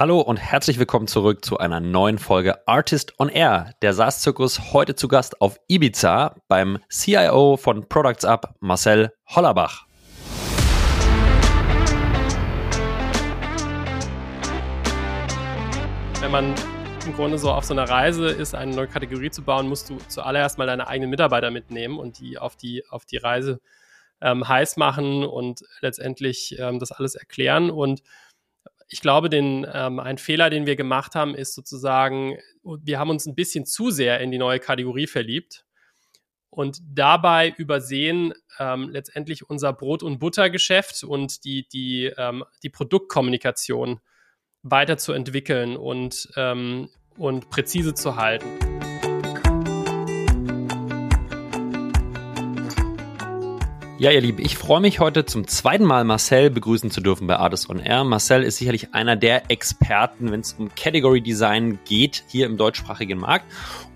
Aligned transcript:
Hallo 0.00 0.18
und 0.18 0.38
herzlich 0.38 0.78
willkommen 0.78 1.08
zurück 1.08 1.44
zu 1.44 1.58
einer 1.58 1.78
neuen 1.78 2.16
Folge 2.16 2.66
Artist 2.66 3.20
on 3.20 3.28
Air. 3.28 3.74
Der 3.82 3.92
SaaS-Zirkus 3.92 4.72
heute 4.72 4.94
zu 4.94 5.08
Gast 5.08 5.42
auf 5.42 5.60
Ibiza 5.68 6.36
beim 6.48 6.78
CIO 6.88 7.58
von 7.58 7.86
Products 7.86 8.24
Up, 8.24 8.54
Marcel 8.60 9.12
Hollerbach. 9.26 9.84
Wenn 16.22 16.30
man 16.30 16.54
im 17.04 17.12
Grunde 17.12 17.36
so 17.36 17.50
auf 17.50 17.66
so 17.66 17.74
einer 17.74 17.86
Reise 17.86 18.28
ist, 18.28 18.54
eine 18.54 18.74
neue 18.74 18.88
Kategorie 18.88 19.30
zu 19.30 19.42
bauen, 19.42 19.68
musst 19.68 19.90
du 19.90 19.98
zuallererst 20.08 20.56
mal 20.56 20.66
deine 20.66 20.88
eigenen 20.88 21.10
Mitarbeiter 21.10 21.50
mitnehmen 21.50 21.98
und 21.98 22.20
die 22.20 22.38
auf 22.38 22.56
die, 22.56 22.88
auf 22.88 23.04
die 23.04 23.18
Reise 23.18 23.60
ähm, 24.22 24.48
heiß 24.48 24.78
machen 24.78 25.24
und 25.24 25.62
letztendlich 25.82 26.56
ähm, 26.58 26.78
das 26.78 26.90
alles 26.90 27.16
erklären. 27.16 27.70
Und 27.70 28.02
ich 28.90 29.00
glaube, 29.00 29.30
den, 29.30 29.66
ähm, 29.72 30.00
ein 30.00 30.18
Fehler, 30.18 30.50
den 30.50 30.66
wir 30.66 30.74
gemacht 30.74 31.14
haben, 31.14 31.34
ist 31.34 31.54
sozusagen, 31.54 32.36
wir 32.62 32.98
haben 32.98 33.10
uns 33.10 33.24
ein 33.24 33.36
bisschen 33.36 33.64
zu 33.64 33.90
sehr 33.90 34.20
in 34.20 34.32
die 34.32 34.38
neue 34.38 34.58
Kategorie 34.58 35.06
verliebt 35.06 35.64
und 36.50 36.80
dabei 36.92 37.54
übersehen 37.56 38.34
ähm, 38.58 38.90
letztendlich 38.90 39.48
unser 39.48 39.72
Brot- 39.72 40.02
und 40.02 40.18
Buttergeschäft 40.18 41.04
und 41.04 41.44
die, 41.44 41.68
die, 41.68 42.12
ähm, 42.18 42.44
die 42.64 42.70
Produktkommunikation 42.70 44.00
weiterzuentwickeln 44.62 45.76
und, 45.76 46.28
ähm, 46.36 46.90
und 47.16 47.48
präzise 47.48 47.94
zu 47.94 48.16
halten. 48.16 48.69
Ja, 54.00 54.10
ihr 54.10 54.22
Lieben, 54.22 54.38
ich 54.40 54.56
freue 54.56 54.80
mich 54.80 54.98
heute 54.98 55.26
zum 55.26 55.46
zweiten 55.46 55.84
Mal 55.84 56.04
Marcel 56.04 56.48
begrüßen 56.48 56.90
zu 56.90 57.02
dürfen 57.02 57.26
bei 57.26 57.36
Artist 57.36 57.68
on 57.68 57.80
Air. 57.80 58.02
Marcel 58.04 58.44
ist 58.44 58.56
sicherlich 58.56 58.94
einer 58.94 59.14
der 59.14 59.50
Experten, 59.50 60.32
wenn 60.32 60.40
es 60.40 60.54
um 60.54 60.74
Category 60.74 61.20
Design 61.20 61.78
geht, 61.84 62.24
hier 62.26 62.46
im 62.46 62.56
deutschsprachigen 62.56 63.18
Markt. 63.18 63.44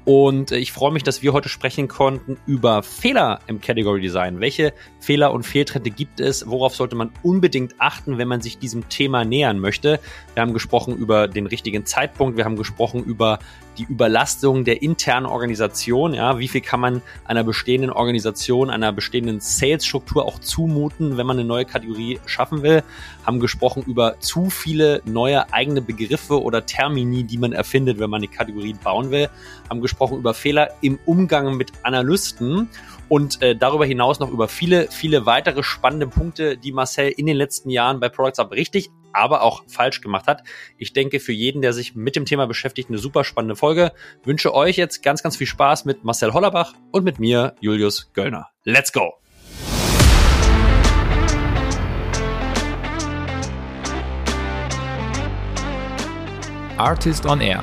Und 0.04 0.52
äh, 0.52 0.58
ich 0.58 0.72
freue 0.72 0.92
mich, 0.92 1.02
dass 1.02 1.22
wir 1.22 1.32
heute 1.32 1.48
sprechen 1.48 1.88
konnten 1.88 2.36
über 2.46 2.82
Fehler 2.82 3.40
im 3.46 3.60
Category 3.60 4.00
Design. 4.00 4.40
Welche 4.40 4.74
Fehler 5.00 5.32
und 5.32 5.44
Fehltritte 5.44 5.90
gibt 5.90 6.20
es? 6.20 6.46
Worauf 6.48 6.76
sollte 6.76 6.94
man 6.94 7.10
unbedingt 7.22 7.74
achten, 7.78 8.18
wenn 8.18 8.28
man 8.28 8.42
sich 8.42 8.58
diesem 8.58 8.88
Thema 8.88 9.24
nähern 9.24 9.58
möchte? 9.58 10.00
Wir 10.34 10.42
haben 10.42 10.52
gesprochen 10.52 10.94
über 10.96 11.26
den 11.26 11.46
richtigen 11.46 11.86
Zeitpunkt. 11.86 12.36
Wir 12.36 12.44
haben 12.44 12.56
gesprochen 12.56 13.02
über 13.02 13.38
die 13.78 13.84
Überlastung 13.84 14.64
der 14.64 14.82
internen 14.82 15.26
Organisation. 15.26 16.14
Ja, 16.14 16.38
wie 16.38 16.48
viel 16.48 16.60
kann 16.60 16.80
man 16.80 17.02
einer 17.24 17.42
bestehenden 17.42 17.90
Organisation, 17.90 18.70
einer 18.70 18.92
bestehenden 18.92 19.40
Sales-Struktur 19.40 20.26
auch 20.26 20.38
zumuten, 20.38 21.16
wenn 21.16 21.26
man 21.26 21.38
eine 21.38 21.48
neue 21.48 21.64
Kategorie 21.64 22.20
schaffen 22.26 22.62
will? 22.62 22.82
Haben 23.24 23.40
gesprochen 23.40 23.82
über 23.86 24.20
zu 24.20 24.50
viele 24.50 25.02
neue 25.06 25.52
eigene 25.52 25.80
Begriffe 25.80 26.40
oder 26.40 26.66
Termini, 26.66 27.24
die 27.24 27.38
man 27.38 27.52
erfindet, 27.52 27.98
wenn 27.98 28.10
man 28.10 28.18
eine 28.18 28.28
Kategorie 28.28 28.74
bauen 28.74 29.10
will. 29.10 29.28
Haben 29.68 29.80
gesprochen 29.80 29.93
über 30.00 30.34
Fehler 30.34 30.70
im 30.80 30.98
Umgang 31.04 31.56
mit 31.56 31.72
Analysten 31.82 32.68
und 33.08 33.42
äh, 33.42 33.54
darüber 33.56 33.86
hinaus 33.86 34.18
noch 34.18 34.30
über 34.30 34.48
viele, 34.48 34.88
viele 34.90 35.26
weitere 35.26 35.62
spannende 35.62 36.06
Punkte, 36.06 36.56
die 36.56 36.72
Marcel 36.72 37.10
in 37.10 37.26
den 37.26 37.36
letzten 37.36 37.70
Jahren 37.70 38.00
bei 38.00 38.08
Products 38.08 38.38
Up 38.38 38.52
richtig, 38.52 38.90
aber 39.12 39.42
auch 39.42 39.62
falsch 39.68 40.00
gemacht 40.00 40.26
hat. 40.26 40.42
Ich 40.78 40.92
denke, 40.92 41.20
für 41.20 41.32
jeden, 41.32 41.62
der 41.62 41.72
sich 41.72 41.94
mit 41.94 42.16
dem 42.16 42.24
Thema 42.24 42.46
beschäftigt, 42.46 42.88
eine 42.88 42.98
super 42.98 43.24
spannende 43.24 43.56
Folge. 43.56 43.92
Wünsche 44.24 44.54
euch 44.54 44.76
jetzt 44.76 45.02
ganz, 45.02 45.22
ganz 45.22 45.36
viel 45.36 45.46
Spaß 45.46 45.84
mit 45.84 46.04
Marcel 46.04 46.32
Hollerbach 46.32 46.74
und 46.90 47.04
mit 47.04 47.18
mir, 47.18 47.54
Julius 47.60 48.12
Göllner. 48.12 48.48
Let's 48.64 48.92
go! 48.92 49.14
Artist 56.76 57.24
on 57.24 57.40
Air, 57.40 57.62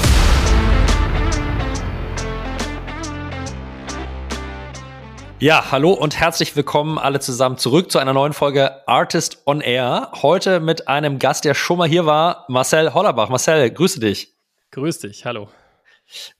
Ja, 5.41 5.71
hallo 5.71 5.93
und 5.93 6.19
herzlich 6.19 6.55
willkommen 6.55 6.99
alle 6.99 7.19
zusammen 7.19 7.57
zurück 7.57 7.91
zu 7.91 7.97
einer 7.97 8.13
neuen 8.13 8.33
Folge 8.33 8.87
Artist 8.87 9.41
on 9.47 9.59
Air. 9.59 10.11
Heute 10.21 10.59
mit 10.59 10.87
einem 10.87 11.17
Gast, 11.17 11.45
der 11.45 11.55
schon 11.55 11.79
mal 11.79 11.89
hier 11.89 12.05
war, 12.05 12.45
Marcel 12.47 12.93
Hollerbach. 12.93 13.29
Marcel, 13.29 13.71
grüße 13.71 13.99
dich. 13.99 14.35
Grüß 14.69 14.99
dich, 14.99 15.25
hallo. 15.25 15.49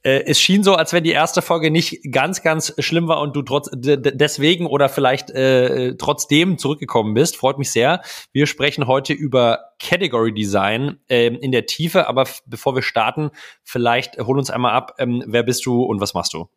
Äh, 0.03 0.25
es 0.27 0.39
schien 0.39 0.61
so, 0.61 0.75
als 0.75 0.93
wenn 0.93 1.03
die 1.03 1.13
erste 1.13 1.41
Folge 1.41 1.71
nicht 1.71 2.11
ganz, 2.11 2.43
ganz 2.43 2.75
schlimm 2.77 3.07
war 3.07 3.21
und 3.21 3.35
du 3.35 3.41
trotz 3.41 3.71
deswegen 3.73 4.67
oder 4.67 4.87
vielleicht 4.87 5.31
äh, 5.31 5.97
trotzdem 5.97 6.59
zurückgekommen 6.59 7.15
bist. 7.15 7.37
Freut 7.37 7.57
mich 7.57 7.71
sehr. 7.71 8.03
Wir 8.33 8.45
sprechen 8.45 8.85
heute 8.85 9.13
über 9.13 9.71
Category 9.79 10.31
Design 10.31 10.99
äh, 11.09 11.25
in 11.25 11.51
der 11.51 11.65
Tiefe, 11.65 12.07
aber 12.07 12.27
bevor 12.45 12.75
wir 12.75 12.83
starten, 12.83 13.31
vielleicht 13.63 14.19
hol 14.19 14.37
uns 14.37 14.51
einmal 14.51 14.73
ab, 14.73 14.93
ähm, 14.99 15.23
wer 15.25 15.41
bist 15.41 15.65
du 15.65 15.81
und 15.81 15.99
was 16.01 16.13
machst 16.13 16.35
du? 16.35 16.51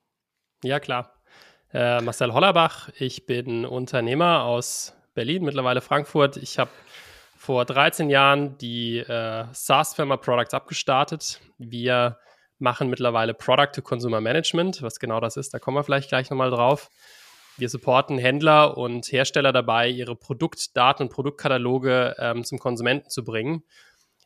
Ja, 0.62 0.78
klar. 0.78 1.10
Äh, 1.74 2.00
Marcel 2.02 2.32
Hollerbach, 2.32 2.88
ich 3.00 3.26
bin 3.26 3.66
Unternehmer 3.66 4.44
aus 4.44 4.94
Berlin, 5.12 5.42
mittlerweile 5.42 5.80
Frankfurt. 5.80 6.36
Ich 6.36 6.60
habe 6.60 6.70
vor 7.36 7.64
13 7.64 8.10
Jahren 8.10 8.56
die 8.58 8.98
äh, 8.98 9.44
SaaS-Firma 9.50 10.16
Products 10.18 10.54
abgestartet. 10.54 11.40
Wir 11.58 12.16
machen 12.60 12.90
mittlerweile 12.90 13.34
Product 13.34 13.72
to 13.74 13.82
Consumer 13.82 14.20
Management. 14.20 14.82
Was 14.82 15.00
genau 15.00 15.18
das 15.18 15.36
ist, 15.36 15.52
da 15.52 15.58
kommen 15.58 15.76
wir 15.76 15.82
vielleicht 15.82 16.10
gleich 16.10 16.30
nochmal 16.30 16.50
drauf. 16.50 16.90
Wir 17.56 17.68
supporten 17.68 18.18
Händler 18.18 18.78
und 18.78 19.10
Hersteller 19.10 19.52
dabei, 19.52 19.88
ihre 19.88 20.14
Produktdaten 20.14 21.06
und 21.06 21.12
Produktkataloge 21.12 22.14
ähm, 22.20 22.44
zum 22.44 22.60
Konsumenten 22.60 23.10
zu 23.10 23.24
bringen. 23.24 23.64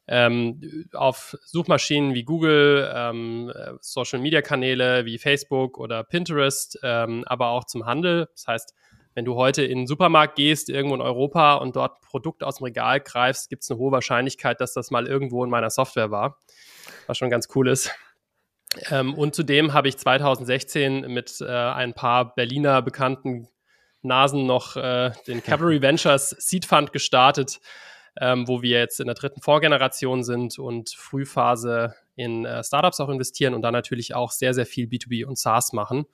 Ähm, 0.08 0.86
auf 0.94 1.36
Suchmaschinen 1.44 2.14
wie 2.14 2.24
Google, 2.24 2.91
ähm, 2.94 3.52
Social 3.80 4.20
Media 4.20 4.41
Kanäle 4.41 5.04
wie 5.04 5.19
Facebook 5.19 5.78
oder 5.78 6.02
Pinterest, 6.02 6.78
ähm, 6.82 7.24
aber 7.26 7.48
auch 7.50 7.64
zum 7.64 7.84
Handel. 7.84 8.28
Das 8.32 8.47
heißt, 8.47 8.74
wenn 9.14 9.24
du 9.24 9.34
heute 9.34 9.64
in 9.64 9.78
den 9.78 9.86
Supermarkt 9.86 10.36
gehst, 10.36 10.70
irgendwo 10.70 10.94
in 10.94 11.00
Europa 11.00 11.56
und 11.56 11.76
dort 11.76 12.00
Produkt 12.02 12.44
aus 12.44 12.58
dem 12.58 12.64
Regal 12.64 13.00
greifst, 13.00 13.50
gibt 13.50 13.64
es 13.64 13.70
eine 13.70 13.78
hohe 13.78 13.92
Wahrscheinlichkeit, 13.92 14.60
dass 14.60 14.72
das 14.72 14.91
mal 14.91 15.06
irgendwo 15.06 15.42
in 15.44 15.50
meiner 15.50 15.70
Software 15.70 16.10
war. 16.10 16.38
Was 17.06 17.18
schon 17.18 17.28
ganz 17.28 17.48
cool 17.54 17.68
ist. 17.68 17.91
Ähm, 18.91 19.14
und 19.14 19.34
zudem 19.34 19.72
habe 19.72 19.88
ich 19.88 19.97
2016 19.97 21.12
mit 21.12 21.41
äh, 21.41 21.47
ein 21.47 21.94
paar 21.94 22.34
Berliner 22.34 22.80
bekannten 22.80 23.48
Nasen 24.02 24.47
noch 24.47 24.76
äh, 24.76 25.10
den 25.26 25.42
Cavalry 25.42 25.82
Ventures 25.82 26.30
Seed 26.38 26.64
Fund 26.64 26.92
gestartet, 26.92 27.60
ähm, 28.20 28.48
wo 28.48 28.62
wir 28.62 28.78
jetzt 28.78 29.00
in 29.00 29.06
der 29.06 29.14
dritten 29.14 29.40
Vorgeneration 29.40 30.24
sind 30.24 30.58
und 30.58 30.90
Frühphase 30.90 31.94
in 32.16 32.44
äh, 32.44 32.64
Startups 32.64 33.00
auch 33.00 33.08
investieren 33.08 33.54
und 33.54 33.62
dann 33.62 33.72
natürlich 33.72 34.14
auch 34.14 34.32
sehr, 34.32 34.54
sehr 34.54 34.66
viel 34.66 34.86
B2B 34.86 35.24
und 35.24 35.38
SaaS 35.38 35.72
machen. 35.72 36.06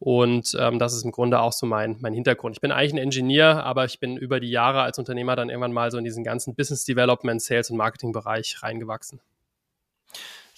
Und 0.00 0.56
ähm, 0.58 0.78
das 0.78 0.94
ist 0.94 1.04
im 1.04 1.10
Grunde 1.10 1.40
auch 1.40 1.52
so 1.52 1.66
mein, 1.66 1.96
mein 2.00 2.12
Hintergrund. 2.12 2.56
Ich 2.56 2.60
bin 2.60 2.70
eigentlich 2.70 2.94
ein 2.94 2.98
Ingenieur, 2.98 3.64
aber 3.64 3.84
ich 3.84 3.98
bin 3.98 4.16
über 4.16 4.38
die 4.38 4.50
Jahre 4.50 4.82
als 4.82 4.98
Unternehmer 4.98 5.34
dann 5.34 5.48
irgendwann 5.48 5.72
mal 5.72 5.90
so 5.90 5.98
in 5.98 6.04
diesen 6.04 6.22
ganzen 6.22 6.54
Business 6.54 6.84
Development, 6.84 7.42
Sales 7.42 7.70
und 7.70 7.76
Marketing 7.76 8.12
Bereich 8.12 8.62
reingewachsen. 8.62 9.20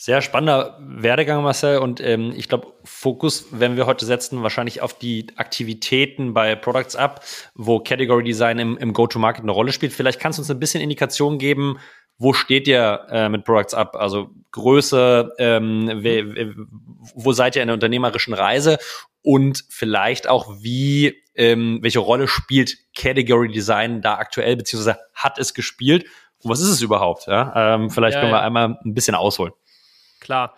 Sehr 0.03 0.23
spannender 0.23 0.79
Werdegang, 0.81 1.43
Marcel. 1.43 1.77
Und 1.77 2.01
ähm, 2.01 2.33
ich 2.35 2.49
glaube, 2.49 2.69
Fokus 2.85 3.61
werden 3.61 3.77
wir 3.77 3.85
heute 3.85 4.07
setzen 4.07 4.43
wahrscheinlich 4.43 4.81
auf 4.81 4.99
die 4.99 5.27
Aktivitäten 5.37 6.33
bei 6.33 6.57
Products 6.57 6.97
Up, 6.97 7.23
wo 7.55 7.81
Category 7.81 8.25
Design 8.25 8.59
im, 8.59 8.79
im 8.79 8.95
Go-to-Market 8.95 9.43
eine 9.43 9.53
Rolle 9.53 9.73
spielt. 9.73 9.93
Vielleicht 9.93 10.19
kannst 10.19 10.39
du 10.39 10.41
uns 10.41 10.51
ein 10.51 10.59
bisschen 10.59 10.81
Indikation 10.81 11.37
geben, 11.37 11.79
wo 12.17 12.33
steht 12.33 12.67
ihr 12.67 13.09
äh, 13.11 13.29
mit 13.29 13.45
Products 13.45 13.75
Up? 13.75 13.95
Also 13.95 14.31
Größe, 14.53 15.35
ähm, 15.37 15.91
we, 16.03 16.55
wo 17.15 17.33
seid 17.33 17.57
ihr 17.57 17.61
in 17.61 17.69
der 17.69 17.75
unternehmerischen 17.75 18.33
Reise? 18.33 18.79
Und 19.21 19.67
vielleicht 19.69 20.31
auch, 20.31 20.63
wie, 20.63 21.15
ähm, 21.35 21.81
welche 21.83 21.99
Rolle 21.99 22.27
spielt 22.27 22.75
Category 22.97 23.49
Design 23.53 24.01
da 24.01 24.15
aktuell, 24.15 24.57
beziehungsweise 24.57 24.99
hat 25.13 25.39
es 25.39 25.53
gespielt? 25.53 26.07
Und 26.43 26.51
was 26.51 26.63
ist 26.63 26.71
es 26.71 26.81
überhaupt? 26.81 27.27
Ja? 27.27 27.75
Ähm, 27.75 27.91
vielleicht 27.91 28.15
ja, 28.15 28.21
können 28.23 28.33
wir 28.33 28.39
ja. 28.39 28.47
einmal 28.47 28.79
ein 28.83 28.95
bisschen 28.95 29.15
ausholen 29.15 29.53
klar. 30.21 30.55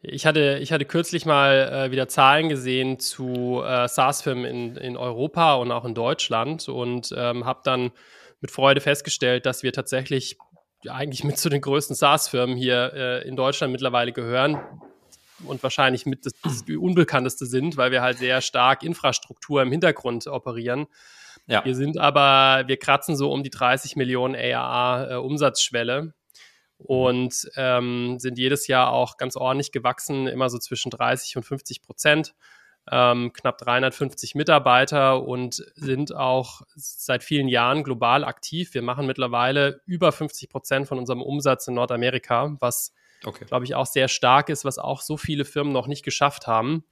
Ich 0.00 0.26
hatte, 0.26 0.58
ich 0.60 0.72
hatte 0.72 0.84
kürzlich 0.84 1.26
mal 1.26 1.86
äh, 1.86 1.90
wieder 1.90 2.06
Zahlen 2.08 2.48
gesehen 2.48 3.00
zu 3.00 3.62
äh, 3.64 3.88
SaaS-Firmen 3.88 4.44
in, 4.44 4.76
in 4.76 4.96
Europa 4.96 5.54
und 5.54 5.72
auch 5.72 5.84
in 5.84 5.94
Deutschland 5.94 6.68
und 6.68 7.12
ähm, 7.16 7.44
habe 7.44 7.60
dann 7.64 7.90
mit 8.40 8.52
Freude 8.52 8.80
festgestellt, 8.80 9.44
dass 9.44 9.64
wir 9.64 9.72
tatsächlich 9.72 10.38
eigentlich 10.88 11.24
mit 11.24 11.38
zu 11.38 11.48
den 11.48 11.60
größten 11.60 11.96
SaaS-Firmen 11.96 12.56
hier 12.56 12.92
äh, 12.94 13.28
in 13.28 13.34
Deutschland 13.34 13.72
mittlerweile 13.72 14.12
gehören 14.12 14.60
und 15.44 15.62
wahrscheinlich 15.62 16.06
mit 16.06 16.26
das, 16.26 16.32
das 16.42 16.62
Unbekannteste 16.68 17.46
sind, 17.46 17.76
weil 17.76 17.90
wir 17.90 18.02
halt 18.02 18.18
sehr 18.18 18.40
stark 18.40 18.84
Infrastruktur 18.84 19.62
im 19.62 19.72
Hintergrund 19.72 20.26
operieren. 20.28 20.86
Ja. 21.46 21.64
Wir 21.64 21.74
sind 21.74 21.98
aber, 21.98 22.68
wir 22.68 22.76
kratzen 22.76 23.16
so 23.16 23.32
um 23.32 23.42
die 23.42 23.50
30 23.50 23.96
Millionen 23.96 24.36
ARA 24.36 25.12
äh, 25.12 25.14
Umsatzschwelle 25.16 26.14
und 26.78 27.50
ähm, 27.56 28.18
sind 28.18 28.38
jedes 28.38 28.66
Jahr 28.68 28.92
auch 28.92 29.16
ganz 29.16 29.36
ordentlich 29.36 29.72
gewachsen, 29.72 30.26
immer 30.26 30.48
so 30.48 30.58
zwischen 30.58 30.90
30 30.90 31.36
und 31.36 31.42
50 31.42 31.82
Prozent. 31.82 32.34
Ähm, 32.90 33.32
knapp 33.34 33.58
350 33.58 34.34
Mitarbeiter 34.34 35.22
und 35.22 35.62
sind 35.74 36.14
auch 36.14 36.62
seit 36.74 37.22
vielen 37.22 37.48
Jahren 37.48 37.84
global 37.84 38.24
aktiv. 38.24 38.72
Wir 38.72 38.80
machen 38.80 39.06
mittlerweile 39.06 39.82
über 39.84 40.10
50 40.10 40.48
Prozent 40.48 40.88
von 40.88 40.98
unserem 40.98 41.20
Umsatz 41.20 41.68
in 41.68 41.74
Nordamerika, 41.74 42.56
was, 42.60 42.94
okay. 43.24 43.44
glaube 43.44 43.66
ich, 43.66 43.74
auch 43.74 43.84
sehr 43.84 44.08
stark 44.08 44.48
ist, 44.48 44.64
was 44.64 44.78
auch 44.78 45.02
so 45.02 45.18
viele 45.18 45.44
Firmen 45.44 45.72
noch 45.72 45.86
nicht 45.86 46.02
geschafft 46.02 46.46
haben. 46.46 46.84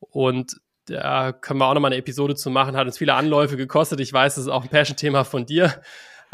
Und 0.00 0.56
da 0.86 1.32
können 1.32 1.60
wir 1.60 1.66
auch 1.66 1.74
nochmal 1.74 1.92
eine 1.92 2.00
Episode 2.00 2.34
zu 2.34 2.50
machen, 2.50 2.76
hat 2.76 2.86
uns 2.86 2.98
viele 2.98 3.14
Anläufe 3.14 3.56
gekostet. 3.56 4.00
Ich 4.00 4.12
weiß, 4.12 4.36
das 4.36 4.44
ist 4.44 4.50
auch 4.50 4.64
ein 4.64 4.68
Passion-Thema 4.68 5.24
von 5.24 5.46
dir. 5.46 5.80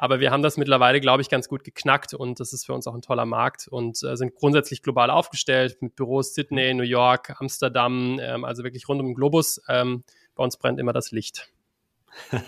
Aber 0.03 0.19
wir 0.19 0.33
haben 0.33 0.43
das 0.43 0.57
mittlerweile, 0.57 1.01
glaube 1.01 1.23
ich, 1.23 1.29
ganz 1.29 1.49
gut 1.49 1.63
geknackt 1.63 2.13
und 2.13 2.41
das 2.41 2.53
ist 2.53 2.67
für 2.67 2.73
uns 2.73 2.89
auch 2.89 2.95
ein 2.97 3.03
toller 3.03 3.25
Markt 3.25 3.69
und 3.69 4.03
äh, 4.03 4.17
sind 4.17 4.35
grundsätzlich 4.35 4.83
global 4.83 5.11
aufgestellt 5.11 5.81
mit 5.81 5.95
Büros 5.95 6.35
Sydney, 6.35 6.75
New 6.75 6.83
York, 6.83 7.41
Amsterdam, 7.41 8.19
ähm, 8.21 8.45
also 8.45 8.65
wirklich 8.65 8.89
rund 8.89 9.01
um 9.01 9.07
den 9.07 9.15
Globus. 9.15 9.63
Ähm, 9.69 10.03
bei 10.35 10.43
uns 10.43 10.57
brennt 10.57 10.81
immer 10.81 10.93
das 10.93 11.13
Licht. 11.13 11.53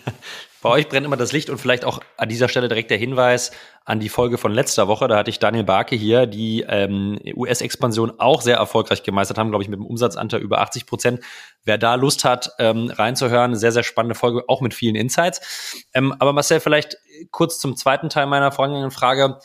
Bei 0.63 0.71
euch 0.71 0.89
brennt 0.89 1.05
immer 1.05 1.19
das 1.19 1.33
Licht 1.33 1.51
und 1.51 1.59
vielleicht 1.59 1.85
auch 1.85 2.01
an 2.17 2.29
dieser 2.31 2.49
Stelle 2.49 2.69
direkt 2.69 2.91
der 2.91 2.97
Hinweis 2.97 3.53
an 3.85 4.01
die 4.01 4.09
Folge 4.09 4.39
von 4.39 4.51
letzter 4.51 4.89
Woche. 4.89 5.09
Da 5.09 5.19
hatte 5.19 5.29
ich 5.29 5.39
Daniel 5.39 5.65
Barke 5.65 5.95
hier, 5.95 6.25
die 6.25 6.65
ähm, 6.67 7.19
US-Expansion 7.35 8.15
auch 8.19 8.41
sehr 8.41 8.57
erfolgreich 8.57 9.03
gemeistert 9.03 9.37
haben, 9.37 9.51
glaube 9.51 9.63
ich, 9.63 9.69
mit 9.69 9.79
einem 9.79 9.87
Umsatzanteil 9.87 10.41
über 10.41 10.61
80 10.61 10.87
Prozent. 10.87 11.21
Wer 11.65 11.77
da 11.77 11.97
Lust 11.97 12.25
hat, 12.25 12.53
ähm, 12.59 12.91
reinzuhören, 12.91 13.57
sehr, 13.57 13.73
sehr 13.73 13.83
spannende 13.83 14.15
Folge, 14.15 14.45
auch 14.49 14.63
mit 14.63 14.73
vielen 14.73 14.95
Insights. 14.95 15.85
Ähm, 15.93 16.15
aber 16.19 16.33
Marcel, 16.33 16.61
vielleicht 16.61 16.97
kurz 17.31 17.59
zum 17.59 17.77
zweiten 17.77 18.09
Teil 18.09 18.27
meiner 18.27 18.51
vorangehenden 18.51 18.91
Frage. 18.91 19.39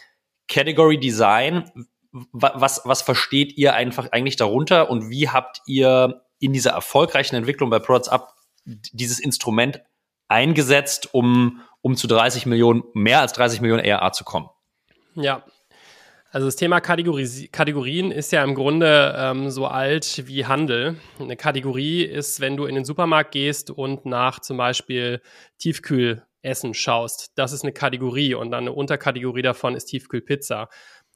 Category 0.48 1.00
Design, 1.00 1.69
was, 2.31 2.81
was 2.86 3.01
versteht 3.01 3.57
ihr 3.57 3.74
einfach 3.74 4.12
eigentlich 4.13 4.38
darunter 4.38 4.89
und 4.89 5.10
wie 5.10 5.27
habt 5.27 5.62
ihr 5.66 6.24
in 6.39 6.54
dieser 6.54 6.71
erfolgreichen 6.71 7.36
Entwicklung 7.36 7.69
bei 7.69 7.80
Products 7.80 8.07
Up 8.07 8.36
dieses 8.66 9.19
Instrument 9.19 9.81
eingesetzt, 10.30 11.14
um, 11.14 11.62
um 11.81 11.96
zu 11.96 12.08
30 12.08 12.46
Millionen, 12.46 12.84
mehr 12.94 13.20
als 13.20 13.34
30 13.34 13.62
Millionen 13.62 13.84
ERA 13.84 14.12
zu 14.14 14.24
kommen. 14.24 14.50
Ja, 15.16 15.44
also 16.31 16.46
das 16.46 16.56
Thema 16.56 16.80
Kategorie, 16.80 17.48
Kategorien 17.48 18.12
ist 18.12 18.31
ja 18.31 18.44
im 18.44 18.54
Grunde 18.54 19.16
ähm, 19.18 19.50
so 19.50 19.66
alt 19.66 20.28
wie 20.28 20.46
Handel. 20.46 20.98
Eine 21.20 21.36
Kategorie 21.36 22.04
ist, 22.04 22.40
wenn 22.40 22.56
du 22.56 22.66
in 22.66 22.76
den 22.76 22.86
Supermarkt 22.86 23.31
gehst 23.31 23.72
und 23.72 24.06
nach 24.06 24.40
zum 24.40 24.58
Beispiel 24.58 25.22
Tiefkühlessen 25.58 26.76
schaust. 26.76 27.31
Das 27.36 27.52
ist 27.52 27.64
eine 27.64 27.74
Kategorie 27.74 28.36
und 28.36 28.52
dann 28.52 28.66
eine 28.66 28.74
Unterkategorie 28.74 29.42
davon 29.42 29.74
ist 29.74 29.86
Tiefkühlpizza. 29.86 30.70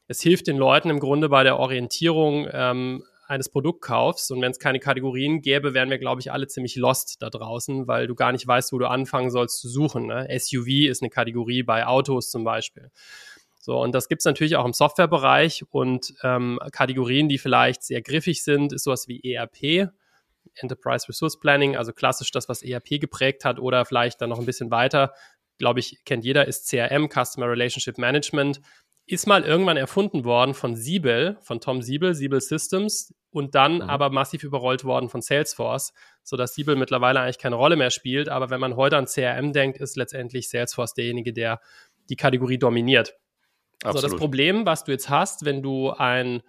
Es 0.07 0.19
hilft 0.21 0.47
den 0.47 0.57
Leuten 0.57 0.89
im 0.89 0.99
Grunde 0.99 1.29
bei 1.29 1.43
der 1.43 1.59
Orientierung 1.59 2.47
ähm, 2.51 3.03
eines 3.33 3.49
Produktkaufs. 3.49 4.31
Und 4.31 4.41
wenn 4.41 4.51
es 4.51 4.59
keine 4.59 4.79
Kategorien 4.79 5.41
gäbe, 5.41 5.73
wären 5.73 5.89
wir, 5.89 5.97
glaube 5.97 6.21
ich, 6.21 6.31
alle 6.31 6.47
ziemlich 6.47 6.75
lost 6.75 7.21
da 7.21 7.29
draußen, 7.29 7.87
weil 7.87 8.07
du 8.07 8.15
gar 8.15 8.31
nicht 8.31 8.47
weißt, 8.47 8.71
wo 8.71 8.77
du 8.77 8.87
anfangen 8.87 9.31
sollst 9.31 9.59
zu 9.59 9.67
suchen. 9.67 10.07
Ne? 10.07 10.27
SUV 10.39 10.89
ist 10.89 11.01
eine 11.01 11.09
Kategorie 11.09 11.63
bei 11.63 11.85
Autos 11.85 12.29
zum 12.29 12.43
Beispiel. 12.43 12.91
So, 13.59 13.79
und 13.79 13.93
das 13.95 14.09
gibt 14.09 14.21
es 14.21 14.25
natürlich 14.25 14.57
auch 14.57 14.65
im 14.65 14.73
Softwarebereich 14.73 15.63
und 15.69 16.13
ähm, 16.21 16.59
Kategorien, 16.73 17.29
die 17.29 17.37
vielleicht 17.37 17.83
sehr 17.83 18.01
griffig 18.01 18.43
sind, 18.43 18.73
ist 18.73 18.83
sowas 18.83 19.07
wie 19.07 19.33
ERP, 19.33 19.89
Enterprise 20.55 21.07
Resource 21.07 21.39
Planning, 21.39 21.77
also 21.77 21.93
klassisch 21.93 22.31
das, 22.31 22.49
was 22.49 22.61
ERP 22.61 22.99
geprägt 22.99 23.45
hat 23.45 23.59
oder 23.59 23.85
vielleicht 23.85 24.19
dann 24.21 24.31
noch 24.31 24.39
ein 24.39 24.45
bisschen 24.45 24.69
weiter, 24.69 25.13
glaube 25.59 25.79
ich, 25.79 26.03
kennt 26.03 26.25
jeder, 26.25 26.45
ist 26.45 26.69
CRM, 26.69 27.07
Customer 27.09 27.47
Relationship 27.47 27.97
Management 27.97 28.59
ist 29.05 29.27
mal 29.27 29.43
irgendwann 29.43 29.77
erfunden 29.77 30.23
worden 30.23 30.53
von 30.53 30.75
Siebel, 30.75 31.37
von 31.41 31.59
Tom 31.59 31.81
Siebel, 31.81 32.15
Siebel 32.15 32.39
Systems 32.39 33.13
und 33.31 33.55
dann 33.55 33.75
mhm. 33.75 33.81
aber 33.81 34.09
massiv 34.09 34.43
überrollt 34.43 34.85
worden 34.85 35.09
von 35.09 35.21
Salesforce, 35.21 35.93
sodass 36.23 36.53
Siebel 36.53 36.75
mittlerweile 36.75 37.19
eigentlich 37.19 37.39
keine 37.39 37.55
Rolle 37.55 37.75
mehr 37.75 37.89
spielt. 37.89 38.29
Aber 38.29 38.49
wenn 38.49 38.61
man 38.61 38.75
heute 38.75 38.97
an 38.97 39.05
CRM 39.05 39.51
denkt, 39.51 39.79
ist 39.79 39.97
letztendlich 39.97 40.49
Salesforce 40.49 40.93
derjenige, 40.93 41.33
der 41.33 41.59
die 42.09 42.15
Kategorie 42.15 42.57
dominiert. 42.57 43.15
Absolut. 43.83 43.95
Also 43.95 44.07
das 44.07 44.17
Problem, 44.17 44.65
was 44.65 44.85
du 44.85 44.91
jetzt 44.91 45.09
hast, 45.09 45.43
wenn 45.43 45.61
du 45.61 45.91
ein 45.91 46.41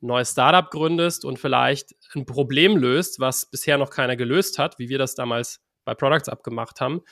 neues 0.00 0.30
Startup 0.30 0.70
gründest 0.70 1.24
und 1.24 1.38
vielleicht 1.38 1.96
ein 2.14 2.24
Problem 2.24 2.76
löst, 2.76 3.18
was 3.18 3.50
bisher 3.50 3.78
noch 3.78 3.90
keiner 3.90 4.14
gelöst 4.14 4.58
hat, 4.58 4.78
wie 4.78 4.88
wir 4.88 4.98
das 4.98 5.16
damals 5.16 5.60
bei 5.84 5.94
Products 5.94 6.28
abgemacht 6.28 6.80
haben, 6.80 7.02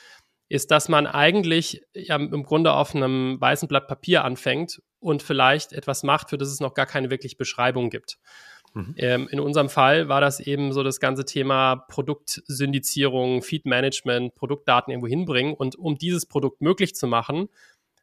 ist, 0.49 0.71
dass 0.71 0.89
man 0.89 1.07
eigentlich 1.07 1.83
ja, 1.93 2.17
im 2.17 2.43
Grunde 2.45 2.73
auf 2.73 2.95
einem 2.95 3.41
weißen 3.41 3.69
Blatt 3.69 3.89
Papier 3.89 4.25
anfängt 4.25 4.81
und 5.01 5.23
vielleicht 5.23 5.73
etwas 5.73 6.03
macht, 6.03 6.31
für 6.31 6.39
das 6.39 6.49
es 6.49 6.61
noch 6.61 6.75
gar 6.75 6.87
keine 6.87 7.11
wirklich 7.11 7.37
Beschreibung 7.37 7.91
gibt. 7.91 8.19
Mhm. 8.75 8.95
Ähm, 8.97 9.29
in 9.31 9.41
unserem 9.41 9.69
Fall 9.69 10.09
war 10.09 10.21
das 10.21 10.39
eben 10.39 10.73
so 10.73 10.83
das 10.83 11.01
ganze 11.01 11.25
Thema 11.25 11.77
Produktsyndizierung, 11.89 13.43
Feed-Management, 13.43 14.35
Produktdaten 14.35 14.93
irgendwo 14.93 15.09
hinbringen. 15.09 15.55
Und 15.55 15.77
um 15.77 15.97
dieses 15.97 16.27
Produkt 16.27 16.61
möglich 16.61 16.95
zu 16.95 17.07
machen, 17.07 17.49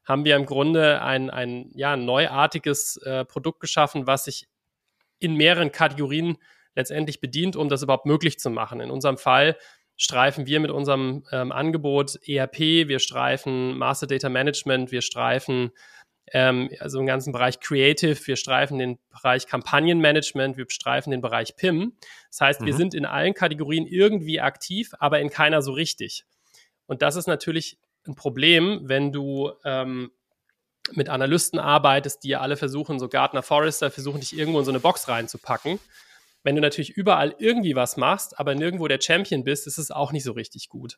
haben 0.04 0.26
wir 0.26 0.36
im 0.36 0.46
Grunde 0.46 1.02
ein, 1.02 1.30
ein 1.30 1.72
ja, 1.76 1.96
neuartiges 1.96 2.98
äh, 2.98 3.24
Produkt 3.24 3.62
geschaffen, 3.62 4.08
was 4.08 4.26
sich 4.26 4.48
in 5.20 5.36
mehreren 5.36 5.72
Kategorien 5.72 6.38
letztendlich 6.76 7.22
bedient, 7.22 7.56
um 7.56 7.70
das 7.70 7.84
überhaupt 7.84 8.06
möglich 8.06 8.40
zu 8.40 8.50
machen. 8.50 8.82
In 8.82 8.92
unserem 8.92 9.18
Fall 9.18 9.56
streifen 9.98 10.46
wir 10.48 10.60
mit 10.60 10.72
unserem 10.72 11.24
ähm, 11.32 11.52
Angebot 11.52 12.20
ERP, 12.28 12.60
wir 12.88 13.00
streifen 13.00 13.78
Master 13.78 14.08
Data 14.08 14.30
Management, 14.30 14.92
wir 14.92 15.02
streifen 15.02 15.72
ähm, 16.32 16.70
also 16.80 17.00
im 17.00 17.06
ganzen 17.06 17.34
Bereich 17.34 17.60
Creative, 17.60 18.18
wir 18.26 18.36
streifen 18.36 18.80
den 18.80 18.98
Bereich 19.10 19.48
Kampagnenmanagement, 19.48 20.58
wir 20.58 20.66
streifen 20.70 21.12
den 21.12 21.22
Bereich 21.22 21.56
PIM. 21.56 21.94
Das 22.30 22.42
heißt, 22.42 22.62
mhm. 22.62 22.66
wir 22.66 22.74
sind 22.76 22.94
in 22.94 23.06
allen 23.06 23.34
Kategorien 23.34 23.86
irgendwie 23.86 24.40
aktiv, 24.40 24.92
aber 25.00 25.20
in 25.20 25.30
keiner 25.30 25.62
so 25.62 25.74
richtig. 25.74 26.26
Und 26.86 27.02
das 27.02 27.16
ist 27.16 27.28
natürlich 27.28 27.78
ein 28.08 28.16
Problem, 28.16 28.82
wenn 28.84 29.12
du 29.12 29.52
ähm, 29.64 30.12
mit 30.92 31.10
Analysten 31.10 31.60
arbeitest, 31.60 32.24
die 32.24 32.30
ja 32.30 32.42
alle 32.42 32.58
versuchen, 32.58 33.00
so 33.00 33.08
Gartner 33.08 33.44
Forrester 33.44 33.90
versuchen, 33.90 34.20
dich 34.20 34.38
irgendwo 34.38 34.60
in 34.60 34.66
so 34.66 34.72
eine 34.72 34.80
Box 34.80 35.08
reinzupacken. 35.08 35.80
Wenn 36.44 36.56
du 36.56 36.62
natürlich 36.62 36.92
überall 36.92 37.36
irgendwie 37.40 37.76
was 37.76 37.98
machst, 37.98 38.40
aber 38.40 38.56
nirgendwo 38.56 38.88
der 38.88 39.02
Champion 39.02 39.44
bist, 39.44 39.68
ist 39.68 39.78
es 39.78 39.92
auch 39.92 40.12
nicht 40.12 40.24
so 40.24 40.34
richtig 40.34 40.70
gut. 40.70 40.98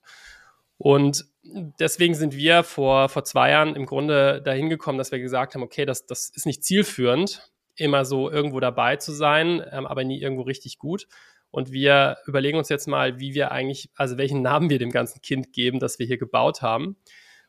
Und 0.78 1.26
deswegen 1.44 2.16
sind 2.16 2.36
wir 2.36 2.64
vor, 2.64 3.10
vor 3.10 3.24
zwei 3.24 3.52
Jahren 3.52 3.76
im 3.76 3.86
Grunde 3.86 4.42
dahin 4.42 4.70
gekommen, 4.70 4.98
dass 4.98 5.12
wir 5.12 5.20
gesagt 5.20 5.56
haben, 5.56 5.64
okay, 5.64 5.86
das, 5.86 6.06
das 6.06 6.30
ist 6.30 6.46
nicht 6.46 6.64
zielführend, 6.64 7.50
immer 7.78 8.06
so 8.06 8.30
irgendwo 8.30 8.60
dabei 8.60 8.98
zu 8.98 9.12
sein, 9.12 9.64
ähm, 9.72 9.86
aber 9.86 10.04
nie 10.04 10.22
irgendwo 10.22 10.44
richtig 10.44 10.78
gut. 10.78 11.08
Und 11.52 11.72
wir 11.72 12.18
überlegen 12.26 12.58
uns 12.58 12.68
jetzt 12.68 12.88
mal, 12.88 13.20
wie 13.20 13.34
wir 13.34 13.52
eigentlich, 13.52 13.90
also 13.96 14.18
welchen 14.18 14.42
Namen 14.42 14.70
wir 14.70 14.80
dem 14.80 14.92
ganzen 14.92 15.22
Kind 15.22 15.54
geben, 15.54 15.80
das 15.80 16.00
wir 16.00 16.06
hier 16.06 16.18
gebaut 16.18 16.62
haben. 16.62 16.98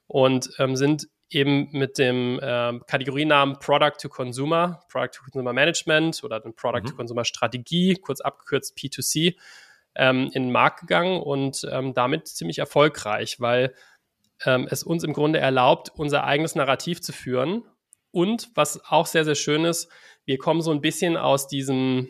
Und 0.07 0.50
ähm, 0.59 0.76
sind 0.76 1.09
eben 1.30 1.68
mit 1.73 1.99
dem 1.99 2.38
äh, 2.40 2.78
Kategorienamen 2.87 3.59
Product 3.59 3.97
to 4.00 4.09
Consumer, 4.09 4.80
Product 4.88 5.11
to 5.12 5.23
Consumer 5.25 5.52
Management 5.52 6.23
oder 6.23 6.40
den 6.40 6.54
Product 6.54 6.83
mhm. 6.83 6.87
to 6.87 6.97
Consumer 6.97 7.25
Strategie, 7.25 7.95
kurz 7.95 8.21
abgekürzt 8.21 8.76
P2C, 8.76 9.37
ähm, 9.97 10.30
in 10.33 10.45
den 10.45 10.52
Markt 10.52 10.80
gegangen 10.80 11.21
und 11.21 11.66
ähm, 11.71 11.95
damit 11.95 12.28
ziemlich 12.28 12.59
erfolgreich, 12.59 13.40
weil 13.40 13.75
ähm, 14.45 14.68
es 14.71 14.83
uns 14.83 15.02
im 15.04 15.12
Grunde 15.12 15.38
erlaubt, 15.38 15.90
unser 15.97 16.25
eigenes 16.25 16.54
Narrativ 16.54 17.00
zu 17.00 17.12
führen. 17.12 17.64
Und 18.12 18.50
was 18.54 18.85
auch 18.85 19.06
sehr, 19.06 19.25
sehr 19.25 19.35
schön 19.35 19.64
ist, 19.64 19.90
wir 20.25 20.38
kommen 20.38 20.62
so 20.62 20.71
ein 20.71 20.80
bisschen 20.80 21.16
aus 21.16 21.49
diesem 21.49 22.09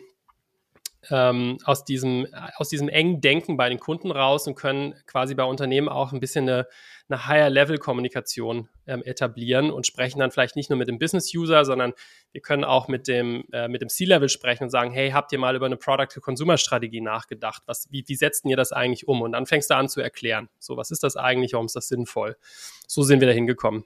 ähm, 1.09 1.57
aus, 1.63 1.85
diesem, 1.85 2.27
aus 2.55 2.69
diesem 2.69 2.89
engen 2.89 3.21
Denken 3.21 3.57
bei 3.57 3.69
den 3.69 3.79
Kunden 3.79 4.11
raus 4.11 4.47
und 4.47 4.55
können 4.55 4.95
quasi 5.05 5.35
bei 5.35 5.43
Unternehmen 5.43 5.89
auch 5.89 6.11
ein 6.11 6.19
bisschen 6.19 6.49
eine, 6.49 6.67
eine 7.09 7.27
Higher-Level-Kommunikation 7.27 8.69
ähm, 8.85 9.03
etablieren 9.03 9.71
und 9.71 9.85
sprechen 9.85 10.19
dann 10.19 10.31
vielleicht 10.31 10.55
nicht 10.55 10.69
nur 10.69 10.77
mit 10.77 10.87
dem 10.87 10.99
Business-User, 10.99 11.65
sondern 11.65 11.93
wir 12.31 12.41
können 12.41 12.63
auch 12.63 12.87
mit 12.87 13.07
dem, 13.07 13.45
äh, 13.51 13.69
dem 13.69 13.89
C-Level 13.89 14.29
sprechen 14.29 14.65
und 14.65 14.69
sagen, 14.69 14.91
hey, 14.91 15.11
habt 15.11 15.31
ihr 15.31 15.39
mal 15.39 15.55
über 15.55 15.65
eine 15.65 15.77
Product-to-Consumer-Strategie 15.77 17.01
nachgedacht? 17.01 17.63
Was, 17.65 17.87
wie, 17.91 18.03
wie 18.07 18.15
setzt 18.15 18.45
ihr 18.45 18.57
das 18.57 18.71
eigentlich 18.71 19.07
um? 19.07 19.21
Und 19.21 19.31
dann 19.31 19.45
fängst 19.45 19.69
du 19.69 19.75
an 19.75 19.89
zu 19.89 20.01
erklären. 20.01 20.49
So, 20.59 20.77
was 20.77 20.91
ist 20.91 21.03
das 21.03 21.15
eigentlich? 21.15 21.53
Warum 21.53 21.67
ist 21.67 21.75
das 21.75 21.87
sinnvoll? 21.87 22.37
So 22.87 23.03
sind 23.03 23.19
wir 23.19 23.27
da 23.27 23.33
hingekommen. 23.33 23.85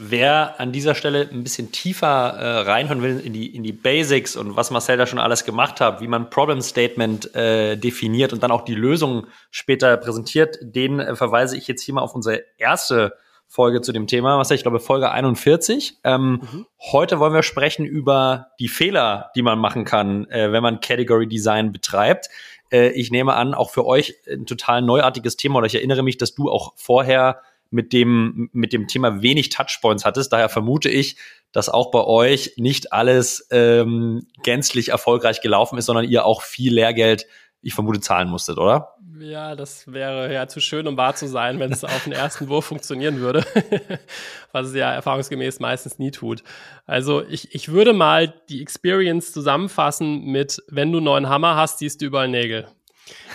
Wer 0.00 0.60
an 0.60 0.70
dieser 0.70 0.94
Stelle 0.94 1.28
ein 1.32 1.42
bisschen 1.42 1.72
tiefer 1.72 2.06
äh, 2.08 2.60
reinhören 2.60 3.02
will 3.02 3.18
in 3.18 3.32
die, 3.32 3.54
in 3.54 3.64
die 3.64 3.72
Basics 3.72 4.36
und 4.36 4.54
was 4.54 4.70
Marcel 4.70 4.96
da 4.96 5.06
schon 5.06 5.18
alles 5.18 5.44
gemacht 5.44 5.80
hat, 5.80 6.00
wie 6.00 6.06
man 6.06 6.30
Problem 6.30 6.60
Statement 6.60 7.34
äh, 7.34 7.76
definiert 7.76 8.32
und 8.32 8.44
dann 8.44 8.52
auch 8.52 8.64
die 8.64 8.76
Lösung 8.76 9.26
später 9.50 9.96
präsentiert, 9.96 10.56
den 10.62 11.00
äh, 11.00 11.16
verweise 11.16 11.56
ich 11.56 11.66
jetzt 11.66 11.82
hier 11.82 11.94
mal 11.94 12.02
auf 12.02 12.14
unsere 12.14 12.44
erste 12.58 13.14
Folge 13.48 13.80
zu 13.80 13.92
dem 13.92 14.06
Thema, 14.06 14.38
was 14.38 14.52
ich 14.52 14.62
glaube 14.62 14.78
Folge 14.78 15.10
41. 15.10 15.98
Ähm, 16.04 16.42
mhm. 16.42 16.66
Heute 16.92 17.18
wollen 17.18 17.32
wir 17.32 17.42
sprechen 17.42 17.84
über 17.84 18.48
die 18.60 18.68
Fehler, 18.68 19.32
die 19.34 19.42
man 19.42 19.58
machen 19.58 19.84
kann, 19.84 20.26
äh, 20.30 20.52
wenn 20.52 20.62
man 20.62 20.80
Category 20.80 21.26
Design 21.26 21.72
betreibt. 21.72 22.28
Äh, 22.70 22.90
ich 22.90 23.10
nehme 23.10 23.34
an, 23.34 23.54
auch 23.54 23.70
für 23.70 23.84
euch 23.84 24.14
ein 24.30 24.46
total 24.46 24.82
neuartiges 24.82 25.36
Thema. 25.36 25.56
Oder 25.56 25.66
ich 25.66 25.74
erinnere 25.74 26.02
mich, 26.02 26.18
dass 26.18 26.34
du 26.34 26.50
auch 26.50 26.74
vorher 26.76 27.40
mit 27.70 27.92
dem, 27.92 28.48
mit 28.52 28.72
dem 28.72 28.86
Thema 28.88 29.22
wenig 29.22 29.50
Touchpoints 29.50 30.04
hattest. 30.04 30.32
Daher 30.32 30.48
vermute 30.48 30.88
ich, 30.88 31.16
dass 31.52 31.68
auch 31.68 31.90
bei 31.90 32.04
euch 32.04 32.54
nicht 32.56 32.92
alles 32.92 33.46
ähm, 33.50 34.26
gänzlich 34.42 34.90
erfolgreich 34.90 35.40
gelaufen 35.40 35.78
ist, 35.78 35.86
sondern 35.86 36.08
ihr 36.08 36.24
auch 36.24 36.42
viel 36.42 36.74
Lehrgeld, 36.74 37.26
ich 37.60 37.74
vermute, 37.74 38.00
zahlen 38.00 38.28
musstet, 38.28 38.58
oder? 38.58 38.94
Ja, 39.18 39.56
das 39.56 39.92
wäre 39.92 40.32
ja 40.32 40.46
zu 40.46 40.60
schön, 40.60 40.86
um 40.86 40.96
wahr 40.96 41.16
zu 41.16 41.26
sein, 41.26 41.58
wenn 41.58 41.72
es 41.72 41.82
auf 41.82 42.04
den 42.04 42.12
ersten 42.12 42.48
Wurf 42.48 42.66
funktionieren 42.66 43.18
würde, 43.18 43.44
was 44.52 44.68
es 44.68 44.74
ja 44.74 44.92
erfahrungsgemäß 44.92 45.58
meistens 45.58 45.98
nie 45.98 46.12
tut. 46.12 46.44
Also 46.86 47.24
ich, 47.26 47.54
ich 47.54 47.70
würde 47.70 47.92
mal 47.92 48.32
die 48.48 48.62
Experience 48.62 49.32
zusammenfassen 49.32 50.26
mit, 50.26 50.62
wenn 50.68 50.92
du 50.92 50.98
einen 50.98 51.04
neuen 51.06 51.28
Hammer 51.28 51.56
hast, 51.56 51.78
siehst 51.78 52.00
du 52.00 52.06
überall 52.06 52.28
Nägel. 52.28 52.68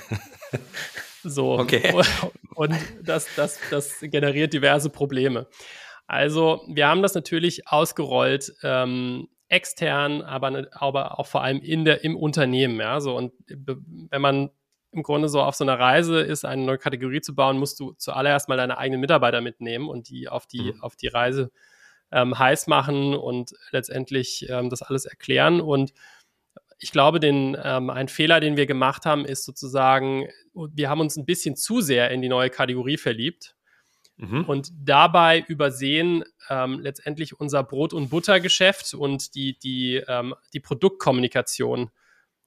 So. 1.23 1.59
Okay. 1.59 1.93
Und 2.55 2.75
das, 3.01 3.27
das, 3.35 3.59
das 3.71 3.99
generiert 4.01 4.53
diverse 4.53 4.89
Probleme. 4.89 5.47
Also, 6.05 6.61
wir 6.67 6.87
haben 6.87 7.01
das 7.01 7.15
natürlich 7.15 7.67
ausgerollt, 7.67 8.53
ähm, 8.61 9.29
extern, 9.47 10.21
aber, 10.21 10.51
ne, 10.51 10.67
aber 10.71 11.19
auch 11.19 11.27
vor 11.27 11.43
allem 11.43 11.59
in 11.59 11.85
der, 11.85 12.03
im 12.03 12.15
Unternehmen. 12.15 12.79
Ja, 12.79 12.99
so. 12.99 13.15
Und 13.15 13.33
wenn 13.47 14.21
man 14.21 14.49
im 14.91 15.03
Grunde 15.03 15.29
so 15.29 15.41
auf 15.41 15.55
so 15.55 15.63
einer 15.63 15.79
Reise 15.79 16.19
ist, 16.21 16.45
eine 16.45 16.63
neue 16.63 16.77
Kategorie 16.77 17.21
zu 17.21 17.33
bauen, 17.33 17.57
musst 17.57 17.79
du 17.79 17.93
zuallererst 17.93 18.47
mal 18.47 18.57
deine 18.57 18.77
eigenen 18.77 19.01
Mitarbeiter 19.01 19.41
mitnehmen 19.41 19.89
und 19.89 20.09
die 20.09 20.27
auf 20.29 20.45
die, 20.45 20.73
mhm. 20.73 20.81
auf 20.81 20.95
die 20.95 21.07
Reise 21.07 21.51
ähm, 22.11 22.37
heiß 22.37 22.67
machen 22.67 23.15
und 23.15 23.53
letztendlich 23.71 24.47
ähm, 24.49 24.69
das 24.69 24.83
alles 24.83 25.05
erklären. 25.05 25.61
Und 25.61 25.93
ich 26.83 26.91
glaube, 26.91 27.19
den, 27.19 27.57
ähm, 27.63 27.89
ein 27.89 28.09
Fehler, 28.09 28.39
den 28.39 28.57
wir 28.57 28.65
gemacht 28.65 29.05
haben, 29.05 29.25
ist 29.25 29.45
sozusagen, 29.45 30.27
wir 30.53 30.89
haben 30.89 30.99
uns 30.99 31.15
ein 31.15 31.25
bisschen 31.25 31.55
zu 31.55 31.81
sehr 31.81 32.11
in 32.11 32.21
die 32.21 32.29
neue 32.29 32.49
Kategorie 32.49 32.97
verliebt 32.97 33.55
mhm. 34.17 34.43
und 34.43 34.69
dabei 34.75 35.45
übersehen 35.47 36.25
ähm, 36.49 36.79
letztendlich 36.79 37.39
unser 37.39 37.63
Brot- 37.63 37.93
und 37.93 38.09
Buttergeschäft 38.09 38.93
und 38.93 39.33
die, 39.33 39.57
die, 39.57 40.03
ähm, 40.07 40.35
die 40.53 40.59
Produktkommunikation 40.59 41.89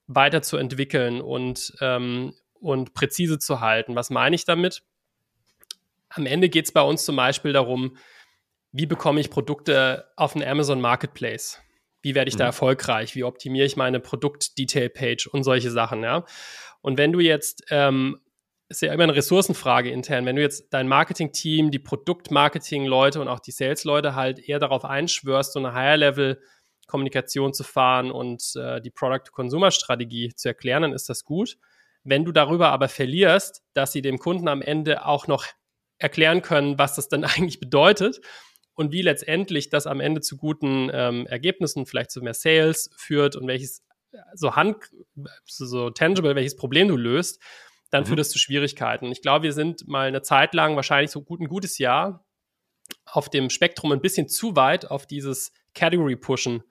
weiterzuentwickeln 0.05 1.19
und, 1.19 1.73
ähm, 1.81 2.33
und 2.59 2.93
präzise 2.93 3.39
zu 3.39 3.59
halten. 3.59 3.95
Was 3.95 4.11
meine 4.11 4.35
ich 4.35 4.45
damit? 4.45 4.83
Am 6.09 6.27
Ende 6.27 6.47
geht 6.47 6.65
es 6.65 6.71
bei 6.71 6.81
uns 6.81 7.03
zum 7.03 7.15
Beispiel 7.15 7.53
darum, 7.53 7.97
wie 8.71 8.85
bekomme 8.85 9.19
ich 9.19 9.31
Produkte 9.31 10.05
auf 10.15 10.33
den 10.33 10.43
Amazon 10.43 10.79
Marketplace? 10.79 11.59
Wie 12.01 12.15
werde 12.15 12.29
ich 12.29 12.35
mhm. 12.35 12.39
da 12.39 12.45
erfolgreich? 12.45 13.15
Wie 13.15 13.23
optimiere 13.23 13.65
ich 13.65 13.75
meine 13.75 13.99
Produkt-Detail-Page 13.99 15.27
und 15.27 15.43
solche 15.43 15.71
Sachen, 15.71 16.03
ja? 16.03 16.25
Und 16.81 16.97
wenn 16.97 17.11
du 17.11 17.19
jetzt, 17.19 17.63
ähm, 17.69 18.19
ist 18.69 18.81
ja 18.81 18.93
immer 18.93 19.03
eine 19.03 19.15
Ressourcenfrage 19.15 19.89
intern, 19.89 20.25
wenn 20.25 20.35
du 20.35 20.41
jetzt 20.41 20.67
dein 20.71 20.87
Marketing-Team, 20.87 21.71
die 21.71 21.79
Produkt-Marketing-Leute 21.79 23.21
und 23.21 23.27
auch 23.27 23.39
die 23.39 23.51
Sales-Leute 23.51 24.15
halt 24.15 24.39
eher 24.39 24.59
darauf 24.59 24.85
einschwörst, 24.85 25.53
so 25.53 25.59
eine 25.59 25.73
Higher-Level- 25.73 26.39
Kommunikation 26.87 27.53
zu 27.53 27.63
fahren 27.63 28.09
und 28.09 28.55
äh, 28.55 28.81
die 28.81 28.89
Product-Consumer-Strategie 28.89 30.33
zu 30.33 30.47
erklären, 30.47 30.81
dann 30.81 30.93
ist 30.93 31.09
das 31.09 31.23
gut. 31.23 31.57
Wenn 32.03 32.25
du 32.25 32.31
darüber 32.31 32.69
aber 32.69 32.87
verlierst, 32.87 33.61
dass 33.73 33.91
sie 33.91 34.01
dem 34.01 34.17
Kunden 34.17 34.47
am 34.47 34.61
Ende 34.61 35.05
auch 35.05 35.27
noch 35.27 35.45
erklären 35.99 36.41
können, 36.41 36.79
was 36.79 36.95
das 36.95 37.09
dann 37.09 37.23
eigentlich 37.25 37.59
bedeutet, 37.59 38.21
und 38.77 38.91
wie 38.91 39.01
letztendlich 39.01 39.69
das 39.69 39.87
am 39.87 39.99
Ende 39.99 40.21
zu 40.21 40.37
guten 40.37 40.89
ähm, 40.93 41.25
Ergebnissen, 41.25 41.87
vielleicht 41.87 42.11
zu 42.11 42.21
mehr 42.21 42.35
Sales 42.35 42.91
führt 42.95 43.35
und 43.35 43.47
welches 43.47 43.83
so 44.35 44.55
hand, 44.55 44.77
so 45.45 45.89
tangible, 45.89 46.35
welches 46.35 46.55
Problem 46.55 46.87
du 46.87 46.95
löst, 46.95 47.41
dann 47.89 48.03
mhm. 48.03 48.07
führt 48.07 48.19
das 48.19 48.29
zu 48.29 48.37
Schwierigkeiten. 48.37 49.11
Ich 49.11 49.23
glaube, 49.23 49.43
wir 49.43 49.53
sind 49.53 49.87
mal 49.87 50.07
eine 50.07 50.21
Zeit 50.21 50.53
lang, 50.53 50.75
wahrscheinlich 50.75 51.09
so 51.09 51.23
gut 51.23 51.41
ein 51.41 51.47
gutes 51.47 51.79
Jahr, 51.79 52.23
auf 53.05 53.29
dem 53.29 53.49
Spektrum 53.49 53.91
ein 53.91 54.01
bisschen 54.01 54.29
zu 54.29 54.55
weit 54.55 54.89
auf 54.91 55.07
dieses 55.07 55.51
Category-Pushen 55.73 56.63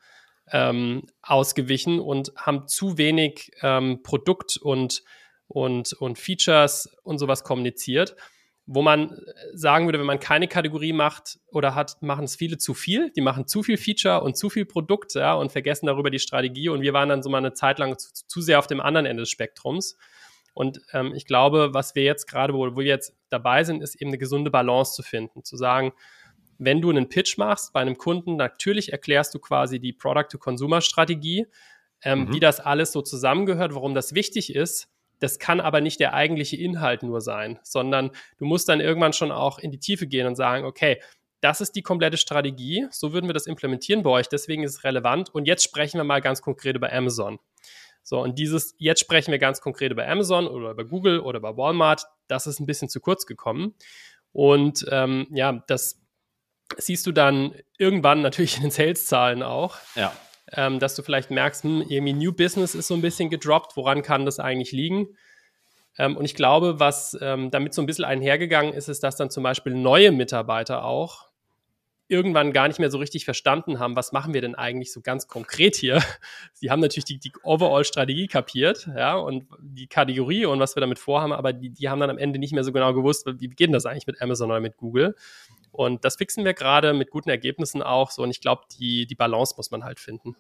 ähm, 0.52 1.02
ausgewichen 1.22 1.98
und 1.98 2.32
haben 2.36 2.68
zu 2.68 2.98
wenig 2.98 3.50
ähm, 3.62 4.02
Produkt 4.04 4.58
und, 4.58 5.02
und, 5.48 5.92
und 5.94 6.18
Features 6.18 6.88
und 7.02 7.18
sowas 7.18 7.42
kommuniziert 7.42 8.14
wo 8.66 8.82
man 8.82 9.10
äh, 9.10 9.32
sagen 9.54 9.86
würde, 9.86 9.98
wenn 9.98 10.06
man 10.06 10.20
keine 10.20 10.48
Kategorie 10.48 10.92
macht 10.92 11.38
oder 11.50 11.74
hat, 11.74 12.02
machen 12.02 12.24
es 12.24 12.36
viele 12.36 12.58
zu 12.58 12.74
viel. 12.74 13.10
Die 13.12 13.20
machen 13.20 13.46
zu 13.46 13.62
viel 13.62 13.76
Feature 13.76 14.22
und 14.22 14.36
zu 14.36 14.50
viel 14.50 14.66
Produkt, 14.66 15.14
ja, 15.14 15.34
und 15.34 15.52
vergessen 15.52 15.86
darüber 15.86 16.10
die 16.10 16.18
Strategie. 16.18 16.68
Und 16.68 16.82
wir 16.82 16.92
waren 16.92 17.08
dann 17.08 17.22
so 17.22 17.30
mal 17.30 17.38
eine 17.38 17.52
Zeit 17.52 17.78
lang 17.78 17.96
zu, 17.98 18.10
zu 18.26 18.40
sehr 18.40 18.58
auf 18.58 18.66
dem 18.66 18.80
anderen 18.80 19.06
Ende 19.06 19.22
des 19.22 19.30
Spektrums. 19.30 19.96
Und 20.52 20.80
ähm, 20.92 21.12
ich 21.14 21.26
glaube, 21.26 21.74
was 21.74 21.94
wir 21.94 22.02
jetzt 22.02 22.26
gerade, 22.26 22.54
wo, 22.54 22.60
wo 22.74 22.78
wir 22.78 22.86
jetzt 22.86 23.14
dabei 23.28 23.62
sind, 23.62 23.82
ist 23.82 23.94
eben 23.96 24.10
eine 24.10 24.18
gesunde 24.18 24.50
Balance 24.50 24.94
zu 24.94 25.02
finden. 25.02 25.44
Zu 25.44 25.56
sagen, 25.56 25.92
wenn 26.58 26.80
du 26.80 26.90
einen 26.90 27.08
Pitch 27.08 27.38
machst 27.38 27.72
bei 27.72 27.80
einem 27.80 27.98
Kunden, 27.98 28.36
natürlich 28.36 28.90
erklärst 28.90 29.34
du 29.34 29.38
quasi 29.38 29.78
die 29.78 29.92
Product-to-Consumer-Strategie, 29.92 31.46
ähm, 32.02 32.20
mhm. 32.20 32.32
wie 32.32 32.40
das 32.40 32.60
alles 32.60 32.92
so 32.92 33.02
zusammengehört, 33.02 33.74
warum 33.74 33.94
das 33.94 34.14
wichtig 34.14 34.54
ist. 34.54 34.88
Das 35.18 35.38
kann 35.38 35.60
aber 35.60 35.80
nicht 35.80 36.00
der 36.00 36.14
eigentliche 36.14 36.56
Inhalt 36.56 37.02
nur 37.02 37.20
sein, 37.20 37.58
sondern 37.62 38.10
du 38.38 38.44
musst 38.44 38.68
dann 38.68 38.80
irgendwann 38.80 39.12
schon 39.12 39.32
auch 39.32 39.58
in 39.58 39.70
die 39.70 39.78
Tiefe 39.78 40.06
gehen 40.06 40.26
und 40.26 40.36
sagen, 40.36 40.64
okay, 40.64 41.00
das 41.40 41.60
ist 41.60 41.72
die 41.72 41.82
komplette 41.82 42.16
Strategie, 42.16 42.86
so 42.90 43.12
würden 43.12 43.28
wir 43.28 43.34
das 43.34 43.46
implementieren 43.46 44.02
bei 44.02 44.10
euch, 44.10 44.28
deswegen 44.28 44.62
ist 44.62 44.78
es 44.78 44.84
relevant. 44.84 45.34
Und 45.34 45.46
jetzt 45.46 45.62
sprechen 45.64 45.98
wir 45.98 46.04
mal 46.04 46.20
ganz 46.20 46.42
konkret 46.42 46.76
über 46.76 46.92
Amazon. 46.92 47.38
So, 48.02 48.20
und 48.20 48.38
dieses, 48.38 48.74
jetzt 48.78 49.00
sprechen 49.00 49.32
wir 49.32 49.38
ganz 49.38 49.60
konkret 49.60 49.92
über 49.92 50.06
Amazon 50.06 50.46
oder 50.46 50.70
über 50.70 50.84
Google 50.84 51.20
oder 51.20 51.38
über 51.38 51.56
Walmart, 51.56 52.04
das 52.28 52.46
ist 52.46 52.60
ein 52.60 52.66
bisschen 52.66 52.88
zu 52.88 53.00
kurz 53.00 53.26
gekommen. 53.26 53.74
Und 54.32 54.86
ähm, 54.90 55.26
ja, 55.30 55.64
das 55.66 56.00
siehst 56.76 57.06
du 57.06 57.12
dann 57.12 57.54
irgendwann 57.78 58.22
natürlich 58.22 58.56
in 58.56 58.62
den 58.62 58.70
Sales-Zahlen 58.70 59.42
auch. 59.42 59.76
Ja 59.94 60.12
ähm, 60.52 60.78
dass 60.78 60.94
du 60.94 61.02
vielleicht 61.02 61.30
merkst, 61.30 61.64
hm, 61.64 61.84
irgendwie 61.88 62.12
New 62.12 62.32
Business 62.32 62.74
ist 62.74 62.88
so 62.88 62.94
ein 62.94 63.02
bisschen 63.02 63.30
gedroppt, 63.30 63.76
woran 63.76 64.02
kann 64.02 64.24
das 64.24 64.38
eigentlich 64.38 64.72
liegen? 64.72 65.16
Ähm, 65.98 66.16
und 66.16 66.24
ich 66.24 66.34
glaube, 66.34 66.78
was 66.78 67.16
ähm, 67.20 67.50
damit 67.50 67.74
so 67.74 67.82
ein 67.82 67.86
bisschen 67.86 68.04
einhergegangen 68.04 68.72
ist, 68.74 68.88
ist, 68.88 69.02
dass 69.02 69.16
dann 69.16 69.30
zum 69.30 69.42
Beispiel 69.42 69.74
neue 69.74 70.12
Mitarbeiter 70.12 70.84
auch 70.84 71.26
irgendwann 72.08 72.52
gar 72.52 72.68
nicht 72.68 72.78
mehr 72.78 72.90
so 72.90 72.98
richtig 72.98 73.24
verstanden 73.24 73.78
haben, 73.78 73.96
was 73.96 74.12
machen 74.12 74.32
wir 74.32 74.40
denn 74.40 74.54
eigentlich 74.54 74.92
so 74.92 75.00
ganz 75.00 75.26
konkret 75.26 75.74
hier. 75.74 76.00
Sie 76.52 76.70
haben 76.70 76.80
natürlich 76.80 77.04
die, 77.04 77.18
die 77.18 77.32
Overall-Strategie 77.42 78.28
kapiert, 78.28 78.88
ja, 78.94 79.16
und 79.16 79.46
die 79.58 79.88
Kategorie 79.88 80.46
und 80.46 80.60
was 80.60 80.76
wir 80.76 80.80
damit 80.80 80.98
vorhaben, 80.98 81.32
aber 81.32 81.52
die, 81.52 81.70
die 81.70 81.88
haben 81.88 81.98
dann 81.98 82.10
am 82.10 82.18
Ende 82.18 82.38
nicht 82.38 82.52
mehr 82.52 82.62
so 82.62 82.72
genau 82.72 82.94
gewusst, 82.94 83.26
wie 83.26 83.48
geht 83.48 83.68
denn 83.68 83.72
das 83.72 83.86
eigentlich 83.86 84.06
mit 84.06 84.22
Amazon 84.22 84.50
oder 84.50 84.60
mit 84.60 84.76
Google. 84.76 85.16
Und 85.72 86.04
das 86.04 86.16
fixen 86.16 86.44
wir 86.44 86.54
gerade 86.54 86.94
mit 86.94 87.10
guten 87.10 87.28
Ergebnissen 87.28 87.82
auch 87.82 88.10
so. 88.10 88.22
Und 88.22 88.30
ich 88.30 88.40
glaube, 88.40 88.62
die, 88.78 89.06
die 89.06 89.14
Balance 89.14 89.54
muss 89.56 89.70
man 89.70 89.84
halt 89.84 90.00
finden. 90.00 90.36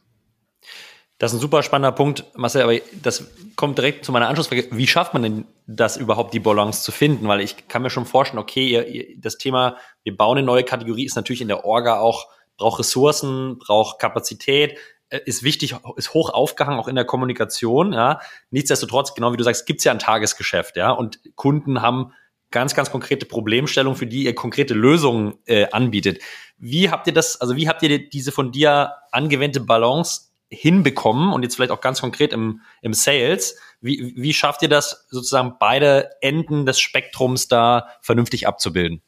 Das 1.18 1.32
ist 1.32 1.38
ein 1.38 1.40
super 1.40 1.62
spannender 1.62 1.92
Punkt, 1.92 2.24
Marcel, 2.34 2.62
aber 2.62 2.74
das 3.02 3.30
kommt 3.56 3.78
direkt 3.78 4.04
zu 4.04 4.12
meiner 4.12 4.28
Anschlussfrage. 4.28 4.68
Wie 4.70 4.86
schafft 4.86 5.14
man 5.14 5.22
denn 5.22 5.44
das 5.66 5.96
überhaupt, 5.96 6.34
die 6.34 6.40
Balance 6.40 6.82
zu 6.82 6.92
finden? 6.92 7.26
Weil 7.26 7.40
ich 7.40 7.68
kann 7.68 7.80
mir 7.80 7.88
schon 7.88 8.04
vorstellen, 8.04 8.38
okay, 8.38 8.66
ihr, 8.68 8.86
ihr, 8.86 9.18
das 9.18 9.38
Thema, 9.38 9.76
wir 10.02 10.14
bauen 10.14 10.36
eine 10.36 10.46
neue 10.46 10.62
Kategorie, 10.62 11.06
ist 11.06 11.16
natürlich 11.16 11.40
in 11.40 11.48
der 11.48 11.64
Orga 11.64 12.00
auch, 12.00 12.28
braucht 12.58 12.80
Ressourcen, 12.80 13.58
braucht 13.58 13.98
Kapazität, 13.98 14.76
äh, 15.08 15.20
ist 15.24 15.42
wichtig, 15.42 15.74
ist 15.96 16.12
hoch 16.12 16.30
aufgehangen, 16.30 16.78
auch 16.78 16.88
in 16.88 16.96
der 16.96 17.06
Kommunikation, 17.06 17.94
ja. 17.94 18.20
Nichtsdestotrotz, 18.50 19.14
genau 19.14 19.32
wie 19.32 19.38
du 19.38 19.44
sagst, 19.44 19.64
gibt's 19.64 19.84
ja 19.84 19.92
ein 19.92 19.98
Tagesgeschäft, 19.98 20.76
ja. 20.76 20.90
Und 20.90 21.20
Kunden 21.34 21.80
haben 21.80 22.12
ganz, 22.50 22.74
ganz 22.74 22.90
konkrete 22.90 23.26
Problemstellungen, 23.26 23.98
für 23.98 24.06
die 24.06 24.24
ihr 24.24 24.34
konkrete 24.34 24.74
Lösungen 24.74 25.38
äh, 25.46 25.66
anbietet. 25.70 26.20
Wie 26.58 26.90
habt 26.90 27.06
ihr 27.06 27.12
das, 27.12 27.40
also 27.40 27.56
wie 27.56 27.68
habt 27.68 27.82
ihr 27.82 28.08
diese 28.08 28.32
von 28.32 28.52
dir 28.52 28.94
angewendete 29.12 29.64
Balance 29.64 30.32
hinbekommen 30.48 31.32
und 31.32 31.42
jetzt 31.42 31.56
vielleicht 31.56 31.72
auch 31.72 31.80
ganz 31.80 32.00
konkret 32.00 32.32
im, 32.32 32.60
im 32.82 32.94
Sales? 32.94 33.58
Wie, 33.80 34.14
wie 34.16 34.32
schafft 34.32 34.62
ihr 34.62 34.68
das 34.68 35.06
sozusagen 35.10 35.56
beide 35.58 36.10
Enden 36.20 36.66
des 36.66 36.80
Spektrums 36.80 37.48
da 37.48 37.88
vernünftig 38.00 38.46
abzubilden? 38.46 39.02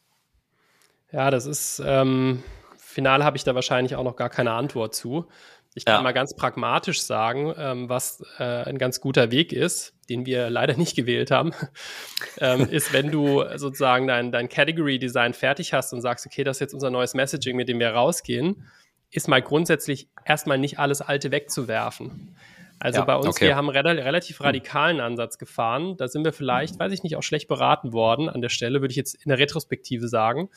Ja, 1.12 1.30
das 1.30 1.46
ist, 1.46 1.80
ähm, 1.84 2.42
final 2.76 3.24
habe 3.24 3.36
ich 3.36 3.44
da 3.44 3.54
wahrscheinlich 3.54 3.94
auch 3.94 4.04
noch 4.04 4.16
gar 4.16 4.28
keine 4.28 4.52
Antwort 4.52 4.94
zu. 4.94 5.26
Ich 5.74 5.84
kann 5.84 5.96
ja. 5.96 6.02
mal 6.02 6.12
ganz 6.12 6.34
pragmatisch 6.34 7.02
sagen, 7.02 7.54
ähm, 7.56 7.88
was 7.88 8.22
äh, 8.38 8.42
ein 8.42 8.78
ganz 8.78 9.00
guter 9.00 9.30
Weg 9.30 9.52
ist, 9.52 9.94
den 10.08 10.26
wir 10.26 10.50
leider 10.50 10.76
nicht 10.76 10.96
gewählt 10.96 11.30
haben, 11.30 11.52
ähm, 12.40 12.68
ist, 12.68 12.92
wenn 12.92 13.10
du 13.10 13.44
sozusagen 13.56 14.06
dein, 14.06 14.32
dein 14.32 14.48
Category 14.48 14.98
Design 14.98 15.34
fertig 15.34 15.72
hast 15.72 15.92
und 15.92 16.00
sagst, 16.00 16.26
okay, 16.26 16.42
das 16.42 16.56
ist 16.56 16.60
jetzt 16.60 16.74
unser 16.74 16.90
neues 16.90 17.14
Messaging, 17.14 17.56
mit 17.56 17.68
dem 17.68 17.78
wir 17.78 17.90
rausgehen, 17.90 18.66
ist 19.10 19.28
mal 19.28 19.40
grundsätzlich 19.40 20.08
erstmal 20.24 20.58
nicht 20.58 20.78
alles 20.78 21.00
Alte 21.00 21.30
wegzuwerfen. 21.30 22.36
Also 22.80 23.00
ja, 23.00 23.04
bei 23.04 23.16
uns, 23.16 23.26
okay. 23.26 23.46
wir 23.46 23.56
haben 23.56 23.68
einen 23.70 23.98
relativ 23.98 24.40
radikalen 24.40 25.00
Ansatz 25.00 25.38
gefahren. 25.38 25.96
Da 25.96 26.06
sind 26.06 26.24
wir 26.24 26.32
vielleicht, 26.32 26.78
weiß 26.78 26.92
ich 26.92 27.02
nicht, 27.02 27.16
auch 27.16 27.22
schlecht 27.22 27.48
beraten 27.48 27.92
worden. 27.92 28.28
An 28.28 28.40
der 28.40 28.50
Stelle 28.50 28.80
würde 28.80 28.92
ich 28.92 28.96
jetzt 28.96 29.14
in 29.14 29.30
der 29.30 29.38
Retrospektive 29.38 30.06
sagen. 30.06 30.48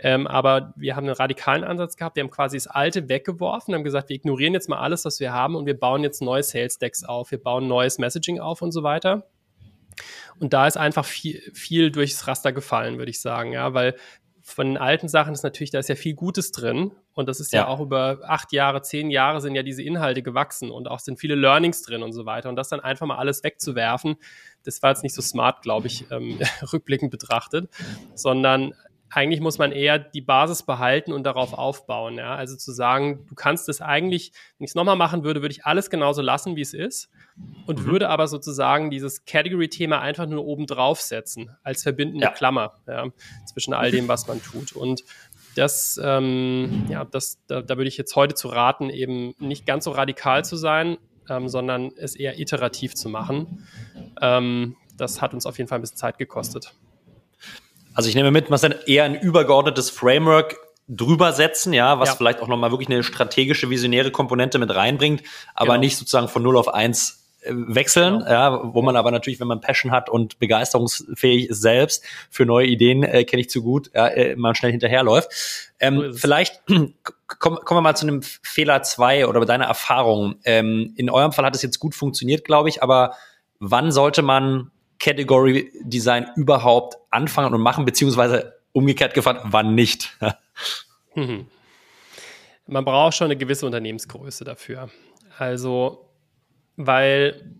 Ähm, 0.00 0.26
aber 0.26 0.72
wir 0.76 0.94
haben 0.94 1.06
einen 1.06 1.16
radikalen 1.16 1.64
Ansatz 1.64 1.96
gehabt. 1.96 2.16
Wir 2.16 2.22
haben 2.22 2.30
quasi 2.30 2.56
das 2.56 2.66
Alte 2.66 3.08
weggeworfen, 3.08 3.74
haben 3.74 3.84
gesagt, 3.84 4.08
wir 4.08 4.16
ignorieren 4.16 4.54
jetzt 4.54 4.68
mal 4.68 4.78
alles, 4.78 5.04
was 5.04 5.18
wir 5.20 5.32
haben 5.32 5.56
und 5.56 5.66
wir 5.66 5.78
bauen 5.78 6.02
jetzt 6.02 6.22
neue 6.22 6.42
Sales 6.42 6.78
Decks 6.78 7.04
auf, 7.04 7.30
wir 7.30 7.42
bauen 7.42 7.66
neues 7.66 7.98
Messaging 7.98 8.38
auf 8.38 8.62
und 8.62 8.72
so 8.72 8.82
weiter. 8.82 9.26
Und 10.38 10.52
da 10.52 10.68
ist 10.68 10.76
einfach 10.76 11.04
viel, 11.04 11.40
viel 11.52 11.90
durchs 11.90 12.26
Raster 12.28 12.52
gefallen, 12.52 12.98
würde 12.98 13.10
ich 13.10 13.20
sagen, 13.20 13.52
ja, 13.52 13.74
weil 13.74 13.96
von 14.48 14.66
den 14.66 14.76
alten 14.78 15.08
Sachen 15.08 15.34
ist 15.34 15.42
natürlich, 15.42 15.70
da 15.72 15.78
ist 15.78 15.90
ja 15.90 15.94
viel 15.94 16.14
Gutes 16.14 16.52
drin. 16.52 16.92
Und 17.12 17.28
das 17.28 17.38
ist 17.38 17.52
ja. 17.52 17.62
ja. 17.62 17.66
auch 17.66 17.80
über 17.80 18.20
acht 18.22 18.52
Jahre, 18.52 18.80
zehn 18.80 19.10
Jahre 19.10 19.42
sind 19.42 19.54
ja 19.54 19.62
diese 19.62 19.82
Inhalte 19.82 20.22
gewachsen 20.22 20.70
und 20.70 20.88
auch 20.88 21.00
sind 21.00 21.20
viele 21.20 21.34
Learnings 21.34 21.82
drin 21.82 22.02
und 22.02 22.12
so 22.12 22.24
weiter. 22.24 22.48
Und 22.48 22.56
das 22.56 22.68
dann 22.68 22.80
einfach 22.80 23.06
mal 23.06 23.18
alles 23.18 23.44
wegzuwerfen, 23.44 24.16
das 24.64 24.82
war 24.82 24.90
jetzt 24.90 25.02
nicht 25.02 25.14
so 25.14 25.20
smart, 25.20 25.60
glaube 25.60 25.88
ich, 25.88 26.10
ähm, 26.10 26.38
rückblickend 26.72 27.10
betrachtet, 27.10 27.68
sondern 28.14 28.72
eigentlich 29.10 29.40
muss 29.40 29.58
man 29.58 29.72
eher 29.72 29.98
die 29.98 30.20
Basis 30.20 30.62
behalten 30.62 31.12
und 31.12 31.24
darauf 31.24 31.54
aufbauen. 31.54 32.16
Ja? 32.16 32.34
Also 32.34 32.56
zu 32.56 32.72
sagen, 32.72 33.24
du 33.28 33.34
kannst 33.34 33.68
es 33.68 33.80
eigentlich, 33.80 34.32
wenn 34.58 34.64
ich 34.64 34.70
es 34.70 34.74
nochmal 34.74 34.96
machen 34.96 35.24
würde, 35.24 35.40
würde 35.40 35.52
ich 35.52 35.64
alles 35.64 35.90
genauso 35.90 36.22
lassen, 36.22 36.56
wie 36.56 36.60
es 36.60 36.74
ist 36.74 37.10
und 37.66 37.80
mhm. 37.80 37.86
würde 37.86 38.08
aber 38.08 38.28
sozusagen 38.28 38.90
dieses 38.90 39.24
Category-Thema 39.24 40.00
einfach 40.00 40.26
nur 40.26 40.44
oben 40.44 40.66
draufsetzen 40.66 41.56
als 41.62 41.82
verbindende 41.82 42.26
ja. 42.26 42.30
Klammer 42.32 42.74
ja, 42.86 43.06
zwischen 43.46 43.72
all 43.72 43.90
dem, 43.90 44.08
was 44.08 44.26
man 44.26 44.42
tut. 44.42 44.72
Und 44.72 45.04
das, 45.54 45.98
ähm, 46.02 46.86
ja, 46.88 47.04
das, 47.04 47.40
da, 47.46 47.62
da 47.62 47.76
würde 47.76 47.88
ich 47.88 47.96
jetzt 47.96 48.14
heute 48.14 48.34
zu 48.34 48.48
raten, 48.48 48.90
eben 48.90 49.34
nicht 49.38 49.66
ganz 49.66 49.84
so 49.84 49.90
radikal 49.90 50.44
zu 50.44 50.56
sein, 50.56 50.98
ähm, 51.28 51.48
sondern 51.48 51.92
es 51.96 52.14
eher 52.14 52.38
iterativ 52.38 52.94
zu 52.94 53.08
machen. 53.08 53.66
Ähm, 54.20 54.76
das 54.96 55.22
hat 55.22 55.34
uns 55.34 55.46
auf 55.46 55.58
jeden 55.58 55.68
Fall 55.68 55.78
ein 55.78 55.82
bisschen 55.82 55.96
Zeit 55.96 56.18
gekostet. 56.18 56.74
Also 57.98 58.08
ich 58.08 58.14
nehme 58.14 58.30
mit, 58.30 58.48
man 58.48 58.60
ist 58.60 58.86
eher 58.86 59.02
ein 59.02 59.16
übergeordnetes 59.16 59.90
Framework 59.90 60.56
drüber 60.86 61.32
setzen, 61.32 61.72
ja, 61.72 61.98
was 61.98 62.10
ja. 62.10 62.14
vielleicht 62.14 62.40
auch 62.40 62.46
nochmal 62.46 62.70
wirklich 62.70 62.88
eine 62.88 63.02
strategische, 63.02 63.70
visionäre 63.70 64.12
Komponente 64.12 64.60
mit 64.60 64.72
reinbringt, 64.72 65.24
aber 65.56 65.72
genau. 65.72 65.80
nicht 65.80 65.96
sozusagen 65.96 66.28
von 66.28 66.44
0 66.44 66.58
auf 66.58 66.72
1 66.72 67.26
äh, 67.40 67.50
wechseln, 67.52 68.20
genau. 68.20 68.30
ja, 68.30 68.60
wo 68.72 68.82
man 68.82 68.94
aber 68.94 69.10
natürlich, 69.10 69.40
wenn 69.40 69.48
man 69.48 69.60
Passion 69.60 69.90
hat 69.90 70.08
und 70.10 70.38
begeisterungsfähig 70.38 71.48
ist 71.48 71.60
selbst 71.60 72.04
für 72.30 72.46
neue 72.46 72.68
Ideen, 72.68 73.02
äh, 73.02 73.24
kenne 73.24 73.40
ich 73.40 73.50
zu 73.50 73.64
gut, 73.64 73.90
ja, 73.92 74.06
äh, 74.06 74.36
man 74.36 74.54
schnell 74.54 74.70
hinterherläuft. 74.70 75.72
Ähm, 75.80 76.12
so 76.12 76.18
vielleicht 76.18 76.62
kommen, 76.68 77.56
kommen 77.64 77.78
wir 77.78 77.80
mal 77.80 77.96
zu 77.96 78.06
einem 78.06 78.22
Fehler 78.22 78.84
zwei 78.84 79.26
oder 79.26 79.44
deiner 79.44 79.64
Erfahrung. 79.64 80.36
Ähm, 80.44 80.92
in 80.94 81.10
eurem 81.10 81.32
Fall 81.32 81.44
hat 81.44 81.56
es 81.56 81.62
jetzt 81.62 81.80
gut 81.80 81.96
funktioniert, 81.96 82.44
glaube 82.44 82.68
ich, 82.68 82.80
aber 82.80 83.14
wann 83.58 83.90
sollte 83.90 84.22
man 84.22 84.70
Category 84.98 85.72
Design 85.82 86.26
überhaupt 86.36 86.96
anfangen 87.10 87.54
und 87.54 87.60
machen, 87.60 87.84
beziehungsweise 87.84 88.60
umgekehrt 88.72 89.14
gefragt, 89.14 89.42
wann 89.44 89.74
nicht? 89.74 90.16
Man 92.66 92.84
braucht 92.84 93.14
schon 93.14 93.26
eine 93.26 93.36
gewisse 93.36 93.64
Unternehmensgröße 93.66 94.44
dafür. 94.44 94.90
Also, 95.38 96.10
weil 96.76 97.54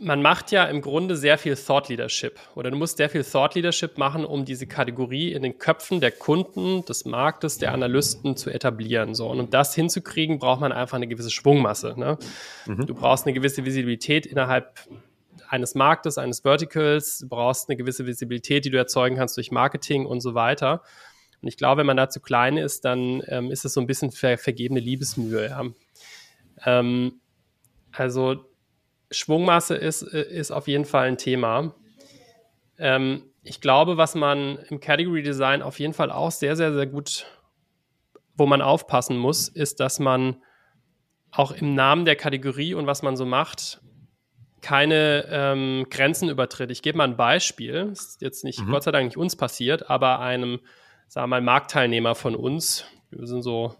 man 0.00 0.22
macht 0.22 0.50
ja 0.52 0.64
im 0.64 0.80
Grunde 0.80 1.16
sehr 1.16 1.38
viel 1.38 1.56
Thought 1.56 1.88
Leadership 1.88 2.38
oder 2.54 2.70
du 2.70 2.76
musst 2.76 2.96
sehr 2.96 3.10
viel 3.10 3.24
Thought 3.24 3.54
Leadership 3.54 3.98
machen, 3.98 4.24
um 4.24 4.44
diese 4.44 4.66
Kategorie 4.66 5.32
in 5.32 5.42
den 5.42 5.58
Köpfen 5.58 6.00
der 6.00 6.10
Kunden, 6.10 6.84
des 6.84 7.04
Marktes, 7.04 7.58
der 7.58 7.72
Analysten 7.72 8.36
zu 8.36 8.50
etablieren. 8.50 9.14
So. 9.14 9.28
Und 9.28 9.40
um 9.40 9.50
das 9.50 9.74
hinzukriegen, 9.74 10.38
braucht 10.38 10.60
man 10.60 10.72
einfach 10.72 10.96
eine 10.96 11.08
gewisse 11.08 11.30
Schwungmasse. 11.30 11.94
Ne? 11.96 12.18
Mhm. 12.66 12.86
Du 12.86 12.94
brauchst 12.94 13.26
eine 13.26 13.34
gewisse 13.34 13.64
Visibilität 13.64 14.26
innerhalb 14.26 14.80
eines 15.48 15.74
Marktes, 15.74 16.18
eines 16.18 16.40
Verticals, 16.40 17.18
du 17.20 17.28
brauchst 17.28 17.68
eine 17.68 17.76
gewisse 17.76 18.06
Visibilität, 18.06 18.64
die 18.64 18.70
du 18.70 18.76
erzeugen 18.76 19.16
kannst 19.16 19.36
durch 19.36 19.50
Marketing 19.50 20.04
und 20.06 20.20
so 20.20 20.34
weiter. 20.34 20.82
Und 21.40 21.48
ich 21.48 21.56
glaube, 21.56 21.80
wenn 21.80 21.86
man 21.86 21.96
da 21.96 22.08
zu 22.08 22.20
klein 22.20 22.56
ist, 22.56 22.84
dann 22.84 23.22
ähm, 23.28 23.50
ist 23.50 23.64
es 23.64 23.72
so 23.72 23.80
ein 23.80 23.86
bisschen 23.86 24.10
ver 24.10 24.38
vergebene 24.38 24.80
Liebesmühe. 24.80 25.48
Ja. 25.48 25.64
Ähm, 26.64 27.20
also 27.92 28.47
Schwungmasse 29.10 29.74
ist, 29.76 30.02
äh, 30.02 30.22
ist 30.22 30.50
auf 30.50 30.68
jeden 30.68 30.84
Fall 30.84 31.08
ein 31.08 31.18
Thema. 31.18 31.74
Ähm, 32.78 33.24
ich 33.42 33.60
glaube, 33.60 33.96
was 33.96 34.14
man 34.14 34.58
im 34.68 34.80
Category 34.80 35.22
Design 35.22 35.62
auf 35.62 35.78
jeden 35.78 35.94
Fall 35.94 36.10
auch 36.10 36.30
sehr, 36.30 36.56
sehr, 36.56 36.72
sehr 36.74 36.86
gut, 36.86 37.26
wo 38.36 38.46
man 38.46 38.60
aufpassen 38.60 39.16
muss, 39.16 39.48
ist, 39.48 39.80
dass 39.80 39.98
man 39.98 40.42
auch 41.30 41.52
im 41.52 41.74
Namen 41.74 42.04
der 42.04 42.16
Kategorie 42.16 42.74
und 42.74 42.86
was 42.86 43.02
man 43.02 43.16
so 43.16 43.26
macht, 43.26 43.80
keine 44.60 45.26
ähm, 45.30 45.86
Grenzen 45.90 46.28
übertritt. 46.28 46.70
Ich 46.70 46.82
gebe 46.82 46.98
mal 46.98 47.04
ein 47.04 47.16
Beispiel. 47.16 47.86
Das 47.88 48.00
ist 48.00 48.22
jetzt 48.22 48.44
nicht, 48.44 48.60
mhm. 48.60 48.70
Gott 48.70 48.82
sei 48.82 48.90
Dank 48.90 49.06
nicht 49.06 49.16
uns 49.16 49.36
passiert, 49.36 49.88
aber 49.88 50.20
einem, 50.20 50.60
sagen 51.06 51.24
wir 51.24 51.28
mal, 51.28 51.40
Marktteilnehmer 51.40 52.14
von 52.14 52.34
uns. 52.34 52.84
Wir 53.10 53.26
sind 53.26 53.42
so 53.42 53.74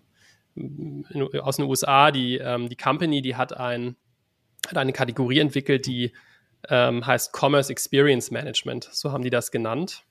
in, 0.54 1.04
aus 1.40 1.56
den 1.56 1.66
USA, 1.66 2.10
die, 2.10 2.38
ähm, 2.38 2.68
die 2.68 2.76
Company, 2.76 3.22
die 3.22 3.36
hat 3.36 3.56
ein 3.56 3.96
hat 4.66 4.76
eine 4.76 4.92
Kategorie 4.92 5.38
entwickelt, 5.38 5.86
die 5.86 6.12
ähm, 6.68 7.06
heißt 7.06 7.32
Commerce 7.38 7.70
Experience 7.70 8.30
Management. 8.30 8.88
So 8.92 9.12
haben 9.12 9.22
die 9.22 9.30
das 9.30 9.50
genannt. 9.50 10.04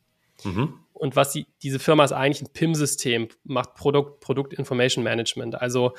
Mhm. 0.43 0.79
Und 0.93 1.15
was 1.15 1.31
die, 1.31 1.45
diese 1.61 1.79
Firma 1.79 2.03
ist 2.03 2.11
eigentlich 2.11 2.41
ein 2.41 2.53
PIM-System, 2.53 3.29
macht 3.43 3.75
Produkt, 3.75 4.19
Produkt 4.19 4.53
Information 4.53 5.03
Management. 5.03 5.59
Also, 5.59 5.93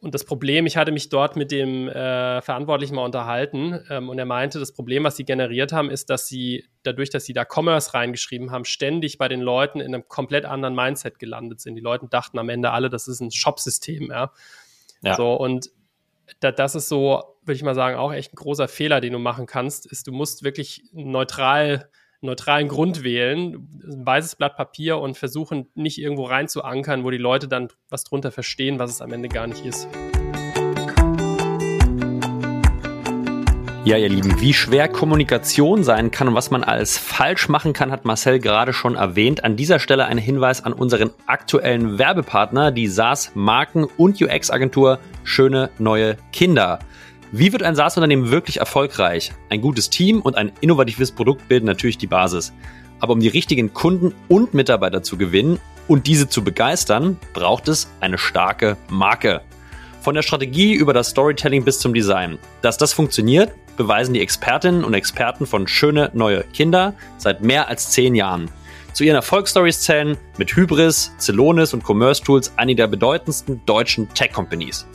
und 0.00 0.14
das 0.14 0.24
Problem, 0.24 0.66
ich 0.66 0.76
hatte 0.76 0.92
mich 0.92 1.08
dort 1.08 1.36
mit 1.36 1.50
dem 1.50 1.88
äh, 1.88 2.40
Verantwortlichen 2.40 2.94
mal 2.94 3.04
unterhalten 3.04 3.80
ähm, 3.90 4.08
und 4.08 4.18
er 4.18 4.26
meinte, 4.26 4.60
das 4.60 4.72
Problem, 4.72 5.04
was 5.04 5.16
sie 5.16 5.24
generiert 5.24 5.72
haben, 5.72 5.90
ist, 5.90 6.08
dass 6.08 6.28
sie 6.28 6.64
dadurch, 6.84 7.10
dass 7.10 7.24
sie 7.24 7.32
da 7.32 7.44
Commerce 7.44 7.94
reingeschrieben 7.94 8.50
haben, 8.50 8.64
ständig 8.64 9.18
bei 9.18 9.28
den 9.28 9.40
Leuten 9.40 9.80
in 9.80 9.94
einem 9.94 10.06
komplett 10.06 10.44
anderen 10.44 10.74
Mindset 10.74 11.18
gelandet 11.18 11.60
sind. 11.60 11.74
Die 11.74 11.80
Leute 11.80 12.06
dachten 12.08 12.38
am 12.38 12.48
Ende 12.48 12.70
alle, 12.70 12.90
das 12.90 13.08
ist 13.08 13.20
ein 13.20 13.32
Shop-System, 13.32 14.10
ja. 14.10 14.32
ja. 15.02 15.16
So, 15.16 15.34
und 15.34 15.70
da, 16.40 16.52
das 16.52 16.74
ist 16.74 16.88
so, 16.88 17.22
würde 17.48 17.56
ich 17.56 17.62
mal 17.62 17.74
sagen, 17.74 17.96
auch 17.96 18.12
echt 18.12 18.34
ein 18.34 18.36
großer 18.36 18.68
Fehler, 18.68 19.00
den 19.00 19.14
du 19.14 19.18
machen 19.18 19.46
kannst, 19.46 19.86
ist, 19.90 20.06
du 20.06 20.12
musst 20.12 20.44
wirklich 20.44 20.84
neutral, 20.92 21.88
neutralen 22.20 22.68
Grund 22.68 23.02
wählen, 23.02 23.68
ein 23.82 24.06
weißes 24.06 24.36
Blatt 24.36 24.54
Papier 24.56 24.98
und 24.98 25.16
versuchen, 25.16 25.68
nicht 25.74 25.98
irgendwo 25.98 26.24
rein 26.24 26.48
zu 26.48 26.62
ankern, 26.62 27.04
wo 27.04 27.10
die 27.10 27.16
Leute 27.16 27.48
dann 27.48 27.68
was 27.88 28.04
drunter 28.04 28.30
verstehen, 28.30 28.78
was 28.78 28.90
es 28.90 29.00
am 29.00 29.12
Ende 29.12 29.28
gar 29.30 29.46
nicht 29.46 29.64
ist. 29.64 29.88
Ja, 33.84 33.96
ihr 33.96 34.10
Lieben, 34.10 34.38
wie 34.42 34.52
schwer 34.52 34.86
Kommunikation 34.86 35.82
sein 35.82 36.10
kann 36.10 36.28
und 36.28 36.34
was 36.34 36.50
man 36.50 36.62
alles 36.62 36.98
falsch 36.98 37.48
machen 37.48 37.72
kann, 37.72 37.90
hat 37.90 38.04
Marcel 38.04 38.38
gerade 38.38 38.74
schon 38.74 38.96
erwähnt. 38.96 39.44
An 39.44 39.56
dieser 39.56 39.78
Stelle 39.78 40.04
ein 40.04 40.18
Hinweis 40.18 40.62
an 40.62 40.74
unseren 40.74 41.10
aktuellen 41.24 41.98
Werbepartner, 41.98 42.70
die 42.72 42.88
SaaS 42.88 43.32
Marken- 43.34 43.86
und 43.96 44.20
UX-Agentur 44.20 44.98
Schöne 45.24 45.70
Neue 45.78 46.18
Kinder. 46.32 46.80
Wie 47.30 47.52
wird 47.52 47.62
ein 47.62 47.76
SaaS-Unternehmen 47.76 48.30
wirklich 48.30 48.56
erfolgreich? 48.56 49.32
Ein 49.50 49.60
gutes 49.60 49.90
Team 49.90 50.22
und 50.22 50.36
ein 50.36 50.50
innovatives 50.62 51.12
Produkt 51.12 51.46
bilden 51.46 51.66
natürlich 51.66 51.98
die 51.98 52.06
Basis. 52.06 52.54
Aber 53.00 53.12
um 53.12 53.20
die 53.20 53.28
richtigen 53.28 53.74
Kunden 53.74 54.14
und 54.28 54.54
Mitarbeiter 54.54 55.02
zu 55.02 55.18
gewinnen 55.18 55.60
und 55.88 56.06
diese 56.06 56.30
zu 56.30 56.42
begeistern, 56.42 57.18
braucht 57.34 57.68
es 57.68 57.90
eine 58.00 58.16
starke 58.16 58.78
Marke. 58.88 59.42
Von 60.00 60.14
der 60.14 60.22
Strategie 60.22 60.72
über 60.72 60.94
das 60.94 61.10
Storytelling 61.10 61.64
bis 61.64 61.80
zum 61.80 61.92
Design. 61.92 62.38
Dass 62.62 62.78
das 62.78 62.94
funktioniert, 62.94 63.52
beweisen 63.76 64.14
die 64.14 64.22
Expertinnen 64.22 64.82
und 64.82 64.94
Experten 64.94 65.44
von 65.46 65.68
Schöne 65.68 66.10
Neue 66.14 66.44
Kinder 66.44 66.94
seit 67.18 67.42
mehr 67.42 67.68
als 67.68 67.90
zehn 67.90 68.14
Jahren. 68.14 68.50
Zu 68.94 69.04
ihren 69.04 69.16
Erfolgsstories 69.16 69.82
zählen 69.82 70.16
mit 70.38 70.56
Hybris, 70.56 71.12
Celonis 71.18 71.74
und 71.74 71.84
Commerce 71.84 72.22
Tools 72.22 72.54
einige 72.56 72.76
der 72.76 72.86
bedeutendsten 72.86 73.60
deutschen 73.66 74.08
Tech-Companies. 74.14 74.86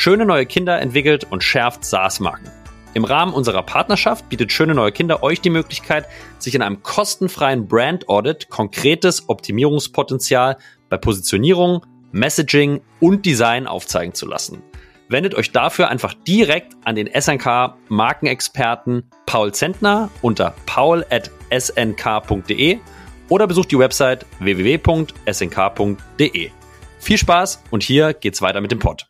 Schöne 0.00 0.24
Neue 0.24 0.46
Kinder 0.46 0.80
entwickelt 0.80 1.26
und 1.28 1.42
schärft 1.42 1.84
SaaS-Marken. 1.84 2.48
Im 2.94 3.04
Rahmen 3.04 3.34
unserer 3.34 3.64
Partnerschaft 3.64 4.28
bietet 4.28 4.52
Schöne 4.52 4.72
Neue 4.72 4.92
Kinder 4.92 5.24
euch 5.24 5.40
die 5.40 5.50
Möglichkeit, 5.50 6.06
sich 6.38 6.54
in 6.54 6.62
einem 6.62 6.84
kostenfreien 6.84 7.66
Brand 7.66 8.08
Audit 8.08 8.48
konkretes 8.48 9.28
Optimierungspotenzial 9.28 10.58
bei 10.88 10.98
Positionierung, 10.98 11.84
Messaging 12.12 12.80
und 13.00 13.26
Design 13.26 13.66
aufzeigen 13.66 14.14
zu 14.14 14.28
lassen. 14.28 14.62
Wendet 15.08 15.34
euch 15.34 15.50
dafür 15.50 15.88
einfach 15.88 16.14
direkt 16.14 16.76
an 16.84 16.94
den 16.94 17.10
SNK 17.12 17.74
Markenexperten 17.88 19.02
Paul 19.26 19.52
Zentner 19.52 20.10
unter 20.22 20.54
paul.snk.de 20.66 21.08
oder 23.28 23.48
besucht 23.48 23.72
die 23.72 23.80
Website 23.80 24.26
www.snk.de. 24.38 24.90
Viel 27.00 27.18
Spaß 27.18 27.64
und 27.72 27.82
hier 27.82 28.14
geht's 28.14 28.40
weiter 28.40 28.60
mit 28.60 28.70
dem 28.70 28.78
Pod. 28.78 29.07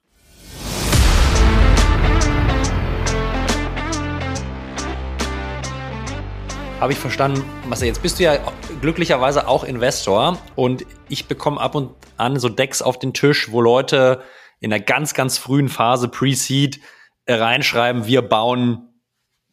Habe 6.80 6.92
ich 6.92 6.98
verstanden, 7.00 7.42
Marcel. 7.66 7.88
Jetzt 7.88 8.02
bist 8.02 8.20
du 8.20 8.22
ja 8.22 8.38
glücklicherweise 8.80 9.48
auch 9.48 9.64
Investor 9.64 10.38
und 10.54 10.86
ich 11.08 11.26
bekomme 11.26 11.60
ab 11.60 11.74
und 11.74 11.90
an 12.16 12.38
so 12.38 12.48
Decks 12.48 12.82
auf 12.82 13.00
den 13.00 13.12
Tisch, 13.12 13.50
wo 13.50 13.60
Leute 13.60 14.22
in 14.60 14.72
einer 14.72 14.80
ganz, 14.80 15.12
ganz 15.12 15.38
frühen 15.38 15.68
Phase 15.68 16.06
Pre-Seed 16.06 16.78
äh, 17.26 17.34
reinschreiben, 17.34 18.06
wir 18.06 18.22
bauen 18.22 18.92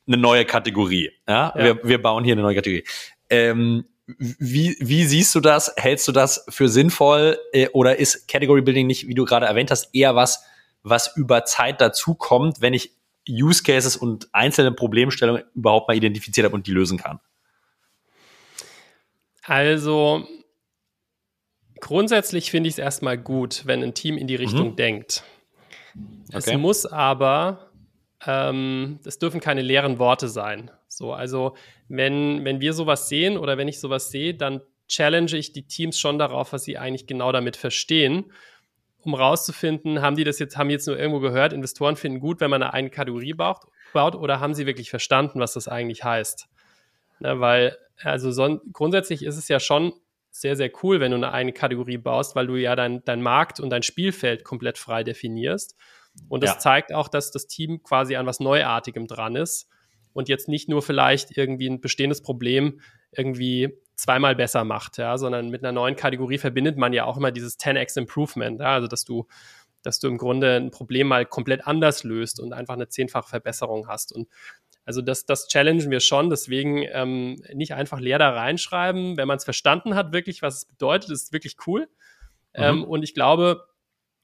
eine 0.06 0.18
neue 0.18 0.46
Kategorie. 0.46 1.14
Ja? 1.28 1.52
ja. 1.56 1.64
Wir, 1.64 1.84
wir 1.84 2.00
bauen 2.00 2.24
hier 2.24 2.34
eine 2.34 2.44
neue 2.44 2.56
Kategorie. 2.56 2.86
Ähm, 3.32 3.86
wie, 4.06 4.78
wie 4.80 5.06
siehst 5.06 5.34
du 5.34 5.40
das? 5.40 5.74
Hältst 5.78 6.08
du 6.08 6.12
das 6.12 6.46
für 6.50 6.70
sinnvoll? 6.70 7.40
Äh, 7.54 7.70
oder 7.70 7.98
ist 7.98 8.28
Category 8.28 8.62
Building 8.62 8.86
nicht, 8.86 9.08
wie 9.08 9.16
du 9.16 9.26
gerade 9.26 9.48
erwähnt 9.48 9.72
hast, 9.72 9.96
eher 9.96 10.16
was, 10.16 10.44
was 10.84 11.18
über 11.18 11.44
Zeit 11.44 11.82
dazukommt, 11.82 12.62
wenn 12.62 12.76
ich 12.76 12.92
Use 13.30 13.64
Cases 13.64 13.96
und 13.96 14.28
einzelne 14.34 14.72
Problemstellungen 14.72 15.44
überhaupt 15.54 15.88
mal 15.88 15.98
identifiziert 15.98 16.46
habe 16.46 16.56
und 16.56 16.68
die 16.68 16.72
lösen 16.72 16.98
kann? 16.98 17.20
Also 19.44 20.28
grundsätzlich 21.80 22.52
finde 22.52 22.68
ich 22.68 22.76
es 22.76 22.80
erstmal 22.80 23.18
gut, 23.18 23.64
wenn 23.66 23.84
ein 23.84 23.94
Team 23.94 24.18
in 24.18 24.28
die 24.28 24.36
Richtung 24.36 24.72
mhm. 24.72 24.76
denkt. 24.76 25.24
Okay. 26.30 26.52
Es 26.52 26.58
muss 26.58 26.86
aber, 26.86 27.70
ähm, 28.26 29.00
es 29.06 29.20
dürfen 29.20 29.40
keine 29.40 29.62
leeren 29.62 30.00
Worte 30.00 30.28
sein. 30.28 30.72
So, 30.88 31.14
also 31.14 31.56
wenn, 31.88 32.44
wenn 32.44 32.60
wir 32.60 32.74
sowas 32.74 33.10
sehen 33.10 33.38
oder 33.38 33.58
wenn 33.58 33.68
ich 33.68 33.80
sowas 33.80 34.10
sehe, 34.10 34.34
dann 34.34 34.62
challenge 34.88 35.36
ich 35.36 35.52
die 35.52 35.68
Teams 35.68 36.00
schon 36.00 36.20
darauf, 36.20 36.54
was 36.54 36.64
sie 36.64 36.78
eigentlich 36.78 37.08
genau 37.08 37.32
damit 37.32 37.58
verstehen, 37.58 38.32
um 39.06 39.14
rauszufinden, 39.14 40.02
haben 40.02 40.16
die 40.16 40.24
das 40.24 40.40
jetzt, 40.40 40.58
haben 40.58 40.70
jetzt 40.70 40.88
nur 40.88 40.98
irgendwo 40.98 41.20
gehört, 41.20 41.54
Investoren 41.54 41.96
finden 41.96 42.20
gut, 42.20 42.40
wenn 42.42 42.50
man 42.50 42.64
eine 42.64 42.74
eigene 42.74 42.92
Kategorie 42.92 43.34
baut, 43.34 43.60
baut 43.94 44.16
oder 44.16 44.40
haben 44.40 44.54
sie 44.54 44.66
wirklich 44.66 44.90
verstanden, 44.90 45.40
was 45.40 45.54
das 45.54 45.68
eigentlich 45.68 46.04
heißt? 46.04 46.48
Ne, 47.20 47.40
weil, 47.40 47.78
also 48.02 48.32
so, 48.32 48.60
grundsätzlich 48.74 49.24
ist 49.24 49.38
es 49.38 49.48
ja 49.48 49.60
schon 49.60 49.94
sehr, 50.32 50.58
sehr 50.58 50.70
cool, 50.84 51.00
wenn 51.00 51.12
du 51.12 51.18
eine 51.18 51.32
eigene 51.32 51.54
Kategorie 51.54 51.98
baust, 51.98 52.36
weil 52.36 52.48
du 52.48 52.56
ja 52.56 52.76
dein, 52.76 53.04
dein 53.06 53.22
Markt 53.22 53.62
und 53.62 53.70
dein 53.70 53.84
Spielfeld 53.84 54.44
komplett 54.44 54.78
frei 54.78 55.04
definierst. 55.04 55.78
Und 56.28 56.44
das 56.44 56.52
ja. 56.52 56.60
zeigt 56.60 56.94
auch, 56.94 57.08
dass 57.08 57.32
das 57.32 57.48
Team 57.48 57.84
quasi 57.84 58.16
an 58.18 58.26
was 58.26 58.40
Neuartigem 58.42 59.08
dran 59.08 59.36
ist 59.36 59.70
und 60.14 60.30
jetzt 60.30 60.48
nicht 60.48 60.68
nur 60.68 60.82
vielleicht 60.82 61.38
irgendwie 61.38 61.70
ein 61.70 61.82
bestehendes 61.82 62.22
Problem 62.22 62.82
irgendwie 63.18 63.78
zweimal 63.96 64.36
besser 64.36 64.64
macht, 64.64 64.98
ja, 64.98 65.18
sondern 65.18 65.50
mit 65.50 65.64
einer 65.64 65.72
neuen 65.72 65.96
Kategorie 65.96 66.38
verbindet 66.38 66.78
man 66.78 66.94
ja 66.94 67.06
auch 67.06 67.18
immer 67.18 67.32
dieses 67.32 67.60
10x 67.60 67.98
Improvement, 67.98 68.60
ja, 68.60 68.74
also 68.74 68.88
dass 68.88 69.06
du, 69.06 69.28
dass 69.84 70.00
du 70.00 70.08
im 70.08 70.18
Grunde 70.18 70.58
ein 70.58 70.72
Problem 70.72 71.08
mal 71.08 71.26
komplett 71.26 71.66
anders 71.66 72.04
löst 72.04 72.40
und 72.40 72.54
einfach 72.54 72.74
eine 72.74 72.90
zehnfache 72.90 73.30
Verbesserung 73.30 73.88
hast. 73.88 74.12
Und 74.12 74.28
also 74.84 75.02
das, 75.02 75.26
das 75.26 75.48
challengen 75.48 75.90
wir 75.90 76.00
schon, 76.00 76.30
deswegen 76.30 76.84
ähm, 76.92 77.42
nicht 77.54 77.74
einfach 77.74 78.00
leer 78.00 78.20
da 78.20 78.32
reinschreiben. 78.32 79.18
Wenn 79.18 79.28
man 79.28 79.38
es 79.38 79.44
verstanden 79.44 79.96
hat, 79.96 80.14
wirklich, 80.14 80.42
was 80.42 80.58
es 80.58 80.66
bedeutet, 80.66 81.10
ist 81.10 81.34
wirklich 81.34 81.56
cool. 81.66 81.88
Mhm. 82.56 82.64
Ähm, 82.64 82.84
und 82.84 83.04
ich 83.04 83.14
glaube, 83.14 83.66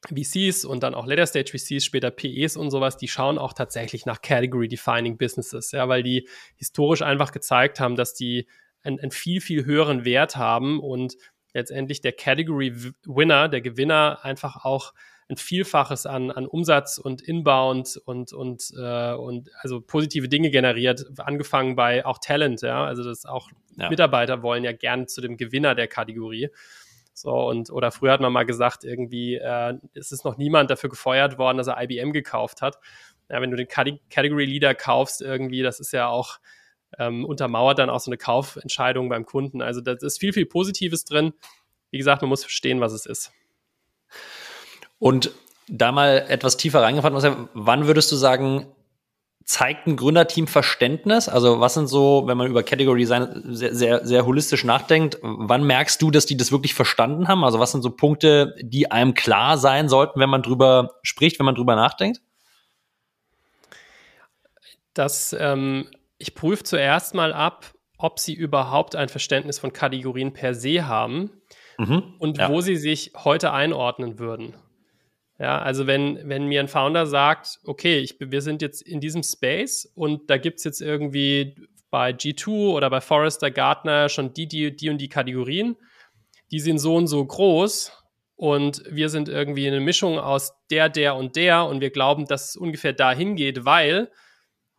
VCs 0.10 0.66
und 0.66 0.84
dann 0.84 0.96
auch 0.96 1.06
Later 1.06 1.28
Stage 1.28 1.52
VCs, 1.52 1.86
später 1.86 2.10
PEs 2.12 2.58
und 2.58 2.72
sowas, 2.72 2.98
die 2.98 3.08
schauen 3.08 3.38
auch 3.38 3.54
tatsächlich 3.54 4.06
nach 4.06 4.22
Category 4.22 4.68
Defining 4.68 5.18
Businesses, 5.18 5.72
ja, 5.72 5.88
weil 5.90 6.04
die 6.04 6.28
historisch 6.56 7.04
einfach 7.04 7.32
gezeigt 7.32 7.80
haben, 7.80 7.96
dass 7.96 8.14
die 8.14 8.48
einen, 8.84 9.00
einen 9.00 9.12
viel, 9.12 9.42
viel 9.42 9.66
höheren 9.66 10.06
Wert 10.06 10.36
haben 10.36 10.80
und 10.80 11.16
letztendlich 11.54 12.02
der 12.02 12.14
Category 12.14 12.94
Winner, 13.06 13.50
der 13.50 13.62
Gewinner 13.62 14.20
einfach 14.24 14.64
auch 14.64 14.94
ein 15.30 15.38
Vielfaches 15.38 16.06
an, 16.06 16.30
an 16.30 16.46
Umsatz 16.46 16.98
und 16.98 17.22
Inbound 17.22 18.02
und, 18.06 18.34
und, 18.34 18.64
äh, 18.78 19.14
und 19.14 19.50
also 19.62 19.80
positive 19.80 20.28
Dinge 20.28 20.52
generiert, 20.52 21.06
angefangen 21.20 21.76
bei 21.76 22.06
auch 22.06 22.18
Talent, 22.20 22.62
ja. 22.62 22.84
Also 22.84 23.04
das 23.04 23.26
auch 23.26 23.50
ja. 23.78 23.90
Mitarbeiter 23.90 24.44
wollen 24.44 24.64
ja 24.64 24.74
gern 24.74 25.08
zu 25.08 25.22
dem 25.22 25.38
Gewinner 25.38 25.74
der 25.74 25.88
Kategorie. 25.88 26.50
So, 27.14 27.32
und 27.32 27.70
oder 27.72 27.92
früher 27.92 28.12
hat 28.12 28.22
man 28.22 28.34
mal 28.34 28.46
gesagt, 28.46 28.84
irgendwie, 28.84 29.36
äh, 29.36 29.74
es 29.94 30.12
ist 30.12 30.26
noch 30.26 30.38
niemand 30.38 30.70
dafür 30.70 30.90
gefeuert 30.90 31.38
worden, 31.38 31.58
dass 31.58 31.68
er 31.68 31.82
IBM 31.82 32.12
gekauft 32.12 32.62
hat. 32.62 32.78
Ja, 33.30 33.42
wenn 33.42 33.52
du 33.52 33.58
den 33.58 33.68
Category 33.68 34.46
Leader 34.46 34.76
kaufst, 34.76 35.22
irgendwie, 35.22 35.62
das 35.62 35.80
ist 35.80 35.94
ja 35.94 36.08
auch 36.08 36.40
ähm, 36.98 37.26
untermauert 37.26 37.80
dann 37.80 37.90
auch 37.90 38.00
so 38.00 38.10
eine 38.10 38.18
Kaufentscheidung 38.18 39.10
beim 39.10 39.26
Kunden. 39.26 39.62
Also 39.62 39.82
da 39.82 39.94
ist 39.94 40.20
viel, 40.20 40.34
viel 40.34 40.46
Positives 40.46 41.06
drin. 41.06 41.34
Wie 41.90 41.98
gesagt, 41.98 42.22
man 42.22 42.30
muss 42.30 42.44
verstehen, 42.44 42.82
was 42.82 42.94
es 42.94 43.06
ist. 43.06 43.32
Und 45.00 45.32
da 45.68 45.92
mal 45.92 46.26
etwas 46.28 46.58
tiefer 46.58 46.82
reingefallen, 46.82 47.50
wann 47.54 47.88
würdest 47.88 48.12
du 48.12 48.16
sagen, 48.16 48.68
zeigt 49.46 49.88
ein 49.88 49.98
Gründerteam 49.98 50.48
Verständnis? 50.48 51.28
Also 51.28 51.60
was 51.60 51.74
sind 51.74 51.88
so, 51.88 52.24
wenn 52.26 52.38
man 52.38 52.48
über 52.48 52.64
Category 52.64 53.00
Design 53.00 53.42
sehr, 53.46 53.74
sehr, 53.74 54.06
sehr 54.06 54.26
holistisch 54.26 54.64
nachdenkt, 54.64 55.18
wann 55.22 55.64
merkst 55.64 56.02
du, 56.02 56.12
dass 56.12 56.26
die 56.26 56.38
das 56.38 56.52
wirklich 56.52 56.74
verstanden 56.74 57.28
haben? 57.28 57.44
Also 57.44 57.60
was 57.60 57.72
sind 57.72 57.82
so 57.82 57.90
Punkte, 57.90 58.56
die 58.62 58.92
einem 58.92 59.14
klar 59.14 59.58
sein 59.58 59.90
sollten, 59.90 60.20
wenn 60.20 60.30
man 60.30 60.44
drüber 60.44 61.00
spricht, 61.04 61.40
wenn 61.40 61.46
man 61.46 61.56
drüber 61.56 61.76
nachdenkt? 61.76 62.22
Das, 64.94 65.36
ähm, 65.38 65.88
ich 66.22 66.36
prüfe 66.36 66.64
zuerst 66.64 67.14
mal 67.16 67.34
ab, 67.34 67.74
ob 67.98 68.20
sie 68.20 68.34
überhaupt 68.34 68.96
ein 68.96 69.10
Verständnis 69.10 69.60
von 69.60 69.74
Kategorien 69.74 70.34
per 70.34 70.54
se 70.54 70.88
haben 70.88 71.32
mhm, 71.78 72.16
und 72.20 72.38
ja. 72.38 72.50
wo 72.50 72.62
sie 72.62 72.76
sich 72.76 73.12
heute 73.16 73.52
einordnen 73.52 74.20
würden. 74.20 74.56
Ja, 75.40 75.60
also 75.60 75.88
wenn, 75.88 76.20
wenn 76.30 76.46
mir 76.46 76.60
ein 76.60 76.68
Founder 76.68 77.08
sagt, 77.08 77.60
okay, 77.66 77.98
ich, 78.00 78.18
wir 78.20 78.42
sind 78.42 78.62
jetzt 78.62 78.82
in 78.84 79.00
diesem 79.00 79.24
Space 79.24 79.92
und 79.96 80.30
da 80.30 80.38
gibt 80.38 80.60
es 80.60 80.64
jetzt 80.66 80.82
irgendwie 80.82 81.56
bei 81.90 82.12
G2 82.12 82.74
oder 82.74 82.90
bei 82.90 83.02
Forrester 83.02 83.50
Gartner 83.50 84.08
schon 84.08 84.34
die, 84.34 84.48
die, 84.48 84.76
die 84.76 84.90
und 84.90 85.00
die 85.00 85.10
Kategorien, 85.10 85.76
die 86.52 86.60
sind 86.60 86.78
so 86.78 86.96
und 86.96 87.08
so 87.08 87.26
groß 87.26 87.92
und 88.36 88.84
wir 88.90 89.10
sind 89.10 89.30
irgendwie 89.30 89.68
eine 89.68 89.80
Mischung 89.80 90.20
aus 90.20 90.54
der, 90.70 90.90
der 90.90 91.16
und 91.16 91.36
der 91.36 91.66
und 91.66 91.82
wir 91.82 91.90
glauben, 91.90 92.26
dass 92.26 92.50
es 92.50 92.56
ungefähr 92.56 92.94
dahin 92.94 93.36
geht, 93.36 93.66
weil 93.66 94.12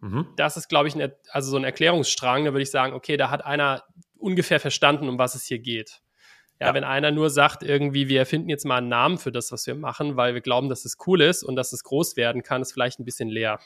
mhm. 0.02 0.26
das 0.36 0.58
ist, 0.58 0.68
glaube 0.68 0.88
ich, 0.88 0.94
ein, 0.94 1.12
also 1.30 1.50
so 1.50 1.56
ein 1.56 1.64
Erklärungsstrang, 1.64 2.44
da 2.44 2.52
würde 2.52 2.62
ich 2.62 2.70
sagen, 2.70 2.92
okay, 2.92 3.16
da 3.16 3.30
hat 3.30 3.44
einer 3.44 3.84
ungefähr 4.18 4.60
verstanden, 4.60 5.08
um 5.08 5.18
was 5.18 5.34
es 5.34 5.44
hier 5.44 5.58
geht. 5.58 6.02
Ja, 6.60 6.68
ja, 6.68 6.74
wenn 6.74 6.84
einer 6.84 7.10
nur 7.10 7.30
sagt, 7.30 7.62
irgendwie, 7.62 8.08
wir 8.08 8.20
erfinden 8.20 8.48
jetzt 8.48 8.64
mal 8.64 8.76
einen 8.76 8.88
Namen 8.88 9.18
für 9.18 9.32
das, 9.32 9.50
was 9.50 9.66
wir 9.66 9.74
machen, 9.74 10.16
weil 10.16 10.34
wir 10.34 10.42
glauben, 10.42 10.68
dass 10.68 10.84
es 10.84 10.96
cool 11.06 11.20
ist 11.20 11.42
und 11.42 11.56
dass 11.56 11.72
es 11.72 11.82
groß 11.82 12.16
werden 12.16 12.42
kann, 12.42 12.62
ist 12.62 12.72
vielleicht 12.72 13.00
ein 13.00 13.04
bisschen 13.04 13.28
leer. 13.28 13.58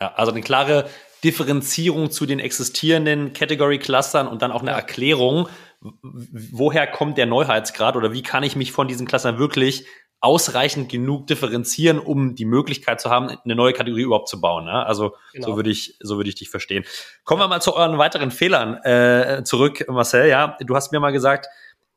Ja, 0.00 0.14
also 0.14 0.32
eine 0.32 0.40
klare 0.40 0.88
Differenzierung 1.24 2.10
zu 2.10 2.26
den 2.26 2.40
existierenden 2.40 3.32
Category-Clustern 3.32 4.26
und 4.26 4.42
dann 4.42 4.52
auch 4.52 4.62
eine 4.62 4.72
ja. 4.72 4.76
Erklärung, 4.76 5.48
woher 5.80 6.86
kommt 6.86 7.18
der 7.18 7.26
Neuheitsgrad 7.26 7.96
oder 7.96 8.12
wie 8.12 8.22
kann 8.22 8.42
ich 8.42 8.56
mich 8.56 8.72
von 8.72 8.88
diesen 8.88 9.06
Clustern 9.06 9.38
wirklich 9.38 9.86
ausreichend 10.22 10.88
genug 10.88 11.26
differenzieren, 11.26 11.98
um 11.98 12.36
die 12.36 12.44
Möglichkeit 12.44 13.00
zu 13.00 13.10
haben, 13.10 13.28
eine 13.44 13.56
neue 13.56 13.72
Kategorie 13.72 14.02
überhaupt 14.02 14.28
zu 14.28 14.40
bauen. 14.40 14.64
Ne? 14.64 14.86
Also 14.86 15.16
genau. 15.32 15.48
so 15.48 15.56
würde 15.56 15.70
ich, 15.70 15.96
so 16.00 16.16
würde 16.16 16.28
ich 16.28 16.36
dich 16.36 16.48
verstehen. 16.48 16.84
Kommen 17.24 17.42
wir 17.42 17.48
mal 17.48 17.60
zu 17.60 17.74
euren 17.74 17.98
weiteren 17.98 18.30
Fehlern 18.30 18.76
äh, 18.84 19.42
zurück, 19.44 19.84
Marcel. 19.88 20.28
Ja, 20.28 20.56
du 20.60 20.76
hast 20.76 20.92
mir 20.92 21.00
mal 21.00 21.10
gesagt, 21.10 21.48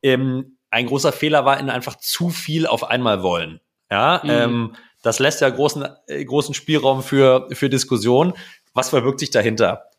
ähm, 0.01 0.57
ein 0.71 0.87
großer 0.87 1.11
Fehler 1.11 1.45
war 1.45 1.59
in 1.59 1.69
einfach 1.69 1.97
zu 1.97 2.31
viel 2.31 2.65
auf 2.65 2.89
einmal 2.89 3.21
wollen. 3.21 3.61
Ja, 3.91 4.21
mhm. 4.23 4.29
ähm, 4.29 4.75
das 5.03 5.19
lässt 5.19 5.41
ja 5.41 5.49
großen, 5.49 5.87
äh, 6.07 6.25
großen 6.25 6.55
Spielraum 6.55 7.03
für, 7.03 7.47
für 7.51 7.69
Diskussion. 7.69 8.33
Was 8.73 8.89
verwirkt 8.89 9.19
sich 9.19 9.29
dahinter? 9.29 9.91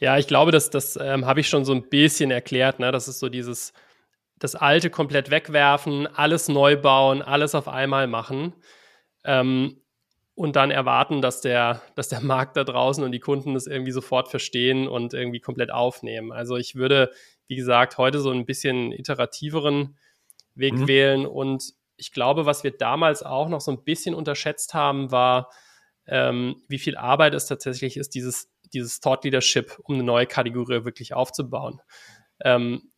Ja, 0.00 0.18
ich 0.18 0.26
glaube, 0.26 0.50
das, 0.50 0.68
das 0.68 0.98
ähm, 1.00 1.26
habe 1.26 1.38
ich 1.38 1.48
schon 1.48 1.64
so 1.64 1.72
ein 1.72 1.88
bisschen 1.88 2.32
erklärt. 2.32 2.80
Ne? 2.80 2.90
Das 2.90 3.06
ist 3.06 3.20
so 3.20 3.28
dieses, 3.28 3.72
das 4.38 4.54
Alte 4.54 4.90
komplett 4.90 5.30
wegwerfen, 5.30 6.06
alles 6.06 6.48
neu 6.48 6.76
bauen, 6.76 7.22
alles 7.22 7.54
auf 7.54 7.68
einmal 7.68 8.06
machen. 8.06 8.54
Ähm, 9.24 9.80
und 10.34 10.54
dann 10.54 10.70
erwarten, 10.70 11.22
dass 11.22 11.40
der, 11.40 11.80
dass 11.94 12.08
der 12.08 12.20
Markt 12.20 12.58
da 12.58 12.64
draußen 12.64 13.02
und 13.02 13.12
die 13.12 13.20
Kunden 13.20 13.54
das 13.54 13.66
irgendwie 13.66 13.92
sofort 13.92 14.28
verstehen 14.28 14.86
und 14.86 15.14
irgendwie 15.14 15.40
komplett 15.40 15.70
aufnehmen. 15.70 16.30
Also 16.30 16.56
ich 16.56 16.74
würde, 16.74 17.10
wie 17.48 17.56
gesagt, 17.56 17.96
heute 17.96 18.20
so 18.20 18.30
ein 18.30 18.44
bisschen 18.44 18.92
iterativeren 18.92 19.96
Weg 20.54 20.74
mhm. 20.74 20.88
wählen. 20.88 21.26
Und 21.26 21.72
ich 21.96 22.12
glaube, 22.12 22.44
was 22.44 22.64
wir 22.64 22.76
damals 22.76 23.22
auch 23.22 23.48
noch 23.48 23.62
so 23.62 23.70
ein 23.72 23.82
bisschen 23.82 24.14
unterschätzt 24.14 24.74
haben, 24.74 25.10
war, 25.10 25.50
ähm, 26.06 26.62
wie 26.68 26.78
viel 26.78 26.98
Arbeit 26.98 27.32
es 27.32 27.46
tatsächlich 27.46 27.96
ist, 27.96 28.14
dieses, 28.14 28.50
dieses 28.74 29.00
Thought 29.00 29.24
Leadership, 29.24 29.78
um 29.84 29.94
eine 29.94 30.04
neue 30.04 30.26
Kategorie 30.26 30.84
wirklich 30.84 31.14
aufzubauen. 31.14 31.80
Ähm, 32.44 32.92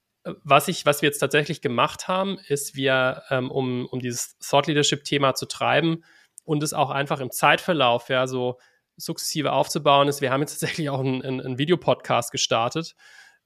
was 0.44 0.68
ich, 0.68 0.86
was 0.86 1.02
wir 1.02 1.08
jetzt 1.08 1.18
tatsächlich 1.18 1.60
gemacht 1.60 2.08
haben, 2.08 2.38
ist, 2.48 2.74
wir, 2.74 3.22
ähm, 3.30 3.50
um, 3.50 3.86
um 3.86 4.00
dieses 4.00 4.38
Thought 4.38 4.66
Leadership 4.66 5.04
Thema 5.04 5.34
zu 5.34 5.46
treiben, 5.46 6.04
und 6.48 6.62
es 6.62 6.72
auch 6.72 6.88
einfach 6.88 7.20
im 7.20 7.30
Zeitverlauf 7.30 8.08
ja 8.08 8.26
so 8.26 8.58
sukzessive 8.96 9.52
aufzubauen 9.52 10.08
ist. 10.08 10.22
Wir 10.22 10.30
haben 10.32 10.40
jetzt 10.40 10.58
tatsächlich 10.58 10.88
auch 10.88 11.00
einen, 11.00 11.22
einen, 11.22 11.40
einen 11.42 11.58
Videopodcast 11.58 12.32
gestartet, 12.32 12.96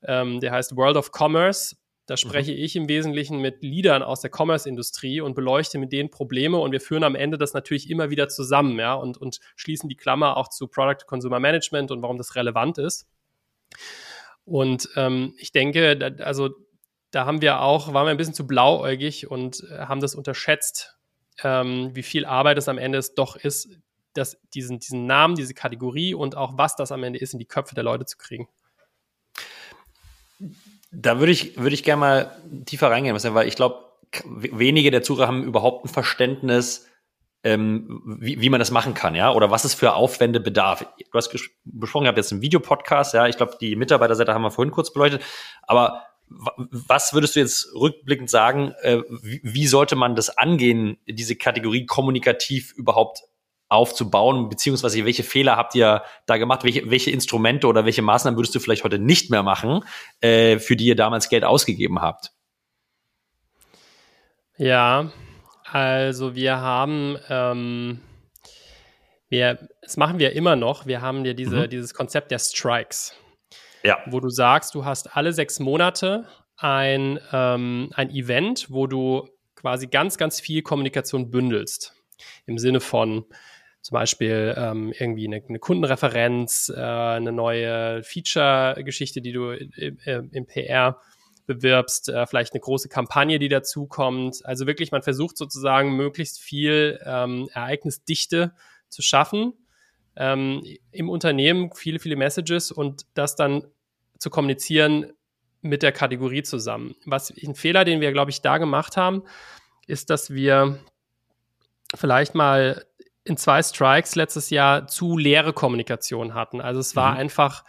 ähm, 0.04 0.38
der 0.38 0.52
heißt 0.52 0.76
World 0.76 0.96
of 0.96 1.10
Commerce. 1.12 1.74
Da 2.06 2.14
mhm. 2.14 2.18
spreche 2.18 2.52
mhm. 2.52 2.58
ich 2.58 2.76
im 2.76 2.88
Wesentlichen 2.88 3.40
mit 3.40 3.60
Leadern 3.62 4.04
aus 4.04 4.20
der 4.20 4.30
Commerce-Industrie 4.32 5.20
und 5.20 5.34
beleuchte 5.34 5.78
mit 5.78 5.92
denen 5.92 6.10
Probleme 6.10 6.58
und 6.58 6.70
wir 6.70 6.80
führen 6.80 7.02
am 7.02 7.16
Ende 7.16 7.38
das 7.38 7.54
natürlich 7.54 7.90
immer 7.90 8.10
wieder 8.10 8.28
zusammen, 8.28 8.78
ja, 8.78 8.94
und, 8.94 9.18
und 9.18 9.40
schließen 9.56 9.88
die 9.88 9.96
Klammer 9.96 10.36
auch 10.36 10.46
zu 10.48 10.68
Product 10.68 11.04
Consumer 11.04 11.40
Management 11.40 11.90
und 11.90 12.02
warum 12.02 12.18
das 12.18 12.36
relevant 12.36 12.78
ist. 12.78 13.08
Und 14.44 14.88
ähm, 14.94 15.34
ich 15.38 15.50
denke, 15.50 16.14
also 16.20 16.50
da 17.12 17.26
haben 17.26 17.40
wir 17.40 17.60
auch, 17.60 17.94
waren 17.94 18.06
wir 18.06 18.10
ein 18.10 18.16
bisschen 18.16 18.34
zu 18.34 18.46
blauäugig 18.46 19.30
und 19.30 19.62
äh, 19.70 19.80
haben 19.80 20.00
das 20.00 20.14
unterschätzt, 20.14 20.96
ähm, 21.44 21.90
wie 21.94 22.02
viel 22.02 22.24
Arbeit 22.24 22.58
es 22.58 22.68
am 22.68 22.78
Ende 22.78 22.98
es 22.98 23.14
doch 23.14 23.36
ist, 23.36 23.68
das, 24.14 24.40
diesen, 24.54 24.80
diesen 24.80 25.06
Namen, 25.06 25.36
diese 25.36 25.54
Kategorie 25.54 26.14
und 26.14 26.36
auch 26.36 26.58
was 26.58 26.74
das 26.74 26.90
am 26.90 27.04
Ende 27.04 27.18
ist, 27.18 27.32
in 27.34 27.38
die 27.38 27.46
Köpfe 27.46 27.74
der 27.74 27.84
Leute 27.84 28.06
zu 28.06 28.16
kriegen. 28.16 28.48
Da 30.90 31.18
würde 31.18 31.32
ich, 31.32 31.56
würde 31.56 31.74
ich 31.74 31.84
gerne 31.84 32.00
mal 32.00 32.36
tiefer 32.66 32.90
reingehen, 32.90 33.16
weil 33.34 33.46
ich 33.46 33.56
glaube, 33.56 33.92
wenige 34.24 34.90
der 34.90 35.02
Zuhörer 35.02 35.28
haben 35.28 35.44
überhaupt 35.44 35.84
ein 35.84 35.88
Verständnis, 35.88 36.88
ähm, 37.44 38.02
wie, 38.20 38.40
wie 38.40 38.50
man 38.50 38.60
das 38.60 38.70
machen 38.70 38.94
kann, 38.94 39.14
ja, 39.14 39.32
oder 39.32 39.50
was 39.50 39.64
es 39.64 39.74
für 39.74 39.94
Aufwände 39.94 40.40
bedarf. 40.40 40.86
Du 41.10 41.18
hast 41.18 41.30
besprochen, 41.64 42.04
ihr 42.04 42.08
habt 42.08 42.18
jetzt 42.18 42.32
einen 42.32 42.42
Videopodcast, 42.42 43.14
ja, 43.14 43.26
ich 43.26 43.36
glaube, 43.36 43.56
die 43.60 43.76
Mitarbeiterseite 43.76 44.32
haben 44.32 44.42
wir 44.42 44.50
vorhin 44.50 44.72
kurz 44.72 44.92
beleuchtet, 44.92 45.22
aber 45.62 46.02
was 46.28 47.12
würdest 47.12 47.36
du 47.36 47.40
jetzt 47.40 47.74
rückblickend 47.74 48.30
sagen, 48.30 48.72
äh, 48.82 49.02
wie, 49.22 49.40
wie 49.42 49.66
sollte 49.66 49.96
man 49.96 50.16
das 50.16 50.36
angehen, 50.36 50.98
diese 51.06 51.36
Kategorie 51.36 51.86
kommunikativ 51.86 52.72
überhaupt 52.72 53.22
aufzubauen, 53.68 54.50
beziehungsweise 54.50 55.04
welche 55.04 55.22
Fehler 55.22 55.56
habt 55.56 55.74
ihr 55.74 56.02
da 56.26 56.36
gemacht, 56.36 56.62
welche, 56.62 56.90
welche 56.90 57.10
Instrumente 57.10 57.66
oder 57.66 57.86
welche 57.86 58.02
Maßnahmen 58.02 58.36
würdest 58.36 58.54
du 58.54 58.60
vielleicht 58.60 58.84
heute 58.84 58.98
nicht 58.98 59.30
mehr 59.30 59.42
machen, 59.42 59.84
äh, 60.20 60.58
für 60.58 60.76
die 60.76 60.86
ihr 60.86 60.96
damals 60.96 61.30
Geld 61.30 61.44
ausgegeben 61.44 62.00
habt? 62.00 62.32
Ja, 64.58 65.10
also 65.64 66.34
wir 66.34 66.58
haben, 66.58 67.16
ähm, 67.30 68.00
wir, 69.30 69.58
das 69.80 69.96
machen 69.96 70.18
wir 70.18 70.32
immer 70.32 70.54
noch, 70.54 70.86
wir 70.86 71.00
haben 71.00 71.24
ja 71.24 71.32
diese, 71.32 71.60
mhm. 71.60 71.70
dieses 71.70 71.94
Konzept 71.94 72.30
der 72.30 72.38
Strikes. 72.38 73.16
Ja. 73.82 73.98
Wo 74.06 74.20
du 74.20 74.28
sagst, 74.28 74.74
du 74.74 74.84
hast 74.84 75.16
alle 75.16 75.32
sechs 75.32 75.58
Monate 75.60 76.26
ein, 76.56 77.18
ähm, 77.32 77.90
ein 77.94 78.10
Event, 78.10 78.66
wo 78.70 78.86
du 78.86 79.28
quasi 79.54 79.86
ganz, 79.86 80.16
ganz 80.18 80.40
viel 80.40 80.62
Kommunikation 80.62 81.30
bündelst. 81.30 81.94
Im 82.46 82.58
Sinne 82.58 82.80
von 82.80 83.24
zum 83.80 83.96
Beispiel 83.96 84.54
ähm, 84.56 84.92
irgendwie 84.96 85.26
eine, 85.26 85.42
eine 85.48 85.58
Kundenreferenz, 85.58 86.72
äh, 86.74 86.80
eine 86.80 87.32
neue 87.32 88.02
Feature-Geschichte, 88.04 89.20
die 89.20 89.32
du 89.32 89.50
äh, 89.50 89.92
im 90.30 90.46
PR 90.46 91.00
bewirbst, 91.46 92.08
äh, 92.08 92.26
vielleicht 92.26 92.52
eine 92.52 92.60
große 92.60 92.88
Kampagne, 92.88 93.40
die 93.40 93.48
dazukommt. 93.48 94.44
Also 94.44 94.68
wirklich, 94.68 94.92
man 94.92 95.02
versucht 95.02 95.36
sozusagen 95.36 95.96
möglichst 95.96 96.40
viel 96.40 97.00
ähm, 97.04 97.48
Ereignisdichte 97.52 98.54
zu 98.88 99.02
schaffen 99.02 99.54
ähm, 100.16 100.62
im 100.90 101.08
Unternehmen, 101.08 101.70
viele, 101.74 101.98
viele 101.98 102.16
Messages 102.16 102.70
und 102.70 103.06
das 103.14 103.36
dann 103.36 103.64
zu 104.18 104.30
kommunizieren 104.30 105.12
mit 105.60 105.82
der 105.82 105.92
Kategorie 105.92 106.42
zusammen. 106.42 106.94
Was 107.04 107.30
ein 107.30 107.54
Fehler, 107.54 107.84
den 107.84 108.00
wir, 108.00 108.12
glaube 108.12 108.30
ich, 108.30 108.42
da 108.42 108.58
gemacht 108.58 108.96
haben, 108.96 109.22
ist, 109.86 110.10
dass 110.10 110.30
wir 110.30 110.78
vielleicht 111.94 112.34
mal 112.34 112.84
in 113.24 113.36
zwei 113.36 113.62
Strikes 113.62 114.16
letztes 114.16 114.50
Jahr 114.50 114.88
zu 114.88 115.16
leere 115.16 115.52
Kommunikation 115.52 116.34
hatten. 116.34 116.60
Also 116.60 116.80
es 116.80 116.96
war 116.96 117.12
mhm. 117.12 117.18
einfach 117.18 117.64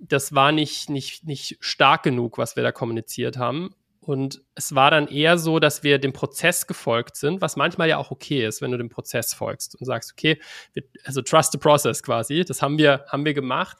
das 0.00 0.34
war 0.34 0.52
nicht, 0.52 0.90
nicht, 0.90 1.24
nicht 1.24 1.56
stark 1.60 2.02
genug, 2.02 2.38
was 2.38 2.56
wir 2.56 2.62
da 2.62 2.72
kommuniziert 2.72 3.36
haben. 3.36 3.74
Und 4.08 4.40
es 4.54 4.74
war 4.74 4.90
dann 4.90 5.06
eher 5.06 5.36
so, 5.36 5.58
dass 5.58 5.82
wir 5.82 5.98
dem 5.98 6.14
Prozess 6.14 6.66
gefolgt 6.66 7.14
sind, 7.16 7.42
was 7.42 7.56
manchmal 7.56 7.90
ja 7.90 7.98
auch 7.98 8.10
okay 8.10 8.46
ist, 8.46 8.62
wenn 8.62 8.70
du 8.70 8.78
dem 8.78 8.88
Prozess 8.88 9.34
folgst 9.34 9.74
und 9.78 9.84
sagst, 9.84 10.12
okay, 10.12 10.40
wir, 10.72 10.84
also 11.04 11.20
trust 11.20 11.52
the 11.52 11.58
process 11.58 12.02
quasi. 12.02 12.42
Das 12.42 12.62
haben 12.62 12.78
wir, 12.78 13.04
haben 13.08 13.26
wir 13.26 13.34
gemacht, 13.34 13.76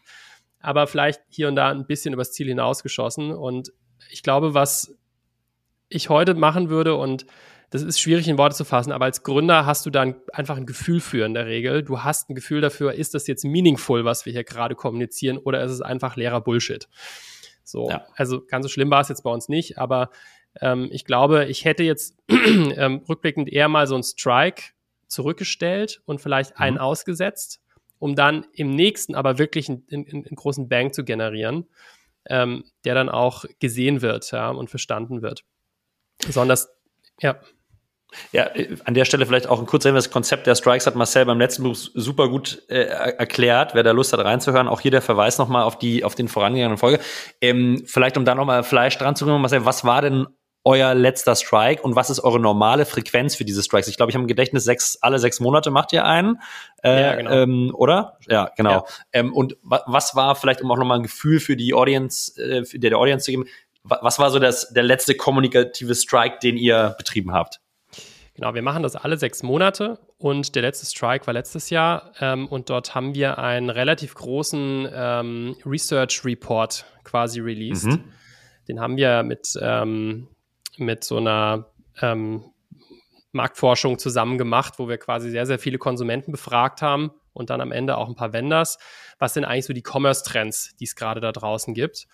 aber 0.60 0.86
vielleicht 0.86 1.22
hier 1.30 1.48
und 1.48 1.56
da 1.56 1.70
ein 1.70 1.86
bisschen 1.86 2.12
übers 2.12 2.32
Ziel 2.32 2.46
hinausgeschossen. 2.48 3.32
Und 3.32 3.72
ich 4.10 4.22
glaube, 4.22 4.52
was 4.52 4.94
ich 5.88 6.10
heute 6.10 6.34
machen 6.34 6.68
würde 6.68 6.94
und 6.96 7.24
das 7.70 7.80
ist 7.80 7.98
schwierig 7.98 8.28
in 8.28 8.36
Worte 8.36 8.54
zu 8.54 8.66
fassen, 8.66 8.92
aber 8.92 9.06
als 9.06 9.22
Gründer 9.22 9.64
hast 9.64 9.86
du 9.86 9.90
dann 9.90 10.16
einfach 10.34 10.58
ein 10.58 10.66
Gefühl 10.66 11.00
für 11.00 11.24
in 11.24 11.32
der 11.32 11.46
Regel. 11.46 11.82
Du 11.82 12.02
hast 12.02 12.28
ein 12.28 12.34
Gefühl 12.34 12.60
dafür, 12.60 12.92
ist 12.92 13.14
das 13.14 13.28
jetzt 13.28 13.46
meaningful, 13.46 14.04
was 14.04 14.26
wir 14.26 14.34
hier 14.34 14.44
gerade 14.44 14.74
kommunizieren, 14.74 15.38
oder 15.38 15.62
ist 15.64 15.72
es 15.72 15.80
einfach 15.80 16.16
leerer 16.16 16.42
Bullshit? 16.42 16.86
So, 17.68 17.90
ja. 17.90 18.06
also 18.16 18.44
ganz 18.46 18.64
so 18.64 18.68
schlimm 18.68 18.90
war 18.90 19.02
es 19.02 19.08
jetzt 19.08 19.22
bei 19.22 19.30
uns 19.30 19.48
nicht, 19.48 19.78
aber 19.78 20.10
ähm, 20.60 20.88
ich 20.90 21.04
glaube, 21.04 21.44
ich 21.46 21.64
hätte 21.64 21.82
jetzt 21.82 22.16
ähm, 22.28 23.02
rückblickend 23.08 23.48
eher 23.48 23.68
mal 23.68 23.86
so 23.86 23.94
einen 23.94 24.04
Strike 24.04 24.62
zurückgestellt 25.06 26.00
und 26.06 26.20
vielleicht 26.20 26.52
mhm. 26.52 26.62
einen 26.62 26.78
ausgesetzt, 26.78 27.60
um 27.98 28.14
dann 28.14 28.46
im 28.52 28.70
nächsten 28.70 29.14
aber 29.14 29.38
wirklich 29.38 29.68
einen, 29.68 29.86
einen, 29.92 30.06
einen 30.06 30.36
großen 30.36 30.68
Bang 30.68 30.92
zu 30.92 31.04
generieren, 31.04 31.68
ähm, 32.26 32.64
der 32.84 32.94
dann 32.94 33.10
auch 33.10 33.44
gesehen 33.60 34.00
wird 34.00 34.30
ja, 34.32 34.48
und 34.48 34.70
verstanden 34.70 35.20
wird. 35.20 35.44
Besonders, 36.24 36.70
ja. 37.20 37.38
Ja, 38.32 38.44
äh, 38.54 38.76
an 38.84 38.94
der 38.94 39.04
Stelle 39.04 39.26
vielleicht 39.26 39.46
auch 39.46 39.60
ein 39.60 39.66
kurzer 39.66 39.90
Hinweis. 39.90 40.04
Das 40.04 40.12
Konzept 40.12 40.46
der 40.46 40.54
Strikes 40.54 40.86
hat 40.86 40.94
Marcel 40.94 41.26
beim 41.26 41.38
letzten 41.38 41.62
Buch 41.62 41.76
super 41.76 42.28
gut 42.28 42.62
äh, 42.68 42.84
erklärt. 42.84 43.74
Wer 43.74 43.82
da 43.82 43.92
Lust 43.92 44.12
hat 44.12 44.20
reinzuhören, 44.20 44.68
auch 44.68 44.80
hier 44.80 44.90
der 44.90 45.02
Verweis 45.02 45.38
nochmal 45.38 45.62
auf 45.62 45.78
die, 45.78 46.04
auf 46.04 46.14
den 46.14 46.28
vorangegangenen 46.28 46.78
Folge. 46.78 47.00
Ähm, 47.40 47.82
vielleicht 47.86 48.16
um 48.16 48.24
da 48.24 48.34
nochmal 48.34 48.62
Fleisch 48.62 48.96
dran 48.98 49.16
zu 49.16 49.24
bringen, 49.24 49.40
Marcel, 49.40 49.64
was 49.64 49.84
war 49.84 50.02
denn 50.02 50.26
euer 50.64 50.94
letzter 50.94 51.34
Strike 51.34 51.82
und 51.82 51.96
was 51.96 52.10
ist 52.10 52.20
eure 52.20 52.40
normale 52.40 52.84
Frequenz 52.84 53.34
für 53.34 53.44
diese 53.44 53.62
Strikes? 53.62 53.88
Ich 53.88 53.96
glaube, 53.96 54.10
ich 54.10 54.16
habe 54.16 54.22
im 54.24 54.28
Gedächtnis 54.28 54.64
sechs, 54.64 54.98
alle 55.00 55.18
sechs 55.18 55.40
Monate 55.40 55.70
macht 55.70 55.92
ihr 55.92 56.04
einen, 56.04 56.40
äh, 56.82 57.02
ja, 57.02 57.14
genau. 57.14 57.30
ähm, 57.30 57.70
oder? 57.74 58.18
Ja, 58.28 58.50
genau. 58.56 58.70
Ja. 58.70 58.84
Ähm, 59.12 59.32
und 59.32 59.56
was 59.62 60.14
war 60.14 60.34
vielleicht, 60.34 60.60
um 60.60 60.70
auch 60.70 60.76
nochmal 60.76 60.98
ein 60.98 61.04
Gefühl 61.04 61.40
für 61.40 61.56
die 61.56 61.74
Audience, 61.74 62.38
äh, 62.40 62.64
für 62.64 62.78
der, 62.78 62.90
der 62.90 62.98
Audience 62.98 63.24
zu 63.24 63.30
geben, 63.30 63.44
was 63.82 64.18
war 64.18 64.30
so 64.30 64.38
das, 64.38 64.68
der 64.74 64.82
letzte 64.82 65.14
kommunikative 65.14 65.94
Strike, 65.94 66.38
den 66.42 66.58
ihr 66.58 66.94
betrieben 66.98 67.32
habt? 67.32 67.60
Genau, 68.38 68.54
wir 68.54 68.62
machen 68.62 68.84
das 68.84 68.94
alle 68.94 69.16
sechs 69.16 69.42
Monate 69.42 69.98
und 70.16 70.54
der 70.54 70.62
letzte 70.62 70.86
Strike 70.86 71.26
war 71.26 71.34
letztes 71.34 71.70
Jahr 71.70 72.12
ähm, 72.20 72.46
und 72.46 72.70
dort 72.70 72.94
haben 72.94 73.12
wir 73.16 73.38
einen 73.38 73.68
relativ 73.68 74.14
großen 74.14 74.88
ähm, 74.94 75.56
Research 75.66 76.24
Report 76.24 76.84
quasi 77.02 77.40
released. 77.40 77.86
Mhm. 77.86 78.04
Den 78.68 78.78
haben 78.78 78.96
wir 78.96 79.24
mit, 79.24 79.58
ähm, 79.60 80.28
mit 80.76 81.02
so 81.02 81.16
einer 81.16 81.66
ähm, 82.00 82.44
Marktforschung 83.32 83.98
zusammen 83.98 84.38
gemacht, 84.38 84.74
wo 84.76 84.88
wir 84.88 84.98
quasi 84.98 85.30
sehr, 85.30 85.44
sehr 85.44 85.58
viele 85.58 85.78
Konsumenten 85.78 86.30
befragt 86.30 86.80
haben 86.80 87.10
und 87.32 87.50
dann 87.50 87.60
am 87.60 87.72
Ende 87.72 87.96
auch 87.96 88.08
ein 88.08 88.14
paar 88.14 88.32
Vendors. 88.32 88.78
Was 89.18 89.34
sind 89.34 89.46
eigentlich 89.46 89.66
so 89.66 89.72
die 89.72 89.82
Commerce-Trends, 89.82 90.76
die 90.76 90.84
es 90.84 90.94
gerade 90.94 91.20
da 91.20 91.32
draußen 91.32 91.74
gibt? 91.74 92.06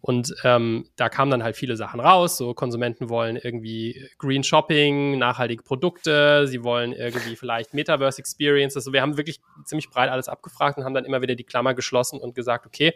Und 0.00 0.32
ähm, 0.44 0.88
da 0.96 1.08
kamen 1.08 1.30
dann 1.30 1.42
halt 1.42 1.56
viele 1.56 1.76
Sachen 1.76 1.98
raus. 1.98 2.36
So 2.36 2.54
Konsumenten 2.54 3.08
wollen 3.08 3.36
irgendwie 3.36 4.08
Green 4.18 4.44
Shopping, 4.44 5.18
nachhaltige 5.18 5.62
Produkte, 5.62 6.46
sie 6.46 6.62
wollen 6.62 6.92
irgendwie 6.92 7.34
vielleicht 7.34 7.74
Metaverse 7.74 8.20
Experiences. 8.20 8.76
Also 8.76 8.92
wir 8.92 9.02
haben 9.02 9.16
wirklich 9.16 9.40
ziemlich 9.64 9.90
breit 9.90 10.10
alles 10.10 10.28
abgefragt 10.28 10.78
und 10.78 10.84
haben 10.84 10.94
dann 10.94 11.04
immer 11.04 11.20
wieder 11.20 11.34
die 11.34 11.44
Klammer 11.44 11.74
geschlossen 11.74 12.20
und 12.20 12.34
gesagt, 12.34 12.64
okay, 12.64 12.94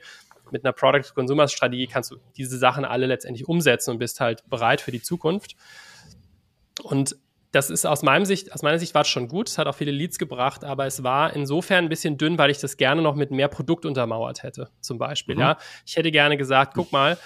mit 0.52 0.64
einer 0.64 0.72
Product-Consumer-Strategie 0.72 1.86
kannst 1.86 2.10
du 2.12 2.16
diese 2.36 2.58
Sachen 2.58 2.84
alle 2.84 3.06
letztendlich 3.06 3.48
umsetzen 3.48 3.90
und 3.90 3.98
bist 3.98 4.20
halt 4.20 4.48
bereit 4.48 4.80
für 4.80 4.92
die 4.92 5.02
Zukunft. 5.02 5.56
Und 6.82 7.16
das 7.52 7.68
ist 7.68 7.84
aus, 7.84 8.02
meinem 8.02 8.24
Sicht, 8.24 8.52
aus 8.52 8.62
meiner 8.62 8.78
Sicht 8.78 8.94
war 8.94 9.02
es 9.02 9.08
schon 9.08 9.28
gut. 9.28 9.48
Es 9.48 9.58
hat 9.58 9.66
auch 9.66 9.74
viele 9.74 9.92
Leads 9.92 10.18
gebracht, 10.18 10.64
aber 10.64 10.86
es 10.86 11.02
war 11.02 11.36
insofern 11.36 11.84
ein 11.84 11.88
bisschen 11.90 12.16
dünn, 12.16 12.38
weil 12.38 12.50
ich 12.50 12.58
das 12.58 12.78
gerne 12.78 13.02
noch 13.02 13.14
mit 13.14 13.30
mehr 13.30 13.48
Produkt 13.48 13.84
untermauert 13.84 14.42
hätte, 14.42 14.70
zum 14.80 14.98
Beispiel. 14.98 15.34
Mhm. 15.34 15.40
Ja, 15.42 15.58
ich 15.86 15.96
hätte 15.96 16.10
gerne 16.10 16.38
gesagt, 16.38 16.72
guck 16.74 16.92
mal, 16.92 17.18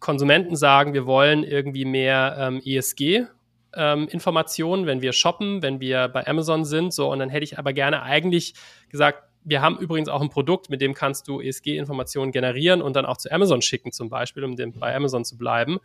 Konsumenten 0.00 0.56
sagen, 0.56 0.92
wir 0.92 1.06
wollen 1.06 1.44
irgendwie 1.44 1.84
mehr 1.84 2.36
ähm, 2.38 2.60
ESG. 2.64 3.26
Ähm, 3.72 4.08
Informationen, 4.08 4.86
wenn 4.86 5.02
wir 5.02 5.12
shoppen, 5.12 5.62
wenn 5.62 5.78
wir 5.78 6.08
bei 6.08 6.26
Amazon 6.26 6.64
sind, 6.64 6.92
so 6.92 7.12
und 7.12 7.20
dann 7.20 7.28
hätte 7.28 7.44
ich 7.44 7.56
aber 7.56 7.72
gerne 7.72 8.02
eigentlich 8.02 8.54
gesagt, 8.88 9.22
wir 9.44 9.62
haben 9.62 9.78
übrigens 9.78 10.08
auch 10.08 10.20
ein 10.20 10.28
Produkt, 10.28 10.68
mit 10.68 10.80
dem 10.80 10.92
kannst 10.94 11.28
du 11.28 11.40
ESG-Informationen 11.40 12.32
generieren 12.32 12.82
und 12.82 12.96
dann 12.96 13.06
auch 13.06 13.16
zu 13.16 13.30
Amazon 13.30 13.62
schicken, 13.62 13.92
zum 13.92 14.08
Beispiel, 14.08 14.42
um 14.42 14.56
dem, 14.56 14.72
bei 14.72 14.94
Amazon 14.94 15.24
zu 15.24 15.38
bleiben 15.38 15.78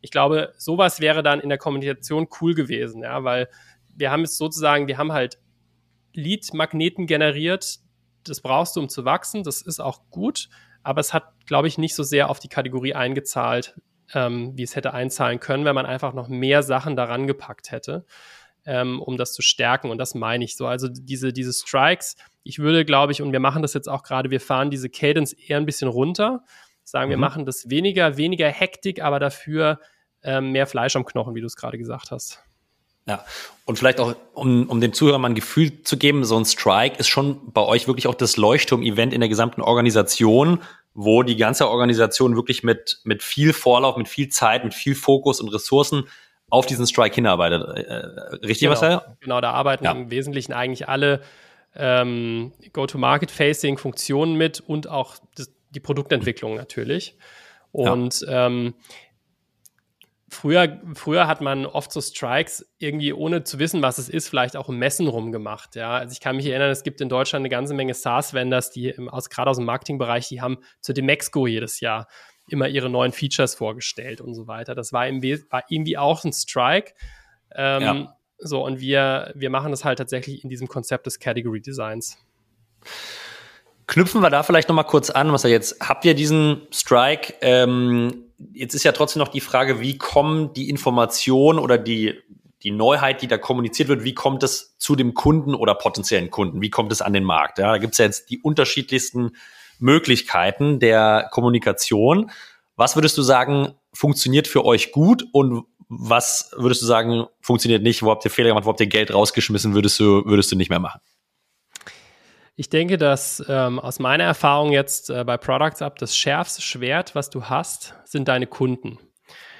ich 0.00 0.10
glaube, 0.10 0.52
sowas 0.56 1.00
wäre 1.00 1.22
dann 1.22 1.40
in 1.40 1.48
der 1.48 1.58
Kommunikation 1.58 2.28
cool 2.40 2.54
gewesen, 2.54 3.02
ja, 3.02 3.24
weil 3.24 3.48
wir 3.94 4.10
haben 4.10 4.22
es 4.22 4.36
sozusagen, 4.38 4.86
wir 4.86 4.98
haben 4.98 5.12
halt 5.12 5.38
Lead-Magneten 6.14 7.06
generiert. 7.06 7.78
Das 8.24 8.40
brauchst 8.40 8.76
du, 8.76 8.80
um 8.80 8.88
zu 8.88 9.04
wachsen. 9.04 9.42
Das 9.42 9.62
ist 9.62 9.80
auch 9.80 10.02
gut, 10.10 10.48
aber 10.82 11.00
es 11.00 11.12
hat, 11.12 11.24
glaube 11.46 11.68
ich, 11.68 11.78
nicht 11.78 11.94
so 11.94 12.02
sehr 12.02 12.30
auf 12.30 12.38
die 12.38 12.48
Kategorie 12.48 12.94
eingezahlt, 12.94 13.80
ähm, 14.14 14.52
wie 14.56 14.62
es 14.62 14.76
hätte 14.76 14.94
einzahlen 14.94 15.40
können, 15.40 15.64
wenn 15.64 15.74
man 15.74 15.86
einfach 15.86 16.14
noch 16.14 16.28
mehr 16.28 16.62
Sachen 16.62 16.96
daran 16.96 17.26
gepackt 17.26 17.70
hätte, 17.72 18.06
ähm, 18.64 19.02
um 19.02 19.16
das 19.16 19.32
zu 19.32 19.42
stärken. 19.42 19.90
Und 19.90 19.98
das 19.98 20.14
meine 20.14 20.44
ich 20.44 20.56
so. 20.56 20.66
Also 20.66 20.88
diese, 20.88 21.32
diese 21.32 21.52
Strikes, 21.52 22.16
ich 22.42 22.58
würde, 22.58 22.84
glaube 22.84 23.12
ich, 23.12 23.20
und 23.20 23.32
wir 23.32 23.40
machen 23.40 23.62
das 23.62 23.74
jetzt 23.74 23.88
auch 23.88 24.02
gerade, 24.02 24.30
wir 24.30 24.40
fahren 24.40 24.70
diese 24.70 24.88
Cadence 24.88 25.32
eher 25.32 25.58
ein 25.58 25.66
bisschen 25.66 25.88
runter 25.88 26.44
sagen, 26.90 27.08
mhm. 27.08 27.10
wir 27.10 27.18
machen 27.18 27.44
das 27.46 27.70
weniger, 27.70 28.16
weniger 28.16 28.48
Hektik, 28.48 29.02
aber 29.02 29.18
dafür 29.20 29.80
ähm, 30.22 30.52
mehr 30.52 30.66
Fleisch 30.66 30.96
am 30.96 31.04
Knochen, 31.04 31.34
wie 31.34 31.40
du 31.40 31.46
es 31.46 31.56
gerade 31.56 31.78
gesagt 31.78 32.10
hast. 32.10 32.42
Ja, 33.06 33.24
und 33.64 33.78
vielleicht 33.78 34.00
auch, 34.00 34.14
um, 34.34 34.68
um 34.68 34.82
dem 34.82 34.92
Zuhörer 34.92 35.18
mal 35.18 35.30
ein 35.30 35.34
Gefühl 35.34 35.82
zu 35.82 35.96
geben, 35.96 36.24
so 36.24 36.36
ein 36.36 36.44
Strike 36.44 36.98
ist 36.98 37.08
schon 37.08 37.52
bei 37.52 37.62
euch 37.62 37.86
wirklich 37.86 38.06
auch 38.06 38.14
das 38.14 38.36
Leuchtturm-Event 38.36 39.14
in 39.14 39.20
der 39.20 39.30
gesamten 39.30 39.62
Organisation, 39.62 40.60
wo 40.92 41.22
die 41.22 41.36
ganze 41.36 41.70
Organisation 41.70 42.36
wirklich 42.36 42.64
mit, 42.64 43.00
mit 43.04 43.22
viel 43.22 43.54
Vorlauf, 43.54 43.96
mit 43.96 44.08
viel 44.08 44.28
Zeit, 44.28 44.64
mit 44.64 44.74
viel 44.74 44.94
Fokus 44.94 45.40
und 45.40 45.48
Ressourcen 45.48 46.04
auf 46.50 46.66
diesen 46.66 46.86
Strike 46.86 47.14
hinarbeitet. 47.14 47.62
Äh, 47.76 47.80
äh 47.80 47.96
richtig, 48.46 48.60
genau, 48.60 48.72
Marcel? 48.72 49.00
Genau, 49.20 49.40
da 49.40 49.52
arbeiten 49.52 49.84
ja. 49.84 49.92
im 49.92 50.10
Wesentlichen 50.10 50.52
eigentlich 50.52 50.88
alle 50.88 51.22
ähm, 51.74 52.52
Go-to-Market-Facing-Funktionen 52.72 54.36
mit 54.36 54.60
und 54.60 54.88
auch 54.88 55.16
das, 55.34 55.50
die 55.70 55.80
Produktentwicklung 55.80 56.54
natürlich. 56.54 57.16
Und 57.72 58.20
ja. 58.20 58.46
ähm, 58.46 58.74
früher, 60.28 60.80
früher 60.94 61.26
hat 61.26 61.40
man 61.40 61.66
oft 61.66 61.92
so 61.92 62.00
Strikes 62.00 62.66
irgendwie 62.78 63.12
ohne 63.12 63.44
zu 63.44 63.58
wissen, 63.58 63.82
was 63.82 63.98
es 63.98 64.08
ist, 64.08 64.28
vielleicht 64.28 64.56
auch 64.56 64.68
im 64.68 64.78
Messen 64.78 65.08
rumgemacht. 65.08 65.76
Ja, 65.76 65.92
also 65.96 66.12
ich 66.12 66.20
kann 66.20 66.36
mich 66.36 66.46
erinnern, 66.46 66.70
es 66.70 66.82
gibt 66.82 67.00
in 67.00 67.08
Deutschland 67.08 67.42
eine 67.42 67.48
ganze 67.48 67.74
Menge 67.74 67.94
SaaS-Vendors, 67.94 68.70
die 68.70 68.88
im, 68.88 69.08
aus, 69.08 69.30
gerade 69.30 69.50
aus 69.50 69.56
dem 69.56 69.66
Marketingbereich, 69.66 70.28
die 70.28 70.40
haben 70.40 70.58
zur 70.80 70.94
Demexco 70.94 71.46
jedes 71.46 71.80
Jahr 71.80 72.08
immer 72.50 72.68
ihre 72.68 72.88
neuen 72.88 73.12
Features 73.12 73.54
vorgestellt 73.54 74.20
und 74.20 74.34
so 74.34 74.46
weiter. 74.46 74.74
Das 74.74 74.92
war, 74.92 75.06
im, 75.06 75.22
war 75.22 75.64
irgendwie 75.68 75.98
auch 75.98 76.24
ein 76.24 76.32
Strike. 76.32 76.94
Ähm, 77.54 77.82
ja. 77.82 78.14
So, 78.38 78.64
und 78.64 78.80
wir, 78.80 79.32
wir 79.34 79.50
machen 79.50 79.70
das 79.70 79.84
halt 79.84 79.98
tatsächlich 79.98 80.44
in 80.44 80.50
diesem 80.50 80.68
Konzept 80.68 81.06
des 81.06 81.18
Category 81.18 81.60
Designs. 81.60 82.18
Knüpfen 83.88 84.20
wir 84.20 84.28
da 84.28 84.42
vielleicht 84.42 84.68
nochmal 84.68 84.84
kurz 84.84 85.08
an, 85.08 85.32
was 85.32 85.44
er 85.44 85.50
jetzt, 85.50 85.80
habt 85.80 86.04
ihr 86.04 86.12
diesen 86.12 86.60
Strike? 86.70 87.34
Ähm, 87.40 88.26
jetzt 88.52 88.74
ist 88.74 88.84
ja 88.84 88.92
trotzdem 88.92 89.20
noch 89.20 89.28
die 89.28 89.40
Frage, 89.40 89.80
wie 89.80 89.96
kommen 89.96 90.52
die 90.52 90.68
Informationen 90.68 91.58
oder 91.58 91.78
die, 91.78 92.14
die 92.62 92.70
Neuheit, 92.70 93.22
die 93.22 93.28
da 93.28 93.38
kommuniziert 93.38 93.88
wird, 93.88 94.04
wie 94.04 94.12
kommt 94.12 94.42
es 94.42 94.76
zu 94.76 94.94
dem 94.94 95.14
Kunden 95.14 95.54
oder 95.54 95.74
potenziellen 95.74 96.30
Kunden? 96.30 96.60
Wie 96.60 96.68
kommt 96.68 96.92
es 96.92 97.00
an 97.00 97.14
den 97.14 97.24
Markt? 97.24 97.58
Ja, 97.58 97.72
da 97.72 97.78
gibt 97.78 97.94
es 97.94 97.98
ja 97.98 98.04
jetzt 98.04 98.28
die 98.28 98.38
unterschiedlichsten 98.38 99.30
Möglichkeiten 99.78 100.80
der 100.80 101.30
Kommunikation. 101.30 102.30
Was 102.76 102.94
würdest 102.94 103.16
du 103.16 103.22
sagen, 103.22 103.72
funktioniert 103.94 104.48
für 104.48 104.66
euch 104.66 104.92
gut 104.92 105.24
und 105.32 105.64
was 105.88 106.50
würdest 106.58 106.82
du 106.82 106.86
sagen, 106.86 107.24
funktioniert 107.40 107.82
nicht? 107.82 108.02
Wo 108.02 108.10
habt 108.10 108.22
ihr 108.26 108.30
Fehler 108.30 108.50
gemacht? 108.50 108.66
Wo 108.66 108.68
habt 108.68 108.80
ihr 108.80 108.86
Geld 108.86 109.14
rausgeschmissen? 109.14 109.72
Würdest 109.72 109.98
du, 109.98 110.26
würdest 110.26 110.52
du 110.52 110.56
nicht 110.56 110.68
mehr 110.68 110.78
machen? 110.78 111.00
Ich 112.58 112.68
denke, 112.68 112.98
dass 112.98 113.40
ähm, 113.48 113.78
aus 113.78 114.00
meiner 114.00 114.24
Erfahrung 114.24 114.72
jetzt 114.72 115.10
äh, 115.10 115.22
bei 115.22 115.36
Products 115.36 115.80
Up 115.80 115.96
das 115.96 116.16
schärfste 116.16 116.60
Schwert, 116.60 117.14
was 117.14 117.30
du 117.30 117.44
hast, 117.44 117.94
sind 118.04 118.26
deine 118.26 118.48
Kunden. 118.48 118.98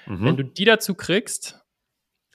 Mhm. 0.06 0.24
Wenn 0.24 0.36
du 0.36 0.42
die 0.42 0.64
dazu 0.64 0.96
kriegst, 0.96 1.64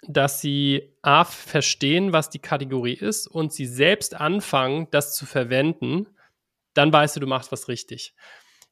dass 0.08 0.40
sie 0.40 0.96
A, 1.02 1.26
verstehen, 1.26 2.14
was 2.14 2.30
die 2.30 2.40
Kategorie 2.40 2.94
ist 2.94 3.28
und 3.28 3.52
sie 3.52 3.66
selbst 3.66 4.16
anfangen, 4.16 4.88
das 4.92 5.14
zu 5.18 5.26
verwenden, 5.26 6.08
dann 6.74 6.94
weißt 6.94 7.18
du, 7.18 7.20
du 7.20 7.28
machst 7.28 7.52
was 7.52 7.68
richtig. 7.68 8.16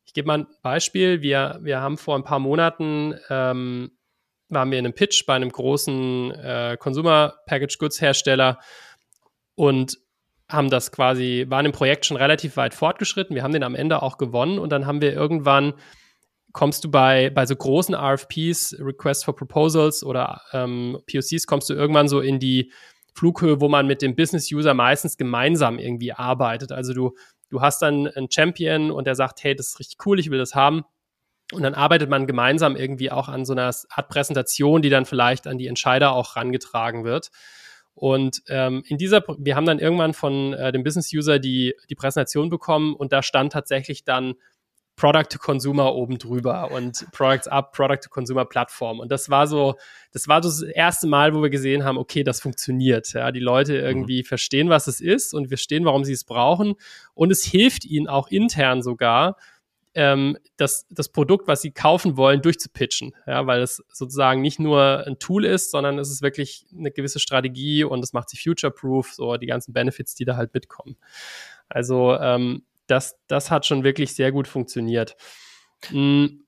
Ich 0.06 0.14
gebe 0.14 0.28
mal 0.28 0.40
ein 0.40 0.48
Beispiel. 0.62 1.22
Wir, 1.22 1.60
wir 1.62 1.82
haben 1.82 1.98
vor 1.98 2.16
ein 2.16 2.24
paar 2.24 2.40
Monaten, 2.40 3.20
ähm, 3.30 3.92
waren 4.48 4.72
wir 4.72 4.80
in 4.80 4.86
einem 4.86 4.96
Pitch 4.96 5.26
bei 5.26 5.36
einem 5.36 5.52
großen 5.52 6.32
äh, 6.32 6.78
Consumer 6.80 7.36
Package 7.48 7.78
Goods 7.80 8.00
Hersteller 8.00 8.60
und 9.56 9.98
haben 10.52 10.70
das 10.70 10.92
quasi, 10.92 11.46
waren 11.50 11.66
im 11.66 11.72
Projekt 11.72 12.06
schon 12.06 12.18
relativ 12.18 12.58
weit 12.58 12.74
fortgeschritten. 12.74 13.36
Wir 13.36 13.44
haben 13.44 13.54
den 13.54 13.64
am 13.64 13.76
Ende 13.76 14.02
auch 14.02 14.18
gewonnen 14.18 14.60
und 14.60 14.72
dann 14.72 14.86
haben 14.86 15.02
wir 15.02 15.14
irgendwann, 15.14 15.74
kommst 16.52 16.84
du 16.84 16.92
bei, 16.92 17.30
bei 17.30 17.46
so 17.46 17.56
großen 17.56 17.96
RFPs, 17.96 18.76
Request 18.80 19.26
for 19.26 19.36
Proposals 19.36 20.04
oder 20.04 20.42
ähm, 20.54 21.00
POCs, 21.12 21.48
kommst 21.48 21.70
du 21.70 21.74
irgendwann 21.74 22.08
so 22.08 22.20
in 22.20 22.40
die 22.40 22.72
Flughöhe, 23.14 23.60
wo 23.62 23.68
man 23.68 23.88
mit 23.88 24.02
dem 24.02 24.16
Business-User 24.16 24.74
meistens 24.74 25.18
gemeinsam 25.18 25.80
irgendwie 25.80 26.14
arbeitet. 26.14 26.72
Also 26.72 26.94
du, 26.94 27.16
du 27.50 27.62
hast 27.62 27.82
dann 27.82 28.08
einen 28.08 28.32
Champion 28.32 28.92
und 28.92 29.06
der 29.06 29.16
sagt, 29.16 29.44
hey, 29.44 29.56
das 29.56 29.70
ist 29.70 29.80
richtig 29.80 30.06
cool, 30.06 30.20
ich 30.20 30.30
will 30.30 30.40
das 30.40 30.56
haben. 30.56 30.84
Und 31.52 31.64
dann 31.64 31.74
arbeitet 31.74 32.10
man 32.10 32.28
gemeinsam 32.28 32.78
irgendwie 32.78 33.12
auch 33.12 33.28
an 33.28 33.44
so 33.44 33.52
einer 33.52 33.74
Art 33.90 34.08
Präsentation, 34.08 34.82
die 34.82 34.90
dann 34.90 35.06
vielleicht 35.06 35.48
an 35.48 35.58
die 35.58 35.68
Entscheider 35.68 36.14
auch 36.14 36.38
rangetragen 36.38 37.04
wird. 37.04 37.30
Und 37.94 38.42
ähm, 38.48 38.84
in 38.88 38.98
dieser, 38.98 39.24
wir 39.38 39.56
haben 39.56 39.66
dann 39.66 39.80
irgendwann 39.80 40.14
von 40.14 40.54
äh, 40.54 40.72
dem 40.72 40.84
Business 40.84 41.12
User 41.14 41.40
die, 41.40 41.76
die 41.90 41.96
Präsentation 41.96 42.50
bekommen 42.50 42.96
und 42.96 43.12
da 43.12 43.22
stand 43.22 43.54
tatsächlich 43.54 44.04
dann 44.04 44.36
Product 44.96 45.30
to 45.32 45.40
Consumer 45.40 45.96
oben 45.96 46.18
drüber 46.18 46.70
und 46.72 47.08
Products 47.12 47.48
Up, 47.48 47.72
Product 47.72 48.02
to 48.04 48.10
Consumer 48.10 48.46
Plattform. 48.46 49.00
Und 49.00 49.12
das 49.12 49.30
war 49.30 49.48
so, 49.48 49.76
das 50.12 50.28
war 50.28 50.44
so 50.44 50.50
das 50.50 50.62
erste 50.62 51.08
Mal, 51.08 51.34
wo 51.34 51.42
wir 51.42 51.50
gesehen 51.50 51.84
haben, 51.84 51.98
okay, 51.98 52.24
das 52.24 52.40
funktioniert. 52.40 53.12
Ja, 53.14 53.32
die 53.32 53.40
Leute 53.40 53.74
mhm. 53.74 53.80
irgendwie 53.80 54.20
mhm. 54.20 54.26
verstehen, 54.26 54.70
was 54.70 54.88
es 54.88 55.02
ist 55.02 55.34
und 55.34 55.46
wir 55.46 55.58
verstehen, 55.58 55.86
warum 55.86 56.04
sie 56.04 56.14
es 56.14 56.24
brauchen. 56.24 56.76
Und 57.16 57.32
es 57.32 57.44
hilft 57.44 57.84
ihnen 57.86 58.08
auch 58.08 58.28
intern 58.28 58.84
sogar, 58.84 59.38
ähm, 59.94 60.38
das, 60.58 60.86
das 60.90 61.10
Produkt, 61.10 61.48
was 61.48 61.62
sie 61.62 61.72
kaufen 61.72 62.18
wollen, 62.18 62.42
durchzupitchen. 62.42 63.14
Ja, 63.28 63.46
weil 63.48 63.62
es 63.62 63.84
sozusagen 63.92 64.42
nicht 64.42 64.60
nur 64.60 65.06
ein 65.06 65.20
Tool 65.20 65.46
ist, 65.46 65.72
sondern 65.72 66.00
es 66.00 66.10
ist 66.10 66.22
wirklich 66.22 66.66
eine 66.76 66.92
gewisse 66.92 67.20
Strategie 67.20 67.84
und 67.84 68.04
es 68.04 68.14
macht 68.14 68.30
sie 68.30 68.38
future-proof, 68.38 69.14
so 69.14 69.38
die 69.38 69.48
ganzen 69.48 69.74
Benefits, 69.74 70.16
die 70.16 70.26
da 70.26 70.38
halt 70.38 70.54
mitkommen. 70.54 70.98
Also 71.68 72.16
ähm, 72.18 72.64
das, 72.88 73.18
das 73.28 73.52
hat 73.52 73.66
schon 73.66 73.84
wirklich 73.84 74.14
sehr 74.16 74.32
gut 74.32 74.48
funktioniert. 74.48 75.16
Hm, 75.88 76.44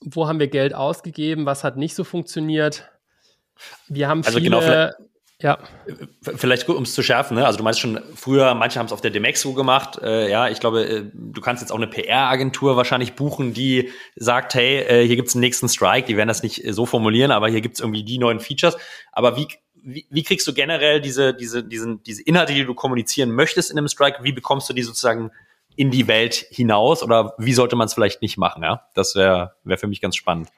wo 0.00 0.28
haben 0.28 0.38
wir 0.38 0.48
Geld 0.48 0.74
ausgegeben? 0.74 1.46
Was 1.46 1.64
hat 1.64 1.76
nicht 1.76 1.94
so 1.94 2.04
funktioniert? 2.04 2.90
Wir 3.88 4.08
haben 4.08 4.22
also 4.24 4.38
viele, 4.38 4.50
genau, 4.50 5.07
ja. 5.40 5.58
Vielleicht 6.20 6.66
gut, 6.66 6.76
um 6.76 6.82
es 6.82 6.94
zu 6.94 7.02
schärfen, 7.02 7.36
ne? 7.36 7.46
Also 7.46 7.58
du 7.58 7.64
meinst 7.64 7.78
schon, 7.78 8.00
früher, 8.16 8.54
manche 8.54 8.80
haben 8.80 8.86
es 8.86 8.92
auf 8.92 9.00
der 9.00 9.12
Demexo 9.12 9.52
gemacht. 9.52 9.98
Äh, 10.02 10.28
ja, 10.28 10.48
ich 10.48 10.58
glaube, 10.58 10.84
äh, 10.84 11.04
du 11.12 11.40
kannst 11.40 11.62
jetzt 11.62 11.70
auch 11.70 11.76
eine 11.76 11.86
PR-Agentur 11.86 12.76
wahrscheinlich 12.76 13.14
buchen, 13.14 13.54
die 13.54 13.90
sagt, 14.16 14.54
hey, 14.54 14.78
äh, 14.80 15.06
hier 15.06 15.14
gibt's 15.14 15.34
einen 15.34 15.42
nächsten 15.42 15.68
Strike, 15.68 16.08
die 16.08 16.16
werden 16.16 16.28
das 16.28 16.42
nicht 16.42 16.62
so 16.74 16.86
formulieren, 16.86 17.30
aber 17.30 17.48
hier 17.48 17.60
gibt's 17.60 17.78
irgendwie 17.78 18.02
die 18.02 18.18
neuen 18.18 18.40
Features. 18.40 18.76
Aber 19.12 19.36
wie, 19.36 19.46
wie, 19.74 20.06
wie 20.10 20.22
kriegst 20.24 20.46
du 20.48 20.52
generell 20.52 21.00
diese, 21.00 21.34
diese, 21.34 21.62
diesen, 21.62 22.02
diese 22.02 22.22
Inhalte, 22.22 22.52
die 22.52 22.64
du 22.64 22.74
kommunizieren 22.74 23.30
möchtest 23.30 23.70
in 23.70 23.78
einem 23.78 23.88
Strike, 23.88 24.24
wie 24.24 24.32
bekommst 24.32 24.68
du 24.68 24.72
die 24.72 24.82
sozusagen 24.82 25.30
in 25.76 25.92
die 25.92 26.08
Welt 26.08 26.46
hinaus 26.50 27.04
oder 27.04 27.34
wie 27.38 27.52
sollte 27.52 27.76
man 27.76 27.86
es 27.86 27.94
vielleicht 27.94 28.22
nicht 28.22 28.38
machen? 28.38 28.64
Ja, 28.64 28.88
das 28.94 29.14
wäre 29.14 29.54
wär 29.62 29.78
für 29.78 29.86
mich 29.86 30.00
ganz 30.00 30.16
spannend. 30.16 30.48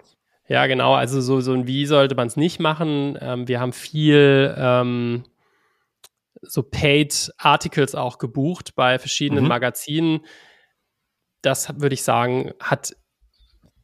Ja, 0.51 0.67
genau. 0.67 0.95
Also 0.95 1.21
so, 1.21 1.41
so 1.41 1.53
ein 1.53 1.69
Wie 1.69 1.87
sollte 1.87 2.17
man 2.17 2.27
es 2.27 2.37
nicht 2.37 2.59
machen. 2.59 3.17
Ähm, 3.21 3.47
wir 3.47 3.61
haben 3.61 3.73
viel 3.73 4.53
ähm, 4.59 5.23
so 6.43 6.65
Paid 6.65 7.31
Articles 7.39 7.95
auch 7.95 8.19
gebucht 8.19 8.75
bei 8.75 8.99
verschiedenen 8.99 9.45
mhm. 9.45 9.49
Magazinen. 9.49 10.27
Das 11.41 11.81
würde 11.81 11.95
ich 11.95 12.03
sagen, 12.03 12.53
hat 12.59 12.97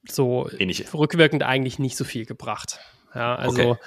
so 0.09 0.51
Ähnliche. 0.59 0.93
rückwirkend 0.93 1.45
eigentlich 1.45 1.79
nicht 1.79 1.97
so 1.97 2.03
viel 2.03 2.27
gebracht. 2.27 2.81
Ja, 3.15 3.37
also 3.37 3.71
okay. 3.71 3.81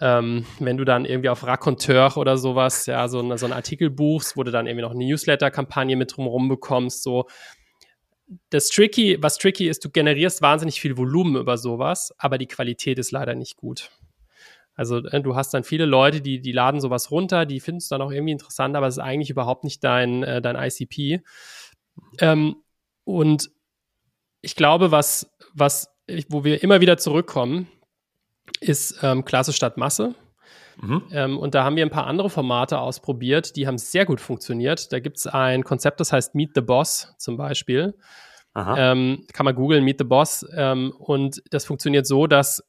ähm, 0.00 0.46
wenn 0.60 0.76
du 0.76 0.84
dann 0.84 1.04
irgendwie 1.04 1.28
auf 1.28 1.44
Raconteur 1.44 2.16
oder 2.16 2.38
sowas, 2.38 2.86
ja, 2.86 3.08
so, 3.08 3.36
so 3.36 3.46
einen 3.46 3.52
Artikel 3.52 3.90
buchst, 3.90 4.36
wo 4.36 4.44
du 4.44 4.52
dann 4.52 4.68
irgendwie 4.68 4.82
noch 4.82 4.94
eine 4.94 5.04
Newsletter-Kampagne 5.04 5.96
mit 5.96 6.16
drumherum 6.16 6.48
bekommst, 6.48 7.02
so, 7.02 7.26
das 8.50 8.68
Tricky, 8.68 9.18
was 9.20 9.38
tricky 9.38 9.68
ist, 9.68 9.84
du 9.84 9.90
generierst 9.90 10.40
wahnsinnig 10.42 10.80
viel 10.80 10.96
Volumen 10.96 11.36
über 11.36 11.58
sowas, 11.58 12.14
aber 12.18 12.38
die 12.38 12.46
Qualität 12.46 12.98
ist 12.98 13.10
leider 13.10 13.34
nicht 13.34 13.56
gut. 13.56 13.90
Also 14.74 14.98
äh, 14.98 15.20
du 15.20 15.34
hast 15.34 15.52
dann 15.52 15.64
viele 15.64 15.84
Leute, 15.84 16.20
die, 16.20 16.40
die 16.40 16.52
laden 16.52 16.80
sowas 16.80 17.10
runter, 17.10 17.44
die 17.44 17.60
finden 17.60 17.78
es 17.78 17.88
dann 17.88 18.02
auch 18.02 18.10
irgendwie 18.10 18.32
interessant, 18.32 18.76
aber 18.76 18.86
es 18.86 18.94
ist 18.94 19.02
eigentlich 19.02 19.30
überhaupt 19.30 19.64
nicht 19.64 19.82
dein, 19.82 20.22
äh, 20.22 20.40
dein 20.40 20.56
ICP. 20.56 21.22
Ähm, 22.20 22.56
und 23.04 23.50
ich 24.42 24.54
glaube, 24.54 24.90
was, 24.90 25.30
was, 25.52 25.88
wo 26.28 26.44
wir 26.44 26.62
immer 26.62 26.80
wieder 26.80 26.96
zurückkommen, 26.98 27.68
ist 28.60 28.98
ähm, 29.02 29.24
Klasse 29.24 29.52
statt 29.52 29.76
Masse. 29.76 30.14
Mhm. 30.80 31.02
Ähm, 31.12 31.38
und 31.38 31.54
da 31.54 31.64
haben 31.64 31.76
wir 31.76 31.84
ein 31.84 31.90
paar 31.90 32.06
andere 32.06 32.30
Formate 32.30 32.78
ausprobiert, 32.78 33.56
die 33.56 33.66
haben 33.66 33.78
sehr 33.78 34.06
gut 34.06 34.20
funktioniert. 34.20 34.92
Da 34.92 35.00
gibt 35.00 35.18
es 35.18 35.26
ein 35.26 35.62
Konzept, 35.62 36.00
das 36.00 36.12
heißt 36.12 36.34
Meet 36.34 36.52
the 36.54 36.60
Boss 36.60 37.14
zum 37.18 37.36
Beispiel. 37.36 37.94
Ähm, 38.56 39.26
kann 39.32 39.44
man 39.44 39.54
googeln, 39.54 39.84
Meet 39.84 39.98
the 39.98 40.04
Boss. 40.04 40.44
Ähm, 40.56 40.92
und 40.98 41.42
das 41.50 41.64
funktioniert 41.64 42.06
so, 42.06 42.26
dass 42.26 42.64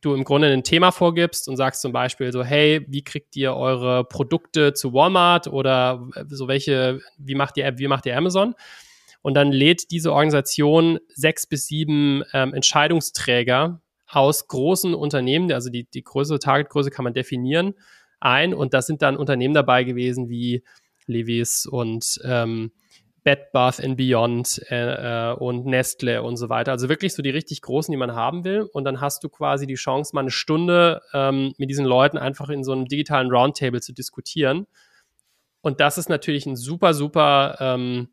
du 0.00 0.14
im 0.14 0.24
Grunde 0.24 0.48
ein 0.48 0.62
Thema 0.62 0.92
vorgibst 0.92 1.48
und 1.48 1.56
sagst 1.56 1.82
zum 1.82 1.92
Beispiel 1.92 2.32
so, 2.32 2.44
hey, 2.44 2.84
wie 2.88 3.02
kriegt 3.02 3.34
ihr 3.36 3.54
eure 3.54 4.04
Produkte 4.04 4.74
zu 4.74 4.92
Walmart 4.92 5.48
oder 5.48 6.06
so 6.28 6.48
welche, 6.48 7.00
wie 7.16 7.34
macht 7.34 7.56
ihr, 7.56 7.78
wie 7.78 7.88
macht 7.88 8.06
ihr 8.06 8.16
Amazon? 8.16 8.54
Und 9.22 9.34
dann 9.34 9.50
lädt 9.50 9.90
diese 9.90 10.12
Organisation 10.12 10.98
sechs 11.08 11.46
bis 11.46 11.66
sieben 11.66 12.22
ähm, 12.32 12.54
Entscheidungsträger 12.54 13.80
aus 14.16 14.48
großen 14.48 14.94
Unternehmen, 14.94 15.52
also 15.52 15.68
die, 15.68 15.84
die 15.84 16.02
größere 16.02 16.38
Targetgröße 16.38 16.90
kann 16.90 17.04
man 17.04 17.12
definieren, 17.12 17.74
ein. 18.18 18.54
Und 18.54 18.72
da 18.72 18.80
sind 18.80 19.02
dann 19.02 19.18
Unternehmen 19.18 19.52
dabei 19.52 19.84
gewesen 19.84 20.30
wie 20.30 20.64
Levis 21.04 21.66
und 21.66 22.18
ähm, 22.24 22.72
Bed 23.24 23.52
Bath 23.52 23.78
and 23.84 23.98
Beyond 23.98 24.62
äh, 24.70 25.32
äh, 25.32 25.34
und 25.34 25.66
Nestle 25.66 26.22
und 26.22 26.38
so 26.38 26.48
weiter. 26.48 26.72
Also 26.72 26.88
wirklich 26.88 27.12
so 27.12 27.20
die 27.20 27.28
richtig 27.28 27.60
großen, 27.60 27.92
die 27.92 27.98
man 27.98 28.14
haben 28.14 28.44
will. 28.46 28.62
Und 28.72 28.84
dann 28.84 29.02
hast 29.02 29.22
du 29.22 29.28
quasi 29.28 29.66
die 29.66 29.74
Chance, 29.74 30.12
mal 30.14 30.22
eine 30.22 30.30
Stunde 30.30 31.02
ähm, 31.12 31.52
mit 31.58 31.68
diesen 31.68 31.84
Leuten 31.84 32.16
einfach 32.16 32.48
in 32.48 32.64
so 32.64 32.72
einem 32.72 32.86
digitalen 32.86 33.30
Roundtable 33.30 33.82
zu 33.82 33.92
diskutieren. 33.92 34.66
Und 35.60 35.80
das 35.80 35.98
ist 35.98 36.08
natürlich 36.08 36.46
ein 36.46 36.56
super, 36.56 36.94
super 36.94 37.58
ähm, 37.60 38.08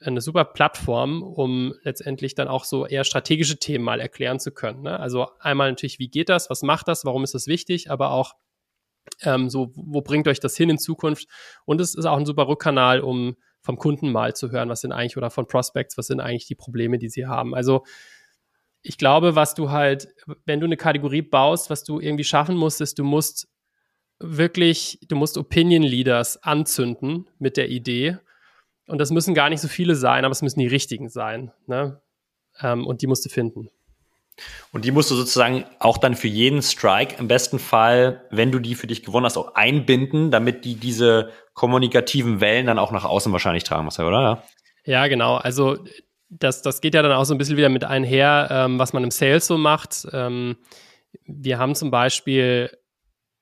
eine 0.00 0.20
super 0.20 0.44
Plattform, 0.44 1.22
um 1.22 1.74
letztendlich 1.82 2.34
dann 2.34 2.48
auch 2.48 2.64
so 2.64 2.86
eher 2.86 3.04
strategische 3.04 3.58
Themen 3.58 3.84
mal 3.84 4.00
erklären 4.00 4.38
zu 4.38 4.52
können. 4.52 4.82
Ne? 4.82 4.98
Also 5.00 5.28
einmal 5.40 5.70
natürlich, 5.70 5.98
wie 5.98 6.08
geht 6.08 6.28
das, 6.28 6.50
was 6.50 6.62
macht 6.62 6.88
das, 6.88 7.04
warum 7.04 7.24
ist 7.24 7.34
das 7.34 7.46
wichtig, 7.46 7.90
aber 7.90 8.10
auch 8.10 8.34
ähm, 9.22 9.48
so, 9.48 9.72
wo 9.74 10.02
bringt 10.02 10.28
euch 10.28 10.40
das 10.40 10.56
hin 10.56 10.70
in 10.70 10.78
Zukunft? 10.78 11.28
Und 11.64 11.80
es 11.80 11.94
ist 11.94 12.04
auch 12.04 12.18
ein 12.18 12.26
super 12.26 12.46
Rückkanal, 12.48 13.00
um 13.00 13.36
vom 13.62 13.78
Kunden 13.78 14.12
mal 14.12 14.34
zu 14.34 14.50
hören, 14.50 14.68
was 14.68 14.82
sind 14.82 14.92
eigentlich 14.92 15.16
oder 15.16 15.30
von 15.30 15.46
Prospects, 15.46 15.96
was 15.96 16.06
sind 16.06 16.20
eigentlich 16.20 16.46
die 16.46 16.54
Probleme, 16.54 16.98
die 16.98 17.08
sie 17.08 17.26
haben. 17.26 17.54
Also 17.54 17.84
ich 18.82 18.98
glaube, 18.98 19.34
was 19.34 19.54
du 19.54 19.70
halt, 19.70 20.08
wenn 20.44 20.60
du 20.60 20.66
eine 20.66 20.76
Kategorie 20.76 21.22
baust, 21.22 21.70
was 21.70 21.82
du 21.82 22.00
irgendwie 22.00 22.24
schaffen 22.24 22.56
musst, 22.56 22.80
ist, 22.80 22.98
du 22.98 23.04
musst 23.04 23.48
wirklich, 24.20 25.00
du 25.08 25.16
musst 25.16 25.36
Opinion 25.36 25.82
Leaders 25.82 26.42
anzünden 26.42 27.28
mit 27.38 27.56
der 27.56 27.68
Idee. 27.68 28.18
Und 28.86 28.98
das 28.98 29.10
müssen 29.10 29.34
gar 29.34 29.50
nicht 29.50 29.60
so 29.60 29.68
viele 29.68 29.94
sein, 29.94 30.24
aber 30.24 30.32
es 30.32 30.42
müssen 30.42 30.60
die 30.60 30.66
richtigen 30.66 31.08
sein. 31.08 31.52
Ne? 31.66 32.00
Ähm, 32.60 32.86
und 32.86 33.02
die 33.02 33.06
musst 33.06 33.24
du 33.24 33.28
finden. 33.28 33.68
Und 34.70 34.84
die 34.84 34.90
musst 34.90 35.10
du 35.10 35.14
sozusagen 35.14 35.64
auch 35.78 35.98
dann 35.98 36.14
für 36.14 36.28
jeden 36.28 36.62
Strike 36.62 37.16
im 37.18 37.26
besten 37.26 37.58
Fall, 37.58 38.22
wenn 38.30 38.52
du 38.52 38.58
die 38.58 38.74
für 38.74 38.86
dich 38.86 39.02
gewonnen 39.02 39.24
hast, 39.24 39.38
auch 39.38 39.54
einbinden, 39.54 40.30
damit 40.30 40.64
die 40.64 40.74
diese 40.74 41.30
kommunikativen 41.54 42.40
Wellen 42.40 42.66
dann 42.66 42.78
auch 42.78 42.92
nach 42.92 43.04
außen 43.04 43.32
wahrscheinlich 43.32 43.64
tragen 43.64 43.86
muss, 43.86 43.98
oder? 43.98 44.20
Ja, 44.20 44.42
ja 44.84 45.06
genau. 45.06 45.36
Also 45.36 45.78
das, 46.28 46.60
das 46.62 46.80
geht 46.80 46.94
ja 46.94 47.02
dann 47.02 47.12
auch 47.12 47.24
so 47.24 47.34
ein 47.34 47.38
bisschen 47.38 47.56
wieder 47.56 47.70
mit 47.70 47.84
einher, 47.84 48.48
ähm, 48.50 48.78
was 48.78 48.92
man 48.92 49.04
im 49.04 49.10
Sales 49.10 49.46
so 49.46 49.56
macht. 49.56 50.06
Ähm, 50.12 50.56
wir 51.24 51.58
haben 51.58 51.74
zum 51.74 51.90
Beispiel 51.90 52.76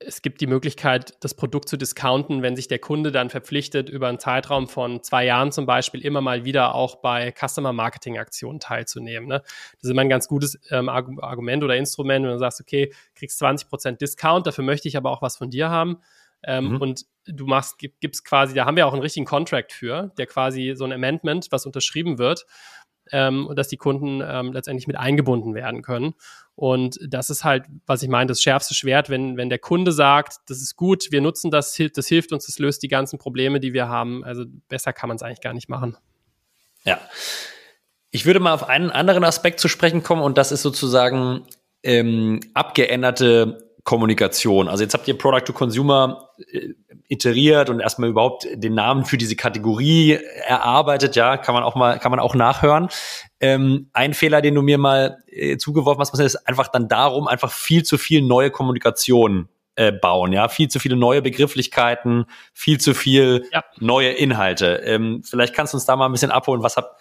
es 0.07 0.23
gibt 0.23 0.41
die 0.41 0.47
Möglichkeit, 0.47 1.15
das 1.21 1.35
Produkt 1.35 1.69
zu 1.69 1.77
discounten, 1.77 2.43
wenn 2.43 2.57
sich 2.57 2.69
der 2.69 2.79
Kunde 2.79 3.13
dann 3.13 3.31
verpflichtet, 3.31 3.89
über 3.89 4.09
einen 4.09 4.19
Zeitraum 4.19 4.69
von 4.69 5.03
zwei 5.03 5.25
Jahren 5.25 5.53
zum 5.53 5.67
Beispiel 5.67 6.01
immer 6.01 6.21
mal 6.21 6.45
wieder 6.45 6.75
auch 6.75 6.97
bei 6.97 7.33
Customer 7.33 7.73
Marketing 7.73 8.19
Aktionen 8.19 8.61
teilzunehmen. 8.61 9.29
Ne? 9.29 9.41
Das 9.41 9.83
ist 9.83 9.91
immer 9.91 10.03
ein 10.03 10.09
ganz 10.09 10.29
gutes 10.29 10.59
ähm, 10.71 10.89
Argument 10.89 11.65
oder 11.65 11.77
Instrument, 11.77 12.25
wenn 12.25 12.33
du 12.33 12.39
sagst, 12.39 12.61
okay, 12.61 12.93
kriegst 13.15 13.43
20% 13.43 13.99
Discount, 13.99 14.47
dafür 14.47 14.65
möchte 14.65 14.89
ich 14.89 14.97
aber 14.97 15.11
auch 15.11 15.23
was 15.23 15.37
von 15.37 15.51
dir 15.51 15.71
haben. 15.71 15.99
Ähm, 16.47 16.73
mhm. 16.73 16.81
Und 16.81 17.07
du 17.27 17.47
machst, 17.47 17.79
gibst 17.79 18.25
quasi, 18.25 18.55
da 18.55 18.67
haben 18.67 18.77
wir 18.77 18.87
auch 18.87 18.93
einen 18.93 19.03
richtigen 19.03 19.27
Contract 19.27 19.73
für, 19.73 20.13
der 20.19 20.27
quasi 20.27 20.75
so 20.77 20.85
ein 20.85 20.93
Amendment, 20.93 21.49
was 21.51 21.65
unterschrieben 21.65 22.19
wird, 22.19 22.45
ähm, 23.13 23.47
und 23.47 23.57
dass 23.59 23.69
die 23.69 23.77
Kunden 23.77 24.23
ähm, 24.25 24.53
letztendlich 24.53 24.87
mit 24.87 24.97
eingebunden 24.97 25.55
werden 25.55 25.83
können. 25.83 26.15
Und 26.57 26.99
das 27.07 27.31
ist 27.31 27.45
halt, 27.45 27.65
was 27.87 28.03
ich 28.03 28.09
meine, 28.09 28.29
das 28.29 28.41
schärfste 28.41 28.75
Schwert, 28.75 29.11
wenn, 29.11 29.37
wenn 29.37 29.49
der 29.49 29.59
Kunde 29.59 29.93
sagt, 29.93 30.37
das 30.47 30.63
ist 30.63 30.77
gut, 30.77 31.11
wir 31.11 31.21
nutzen 31.21 31.51
das, 31.51 31.77
das 31.95 32.07
hilft 32.07 32.33
uns, 32.33 32.47
das 32.47 32.59
löst 32.59 32.83
die 32.83 32.89
ganzen 32.89 33.19
Probleme, 33.19 33.61
die 33.61 33.73
wir 33.73 33.89
haben. 33.89 34.25
Also 34.25 34.45
besser 34.69 34.93
kann 34.93 35.09
man 35.09 35.17
es 35.17 35.23
eigentlich 35.23 35.41
gar 35.41 35.55
nicht 35.55 35.69
machen. 35.69 35.97
Ja. 36.85 36.99
Ich 38.11 38.27
würde 38.27 38.39
mal 38.39 38.55
auf 38.55 38.69
einen 38.69 38.91
anderen 38.91 39.25
Aspekt 39.25 39.59
zu 39.59 39.67
sprechen 39.67 40.05
kommen 40.05 40.23
und 40.23 40.39
das 40.39 40.53
ist 40.53 40.63
sozusagen 40.63 41.47
ähm, 41.83 42.41
abgeänderte 42.55 43.64
Kommunikation. 43.85 44.69
Also 44.69 44.83
jetzt 44.83 44.95
habt 44.95 45.07
ihr 45.07 45.17
Product 45.17 45.45
to 45.45 45.53
Consumer 45.53 46.31
äh, 46.51 46.71
iteriert 47.09 47.69
und 47.69 47.81
erstmal 47.81 48.09
überhaupt 48.09 48.47
den 48.51 48.75
Namen 48.75 49.05
für 49.05 49.19
diese 49.19 49.37
Kategorie 49.37 50.19
erarbeitet. 50.47 51.17
Ja, 51.17 51.37
kann 51.37 51.55
man 51.55 51.63
auch 51.63 51.75
mal, 51.75 51.99
kann 51.99 52.11
man 52.11 52.19
auch 52.19 52.35
nachhören. 52.35 52.89
Ähm, 53.41 53.91
ein 53.93 54.15
Fehler, 54.15 54.41
den 54.41 54.55
du 54.55 54.63
mir 54.63 54.79
mal 54.79 55.19
äh, 55.29 55.59
zugeworfen 55.59 56.01
hast, 56.01 56.19
ist 56.19 56.49
einfach 56.49 56.69
dann 56.69 56.89
darum, 56.89 57.29
einfach 57.29 57.53
viel 57.53 57.83
zu 57.83 57.99
viel 57.99 58.23
neue 58.23 58.51
Kommunikation 58.51 59.49
äh, 59.77 59.93
bauen, 59.93 60.33
ja, 60.33 60.49
viel 60.49 60.69
zu 60.69 60.79
viele 60.79 60.97
neue 60.97 61.21
Begrifflichkeiten, 61.21 62.25
viel 62.53 62.79
zu 62.79 62.95
viel 62.95 63.47
ja. 63.53 63.65
neue 63.81 64.11
Inhalte. 64.13 64.83
Ähm, 64.85 65.23
vielleicht 65.25 65.55
kannst 65.55 65.75
du 65.75 65.77
uns 65.77 65.85
da 65.85 65.95
mal 65.97 66.07
ein 66.07 66.13
bisschen 66.13 66.31
abholen. 66.31 66.63
Was 66.63 66.77
habt 66.77 66.99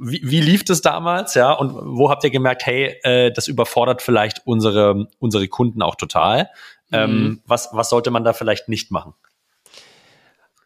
wie, 0.00 0.20
wie 0.22 0.40
lief 0.40 0.64
das 0.64 0.82
damals, 0.82 1.34
ja? 1.34 1.52
Und 1.52 1.72
wo 1.72 2.10
habt 2.10 2.22
ihr 2.24 2.30
gemerkt, 2.30 2.66
hey, 2.66 2.98
äh, 3.02 3.32
das 3.32 3.48
überfordert 3.48 4.02
vielleicht 4.02 4.42
unsere, 4.44 5.08
unsere 5.18 5.48
Kunden 5.48 5.82
auch 5.82 5.94
total? 5.94 6.50
Ähm, 6.92 7.10
mhm. 7.10 7.26
Ähm, 7.26 7.42
was, 7.46 7.70
was 7.72 7.90
sollte 7.90 8.10
man 8.10 8.24
da 8.24 8.32
vielleicht 8.32 8.68
nicht 8.68 8.90
machen? 8.90 9.14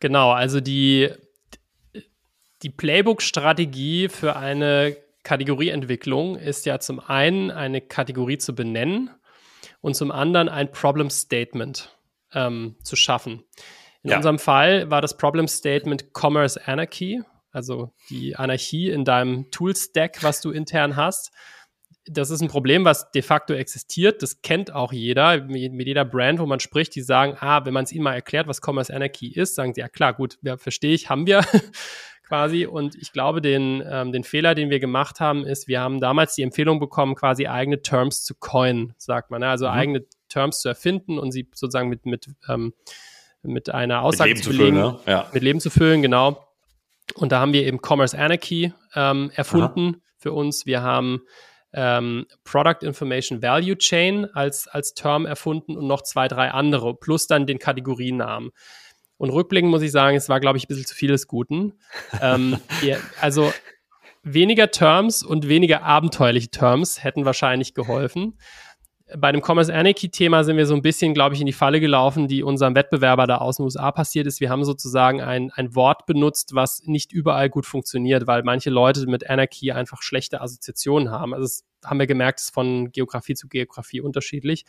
Genau, 0.01 0.33
also 0.33 0.61
die, 0.61 1.11
die 2.62 2.70
Playbook-Strategie 2.70 4.09
für 4.09 4.35
eine 4.37 4.97
Kategorieentwicklung 5.23 6.37
ist 6.37 6.66
ja 6.66 6.81
zum 6.81 6.99
einen 6.99 7.53
eine 7.53 7.81
Kategorie 7.81 8.39
zu 8.39 8.55
benennen 8.55 9.11
und 9.81 9.95
zum 9.95 10.11
anderen 10.11 10.49
ein 10.49 10.73
Problem 10.73 11.11
Statement 11.11 11.97
ähm, 12.35 12.75
zu 12.83 12.97
schaffen. 12.97 13.45
In 14.03 14.11
ja. 14.11 14.16
unserem 14.16 14.41
Fall 14.41 14.91
war 14.91 15.01
das 15.01 15.16
Problem 15.16 15.47
Statement 15.47 16.07
Commerce 16.12 16.61
Anarchy 16.66 17.23
also 17.53 17.93
die 18.09 18.35
Anarchie 18.35 18.91
in 18.91 19.05
deinem 19.05 19.51
Tool-Stack, 19.51 20.23
was 20.23 20.41
du 20.41 20.51
intern 20.51 20.97
hast. 20.97 21.33
Das 22.07 22.31
ist 22.31 22.41
ein 22.41 22.49
Problem, 22.49 22.85
was 22.85 23.13
de 23.13 23.23
facto 23.23 23.55
existiert. 23.55 24.23
Das 24.23 24.43
kennt 24.43 24.75
auch 24.75 24.93
jeder. 24.93 25.43
Mit 25.45 25.87
jeder 25.87 26.05
Brand, 26.05 26.41
wo 26.41 26.47
man 26.47 26.59
spricht, 26.59 26.95
die 26.97 27.03
sagen, 27.03 27.37
ah, 27.39 27.65
wenn 27.65 27.75
man 27.75 27.85
es 27.85 27.93
ihnen 27.93 28.03
mal 28.03 28.15
erklärt, 28.15 28.49
was 28.49 28.61
Commerce 28.61 28.93
Anarchy 28.93 29.29
ist, 29.29 29.55
sagen 29.55 29.75
sie, 29.75 29.83
ja 29.83 29.89
klar, 29.89 30.15
gut, 30.15 30.39
ja, 30.43 30.57
verstehe 30.57 30.95
ich, 30.95 31.11
haben 31.11 31.27
wir 31.27 31.45
quasi. 32.27 32.67
Und 32.67 32.97
ich 32.97 33.13
glaube, 33.13 33.41
den, 33.41 33.85
ähm, 33.89 34.11
den 34.11 34.25
Fehler, 34.25 34.55
den 34.55 34.71
wir 34.71 34.81
gemacht 34.81 35.21
haben, 35.21 35.45
ist, 35.45 35.69
wir 35.69 35.81
haben 35.81 36.01
damals 36.01 36.35
die 36.35 36.43
Empfehlung 36.43 36.81
bekommen, 36.81 37.15
quasi 37.15 37.47
eigene 37.47 37.83
Terms 37.83 38.25
zu 38.25 38.35
coin, 38.35 38.95
sagt 38.97 39.31
man. 39.31 39.43
Ne? 39.43 39.49
Also 39.49 39.67
mhm. 39.67 39.73
eigene 39.73 40.07
Terms 40.29 40.61
zu 40.61 40.71
erfinden 40.71 41.19
und 41.19 41.31
sie 41.31 41.47
sozusagen 41.55 41.89
mit, 41.89 42.07
mit, 42.07 42.27
ähm, 42.49 42.73
mit 43.43 43.71
einer 43.71 44.03
Aussage 44.03 44.31
mit 44.31 44.39
Leben 44.39 44.45
zu, 44.45 44.59
belegen, 44.59 44.77
füllen, 44.77 44.95
ne? 44.95 45.01
ja. 45.07 45.31
mit 45.33 45.43
Leben 45.43 45.61
zu 45.61 45.71
füllen, 45.71 46.03
genau. 46.03 46.52
Und 47.15 47.33
da 47.33 47.41
haben 47.41 47.53
wir 47.53 47.67
eben 47.67 47.81
Commerce 47.81 48.17
Anarchy 48.17 48.73
ähm, 48.95 49.31
erfunden 49.35 49.97
Aha. 49.97 50.03
für 50.19 50.33
uns. 50.33 50.67
Wir 50.67 50.83
haben 50.83 51.23
ähm, 51.73 52.27
Product 52.45 52.83
Information 52.83 53.43
Value 53.43 53.77
Chain 53.77 54.27
als, 54.35 54.69
als 54.69 54.95
Term 54.95 55.27
erfunden 55.27 55.77
und 55.77 55.87
noch 55.87 56.03
zwei, 56.03 56.29
drei 56.29 56.51
andere, 56.51 56.95
plus 56.95 57.27
dann 57.27 57.47
den 57.47 57.59
Kategorienamen. 57.59 58.51
Und 59.17 59.31
rückblickend 59.31 59.71
muss 59.71 59.83
ich 59.83 59.93
sagen, 59.93 60.17
es 60.17 60.29
war, 60.29 60.41
glaube 60.41 60.59
ich, 60.59 60.65
ein 60.65 60.69
bisschen 60.69 60.87
zu 60.87 60.95
viel 60.95 61.11
des 61.11 61.27
Guten. 61.29 61.75
ähm, 62.21 62.59
wir, 62.81 62.99
also 63.21 63.53
weniger 64.23 64.71
Terms 64.71 65.23
und 65.23 65.49
weniger 65.49 65.83
abenteuerliche 65.83 66.51
Terms 66.51 67.03
hätten 67.03 67.25
wahrscheinlich 67.25 67.75
geholfen 67.75 68.39
bei 69.19 69.33
dem 69.33 69.43
Commerce 69.43 69.73
Anarchy-Thema 69.73 70.45
sind 70.45 70.57
wir 70.57 70.67
so 70.67 70.75
ein 70.75 70.83
bisschen, 70.83 71.15
glaube 71.15 71.35
ich, 71.35 71.41
in 71.41 71.47
die 71.47 71.53
Falle 71.53 71.81
gelaufen, 71.81 72.29
die 72.29 72.43
unserem 72.43 72.75
Wettbewerber 72.75 73.27
da 73.27 73.39
aus 73.39 73.57
den 73.57 73.65
USA 73.65 73.91
passiert 73.91 74.27
ist. 74.27 74.41
Wir 74.41 74.51
haben 74.51 74.65
sozusagen 74.65 75.21
ein, 75.21 75.51
ein 75.53 75.75
Wort 75.75 76.07
benutzt, 76.07 76.55
was 76.55 76.83
nicht 76.85 77.13
überall 77.13 77.49
gut 77.51 77.67
funktioniert, 77.67 78.27
weil 78.27 78.43
manche 78.43 78.71
Leute 78.71 79.07
mit 79.07 79.29
Anarchy 79.29 79.73
einfach 79.73 80.03
schlechte 80.03 80.41
Assoziationen 80.41 81.11
haben. 81.11 81.35
Also 81.35 81.45
das 81.45 81.65
haben 81.85 81.99
wir 81.99 82.07
gemerkt, 82.07 82.41
ist 82.41 82.55
von 82.55 82.93
Geografie 82.93 83.35
zu 83.35 83.49
Geografie 83.49 84.01
unterschiedlich. 84.01 84.65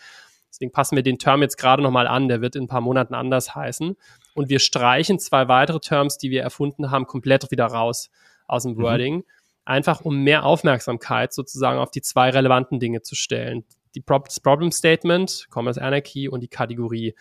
Deswegen 0.50 0.72
passen 0.72 0.96
wir 0.96 1.04
den 1.04 1.18
Term 1.18 1.41
jetzt 1.41 1.58
gerade 1.58 1.82
nochmal 1.82 2.08
an. 2.08 2.28
Der 2.28 2.41
wird 2.41 2.56
in 2.56 2.64
ein 2.64 2.68
paar 2.68 2.82
Monaten 2.82 3.16
anders 3.16 3.56
heißen. 3.56 3.96
Und 4.36 4.50
wir 4.50 4.60
streichen 4.60 5.20
zwei 5.20 5.48
weitere 5.48 5.80
Terms, 5.80 6.18
die 6.18 6.30
wir 6.30 6.44
erfunden 6.44 6.91
haben, 6.91 7.08
komplett 7.08 7.50
wieder 7.52 7.66
raus 7.66 8.10
aus 8.48 8.64
dem 8.64 8.74
mhm. 8.74 8.82
Wording. 8.82 9.16
Mhm. 9.16 9.24
Einfach 9.66 10.02
um 10.02 10.24
mehr 10.24 10.46
Aufmerksamkeit 10.46 11.34
sozusagen 11.34 11.80
auf 11.80 11.89
die 11.89 12.02
zwei 12.02 12.30
relevanten 12.30 12.80
Dinge 12.80 13.02
zu 13.02 13.16
stellen 13.16 13.64
die 13.96 14.02
Pro 14.02 14.20
das 14.20 14.39
Problem 14.39 14.72
Statement, 14.72 15.48
Commerce 15.54 15.82
Anarchy 15.82 16.28
und 16.28 16.41
die 16.41 16.48
Kategorie. 16.48 17.16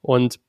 Und 0.00 0.40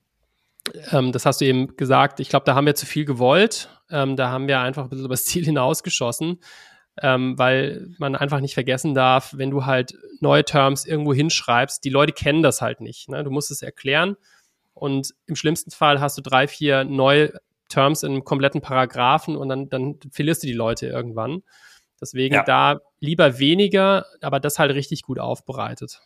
ähm, 0.91 1.11
das 1.11 1.25
hast 1.25 1.41
du 1.41 1.45
eben 1.45 1.75
gesagt. 1.77 2.19
Ich 2.19 2.29
glaube, 2.29 2.45
da 2.45 2.55
haben 2.55 2.65
wir 2.65 2.75
zu 2.75 2.85
viel 2.85 3.05
gewollt. 3.05 3.69
Ähm, 3.89 4.15
da 4.15 4.29
haben 4.29 4.47
wir 4.47 4.59
einfach 4.59 4.83
ein 4.83 4.89
bisschen 4.89 5.05
über 5.05 5.13
das 5.13 5.25
Ziel 5.25 5.45
hinausgeschossen, 5.45 6.39
ähm, 7.01 7.37
weil 7.37 7.87
man 7.97 8.15
einfach 8.15 8.39
nicht 8.39 8.53
vergessen 8.53 8.93
darf, 8.93 9.33
wenn 9.35 9.51
du 9.51 9.65
halt 9.65 9.95
neue 10.21 10.43
Terms 10.43 10.85
irgendwo 10.85 11.13
hinschreibst, 11.13 11.83
die 11.83 11.89
Leute 11.89 12.13
kennen 12.13 12.41
das 12.41 12.61
halt 12.61 12.81
nicht. 12.81 13.09
Ne? 13.09 13.23
Du 13.23 13.31
musst 13.31 13.51
es 13.51 13.61
erklären 13.61 14.15
und 14.73 15.13
im 15.25 15.35
schlimmsten 15.35 15.71
Fall 15.71 15.99
hast 15.99 16.17
du 16.17 16.21
drei, 16.21 16.47
vier 16.47 16.83
neue 16.83 17.33
Terms 17.69 18.03
in 18.03 18.11
einem 18.11 18.23
kompletten 18.23 18.61
Paragraphen 18.61 19.35
und 19.35 19.49
dann, 19.49 19.69
dann 19.69 19.99
verlierst 20.11 20.43
du 20.43 20.47
die 20.47 20.53
Leute 20.53 20.87
irgendwann. 20.87 21.43
Deswegen 22.01 22.35
ja. 22.35 22.43
da 22.43 22.79
lieber 22.99 23.39
weniger, 23.39 24.05
aber 24.21 24.39
das 24.39 24.59
halt 24.59 24.73
richtig 24.73 25.03
gut 25.03 25.19
aufbereitet. 25.19 26.01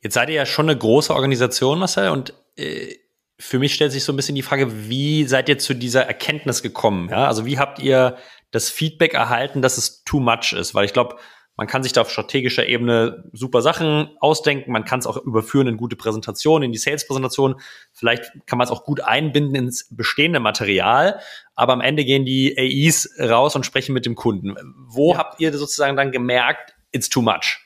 Jetzt 0.00 0.14
seid 0.14 0.28
ihr 0.28 0.34
ja 0.34 0.46
schon 0.46 0.68
eine 0.68 0.78
große 0.78 1.14
Organisation, 1.14 1.78
Marcel, 1.78 2.10
und 2.10 2.34
äh, 2.56 2.96
für 3.38 3.58
mich 3.58 3.74
stellt 3.74 3.92
sich 3.92 4.04
so 4.04 4.12
ein 4.12 4.16
bisschen 4.16 4.34
die 4.34 4.42
Frage, 4.42 4.88
wie 4.88 5.24
seid 5.24 5.48
ihr 5.48 5.58
zu 5.58 5.74
dieser 5.74 6.06
Erkenntnis 6.06 6.62
gekommen? 6.62 7.08
Ja? 7.10 7.26
Also 7.26 7.46
wie 7.46 7.58
habt 7.58 7.78
ihr 7.78 8.16
das 8.50 8.70
Feedback 8.70 9.14
erhalten, 9.14 9.60
dass 9.60 9.78
es 9.78 10.04
too 10.04 10.20
much 10.20 10.52
ist? 10.52 10.74
Weil 10.74 10.84
ich 10.84 10.92
glaube, 10.92 11.16
man 11.56 11.68
kann 11.68 11.84
sich 11.84 11.92
da 11.92 12.00
auf 12.00 12.10
strategischer 12.10 12.66
Ebene 12.66 13.24
super 13.32 13.62
Sachen 13.62 14.10
ausdenken. 14.18 14.72
Man 14.72 14.84
kann 14.84 14.98
es 14.98 15.06
auch 15.06 15.16
überführen 15.16 15.68
in 15.68 15.76
gute 15.76 15.94
Präsentationen, 15.94 16.64
in 16.64 16.72
die 16.72 16.78
Sales-Präsentation. 16.78 17.60
Vielleicht 17.92 18.24
kann 18.46 18.58
man 18.58 18.64
es 18.66 18.72
auch 18.72 18.84
gut 18.84 19.00
einbinden 19.00 19.54
ins 19.54 19.88
bestehende 19.94 20.40
Material. 20.40 21.20
Aber 21.54 21.72
am 21.72 21.80
Ende 21.80 22.04
gehen 22.04 22.24
die 22.24 22.58
AIs 22.58 23.08
raus 23.20 23.54
und 23.54 23.64
sprechen 23.64 23.92
mit 23.92 24.04
dem 24.04 24.16
Kunden. 24.16 24.56
Wo 24.88 25.12
ja. 25.12 25.18
habt 25.18 25.40
ihr 25.40 25.56
sozusagen 25.56 25.96
dann 25.96 26.10
gemerkt, 26.10 26.74
it's 26.90 27.08
too 27.08 27.22
much? 27.22 27.60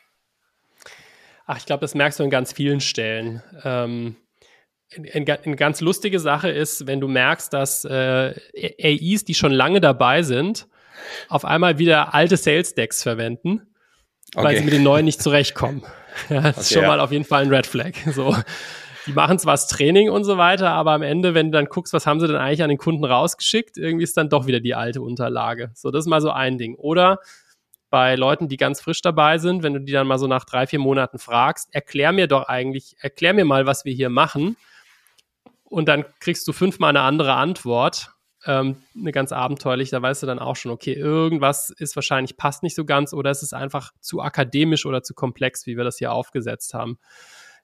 Ach, 1.46 1.56
ich 1.56 1.64
glaube, 1.64 1.80
das 1.80 1.94
merkst 1.94 2.18
du 2.18 2.24
in 2.24 2.30
ganz 2.30 2.52
vielen 2.52 2.80
Stellen. 2.80 3.42
Ähm 3.64 4.16
eine 5.12 5.56
ganz 5.56 5.82
lustige 5.82 6.18
Sache 6.18 6.48
ist, 6.48 6.86
wenn 6.86 6.98
du 6.98 7.08
merkst, 7.08 7.52
dass 7.52 7.84
äh, 7.84 8.34
AIs, 8.82 9.22
die 9.26 9.34
schon 9.34 9.52
lange 9.52 9.82
dabei 9.82 10.22
sind, 10.22 10.66
auf 11.28 11.44
einmal 11.44 11.78
wieder 11.78 12.14
alte 12.14 12.38
Sales 12.38 12.74
Decks 12.74 13.02
verwenden 13.02 13.67
okay. 14.34 14.44
weil 14.44 14.56
sie 14.56 14.64
mit 14.64 14.72
den 14.72 14.82
neuen 14.82 15.04
nicht 15.04 15.22
zurechtkommen. 15.22 15.82
Ja, 16.30 16.40
das 16.40 16.56
okay, 16.56 16.60
ist 16.62 16.72
schon 16.72 16.82
ja. 16.82 16.88
mal 16.88 16.98
auf 16.98 17.12
jeden 17.12 17.24
Fall 17.24 17.42
ein 17.42 17.48
Red 17.48 17.64
Flag. 17.64 17.92
So. 18.12 18.34
Die 19.06 19.12
machen 19.12 19.38
zwar 19.38 19.54
das 19.54 19.68
Training 19.68 20.10
und 20.10 20.24
so 20.24 20.36
weiter, 20.36 20.70
aber 20.70 20.90
am 20.90 21.02
Ende, 21.02 21.32
wenn 21.32 21.52
du 21.52 21.56
dann 21.56 21.66
guckst, 21.66 21.92
was 21.92 22.06
haben 22.06 22.18
sie 22.18 22.26
denn 22.26 22.34
eigentlich 22.34 22.64
an 22.64 22.68
den 22.68 22.76
Kunden 22.76 23.04
rausgeschickt, 23.04 23.78
irgendwie 23.78 24.02
ist 24.02 24.16
dann 24.16 24.28
doch 24.28 24.46
wieder 24.46 24.58
die 24.58 24.74
alte 24.74 25.00
Unterlage. 25.00 25.70
So, 25.74 25.92
das 25.92 26.04
ist 26.04 26.08
mal 26.08 26.20
so 26.20 26.30
ein 26.30 26.58
Ding. 26.58 26.74
Oder 26.74 27.20
bei 27.90 28.16
Leuten, 28.16 28.48
die 28.48 28.56
ganz 28.56 28.80
frisch 28.80 29.00
dabei 29.00 29.38
sind, 29.38 29.62
wenn 29.62 29.74
du 29.74 29.80
die 29.80 29.92
dann 29.92 30.06
mal 30.06 30.18
so 30.18 30.26
nach 30.26 30.44
drei, 30.44 30.66
vier 30.66 30.78
Monaten 30.78 31.18
fragst, 31.18 31.74
erklär 31.74 32.12
mir 32.12 32.26
doch 32.26 32.48
eigentlich, 32.48 32.96
erklär 33.00 33.32
mir 33.32 33.44
mal, 33.44 33.64
was 33.64 33.84
wir 33.84 33.94
hier 33.94 34.10
machen. 34.10 34.56
Und 35.64 35.88
dann 35.88 36.04
kriegst 36.20 36.46
du 36.48 36.52
fünfmal 36.52 36.90
eine 36.90 37.00
andere 37.00 37.34
Antwort, 37.34 38.10
ähm, 38.48 38.76
eine 38.98 39.12
ganz 39.12 39.30
abenteuerlich, 39.30 39.90
da 39.90 40.00
weißt 40.00 40.22
du 40.22 40.26
dann 40.26 40.38
auch 40.38 40.56
schon, 40.56 40.72
okay, 40.72 40.94
irgendwas 40.94 41.68
ist 41.68 41.94
wahrscheinlich, 41.96 42.38
passt 42.38 42.62
nicht 42.62 42.74
so 42.74 42.86
ganz 42.86 43.12
oder 43.12 43.30
es 43.30 43.42
ist 43.42 43.52
einfach 43.52 43.92
zu 44.00 44.22
akademisch 44.22 44.86
oder 44.86 45.02
zu 45.02 45.12
komplex, 45.12 45.66
wie 45.66 45.76
wir 45.76 45.84
das 45.84 45.98
hier 45.98 46.12
aufgesetzt 46.12 46.72
haben. 46.72 46.98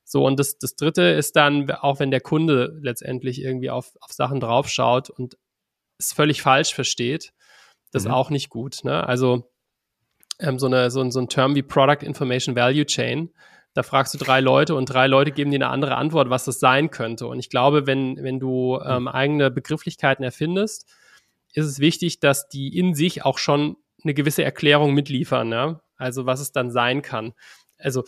So, 0.05 0.27
und 0.27 0.39
das, 0.39 0.59
das 0.59 0.77
dritte 0.77 1.03
ist 1.03 1.37
dann, 1.37 1.71
auch 1.71 2.01
wenn 2.01 2.11
der 2.11 2.21
Kunde 2.21 2.79
letztendlich 2.83 3.41
irgendwie 3.41 3.71
auf, 3.71 3.97
auf 4.03 4.13
Sachen 4.13 4.41
draufschaut 4.41 5.09
und 5.09 5.39
es 5.99 6.13
völlig 6.13 6.43
falsch 6.43 6.75
versteht, 6.75 7.33
das 7.91 8.05
mhm. 8.05 8.11
auch 8.11 8.29
nicht 8.29 8.51
gut. 8.51 8.85
Ne? 8.85 9.07
Also 9.07 9.51
ähm, 10.39 10.59
so, 10.59 10.67
eine, 10.67 10.91
so, 10.91 11.09
so 11.09 11.21
ein 11.21 11.31
Term 11.31 11.55
wie 11.55 11.63
Product 11.63 12.05
Information 12.05 12.55
Value 12.55 12.85
Chain, 12.85 13.31
da 13.75 13.83
fragst 13.83 14.15
du 14.15 14.19
drei 14.19 14.41
Leute 14.41 14.77
und 14.77 14.87
drei 14.87 15.09
Leute 15.09 15.33
geben 15.33 15.51
dir 15.51 15.57
eine 15.57 15.69
andere 15.69 15.97
Antwort, 15.97 16.31
was 16.31 16.45
das 16.45 16.61
sein 16.61 16.91
könnte. 16.91 17.27
Und 17.27 17.41
ich 17.41 17.51
glaube, 17.51 17.87
wenn, 17.87 18.17
wenn 18.23 18.39
du 18.39 18.81
ähm, 18.81 19.09
eigene 19.09 19.51
Begrifflichkeiten 19.51 20.25
erfindest, 20.25 20.89
ist 21.53 21.67
es 21.67 21.81
wichtig, 21.81 22.21
dass 22.21 22.49
die 22.49 22.79
in 22.79 22.95
sich 22.95 23.25
auch 23.25 23.37
schon 23.37 23.77
eine 24.03 24.15
gewisse 24.15 24.45
Erklärung 24.45 24.95
mitliefern, 24.95 25.51
ja? 25.51 25.81
also 25.97 26.25
was 26.25 26.41
es 26.41 26.53
dann 26.53 26.71
sein 26.71 27.03
kann. 27.03 27.33
Also 27.79 28.05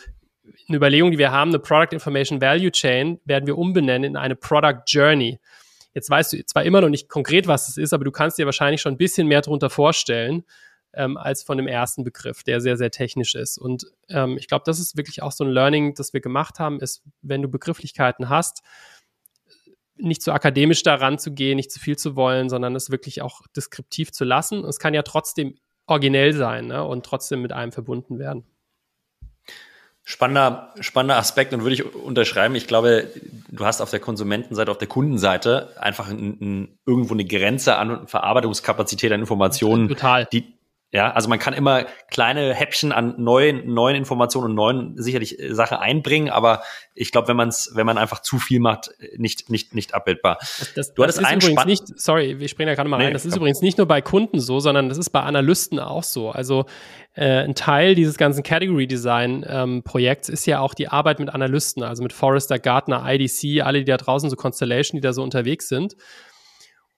eine 0.69 0.77
Überlegung, 0.77 1.11
die 1.11 1.19
wir 1.19 1.33
haben, 1.33 1.51
eine 1.51 1.59
Product 1.59 1.93
Information 1.93 2.41
Value 2.41 2.71
Chain, 2.71 3.21
werden 3.25 3.47
wir 3.49 3.59
umbenennen 3.59 4.13
in 4.13 4.17
eine 4.17 4.37
Product 4.37 4.83
Journey. 4.87 5.41
Jetzt 5.95 6.11
weißt 6.11 6.33
du 6.33 6.45
zwar 6.47 6.63
immer 6.63 6.81
noch 6.81 6.91
nicht 6.91 7.09
konkret, 7.09 7.49
was 7.49 7.69
es 7.69 7.77
ist, 7.77 7.93
aber 7.93 8.05
du 8.05 8.13
kannst 8.13 8.39
dir 8.39 8.47
wahrscheinlich 8.47 8.83
schon 8.83 8.95
ein 8.95 8.99
bisschen 8.99 9.27
mehr 9.27 9.41
darunter 9.41 9.71
vorstellen 9.71 10.45
ähm, 10.97 11.17
als 11.17 11.43
von 11.43 11.59
dem 11.59 11.69
ersten 11.69 12.03
Begriff, 12.03 12.43
der 12.43 12.61
sehr, 12.61 12.77
sehr 12.77 12.91
technisch 12.91 13.35
ist. 13.35 13.59
Und 13.59 13.87
ähm, 14.09 14.37
ich 14.39 14.49
glaube, 14.49 14.65
das 14.67 14.81
ist 14.81 14.97
wirklich 14.97 15.23
auch 15.23 15.33
so 15.33 15.45
ein 15.45 15.51
Learning, 15.51 15.95
das 15.95 16.13
wir 16.13 16.21
gemacht 16.21 16.59
haben, 16.59 16.81
ist, 16.81 17.03
wenn 17.23 17.43
du 17.43 17.49
Begrifflichkeiten 17.49 18.29
hast, 18.29 18.63
nicht 19.99 20.23
zu 20.23 20.33
akademisch 20.33 20.83
daran 20.83 21.19
zu 21.19 21.33
gehen, 21.33 21.57
nicht 21.57 21.71
zu 21.71 21.81
viel 21.81 21.97
zu 21.97 22.17
wollen, 22.17 22.49
sondern 22.49 22.75
es 22.75 22.91
wirklich 22.91 23.23
auch 23.23 23.43
deskriptiv 23.55 24.13
zu 24.13 24.25
lassen. 24.25 24.65
Es 24.65 24.79
kann 24.79 24.95
ja 24.95 25.03
trotzdem 25.03 25.57
originell 25.87 26.33
sein 26.33 26.67
ne? 26.67 26.85
und 26.85 27.07
trotzdem 27.07 27.43
mit 27.43 27.53
einem 27.53 27.73
verbunden 27.73 28.19
werden. 28.19 28.45
Spannender, 30.09 30.73
spannender 30.81 31.17
Aspekt 31.17 31.53
und 31.53 31.63
würde 31.63 31.75
ich 31.75 31.95
unterschreiben. 31.95 32.55
Ich 32.55 32.69
glaube, 32.69 33.11
du 33.49 33.65
hast 33.67 33.81
auf 33.81 33.91
der 33.91 33.99
Konsumentenseite, 33.99 34.71
auf 34.71 34.79
der 34.79 34.87
Kundenseite 34.87 35.71
einfach 35.81 36.09
ein, 36.09 36.39
ein, 36.41 36.79
irgendwo 36.87 37.15
eine 37.15 37.25
Grenze 37.25 37.77
an 37.77 38.07
Verarbeitungskapazität 38.07 39.11
an 39.11 39.19
Informationen, 39.19 39.89
Total. 39.89 40.29
die, 40.31 40.56
ja, 40.93 41.11
also 41.11 41.29
man 41.29 41.41
kann 41.41 41.53
immer 41.53 41.85
kleine 42.11 42.55
Häppchen 42.55 42.93
an 42.93 43.15
neuen, 43.19 43.75
neuen 43.75 43.97
Informationen 43.97 44.51
und 44.51 44.55
neuen 44.55 45.03
sicherlich 45.03 45.39
äh, 45.39 45.53
Sachen 45.53 45.77
einbringen, 45.79 46.31
aber 46.31 46.63
ich 46.95 47.11
glaube, 47.11 47.29
wenn 47.29 47.37
man 47.37 47.49
es, 47.49 47.73
wenn 47.75 47.85
man 47.87 47.99
einfach 47.99 48.23
zu 48.23 48.39
viel 48.39 48.61
macht, 48.61 48.91
nicht, 49.17 49.51
nicht, 49.51 49.75
nicht 49.75 49.95
abbildbar. 49.95 50.39
Das, 50.41 50.73
das, 50.75 50.95
du 50.95 51.03
das 51.03 51.19
ist 51.19 51.31
übrigens 51.31 51.65
nicht, 51.65 52.01
sorry, 52.01 52.39
wir 52.39 52.49
springen 52.49 52.69
da 52.69 52.75
gerade 52.75 52.89
mal 52.89 52.99
nee, 52.99 53.07
rein, 53.07 53.13
das 53.13 53.27
ist 53.27 53.37
übrigens 53.37 53.63
nicht 53.63 53.79
nur 53.79 53.87
bei 53.87 54.01
Kunden 54.01 54.39
so, 54.39 54.61
sondern 54.61 54.89
das 54.89 54.97
ist 54.97 55.11
bei 55.11 55.21
Analysten 55.21 55.81
auch 55.81 56.05
so. 56.05 56.31
Also 56.31 56.67
äh, 57.15 57.43
ein 57.43 57.55
Teil 57.57 57.97
dieses 57.97 58.17
ganzen 58.17 58.45
Category 58.45 58.87
Design 58.87 59.45
ähm, 59.49 59.83
Projekts 59.83 60.29
ist 60.29 60.47
ja 60.47 60.61
auch 60.61 60.73
die 60.73 60.89
Arbeit 60.89 61.19
mit 61.19 61.31
Analysten, 61.31 61.83
also 61.83 62.03
mit 62.05 62.13
Forrester, 62.13 62.59
Gartner, 62.61 63.05
IDC, 63.07 63.63
alle, 63.65 63.81
die 63.81 63.87
da 63.87 63.97
draußen 63.97 64.31
so 64.31 64.37
Constellation, 64.37 64.97
die 64.97 65.03
da 65.03 65.13
so 65.13 65.23
unterwegs 65.23 65.69
sind. 65.69 65.97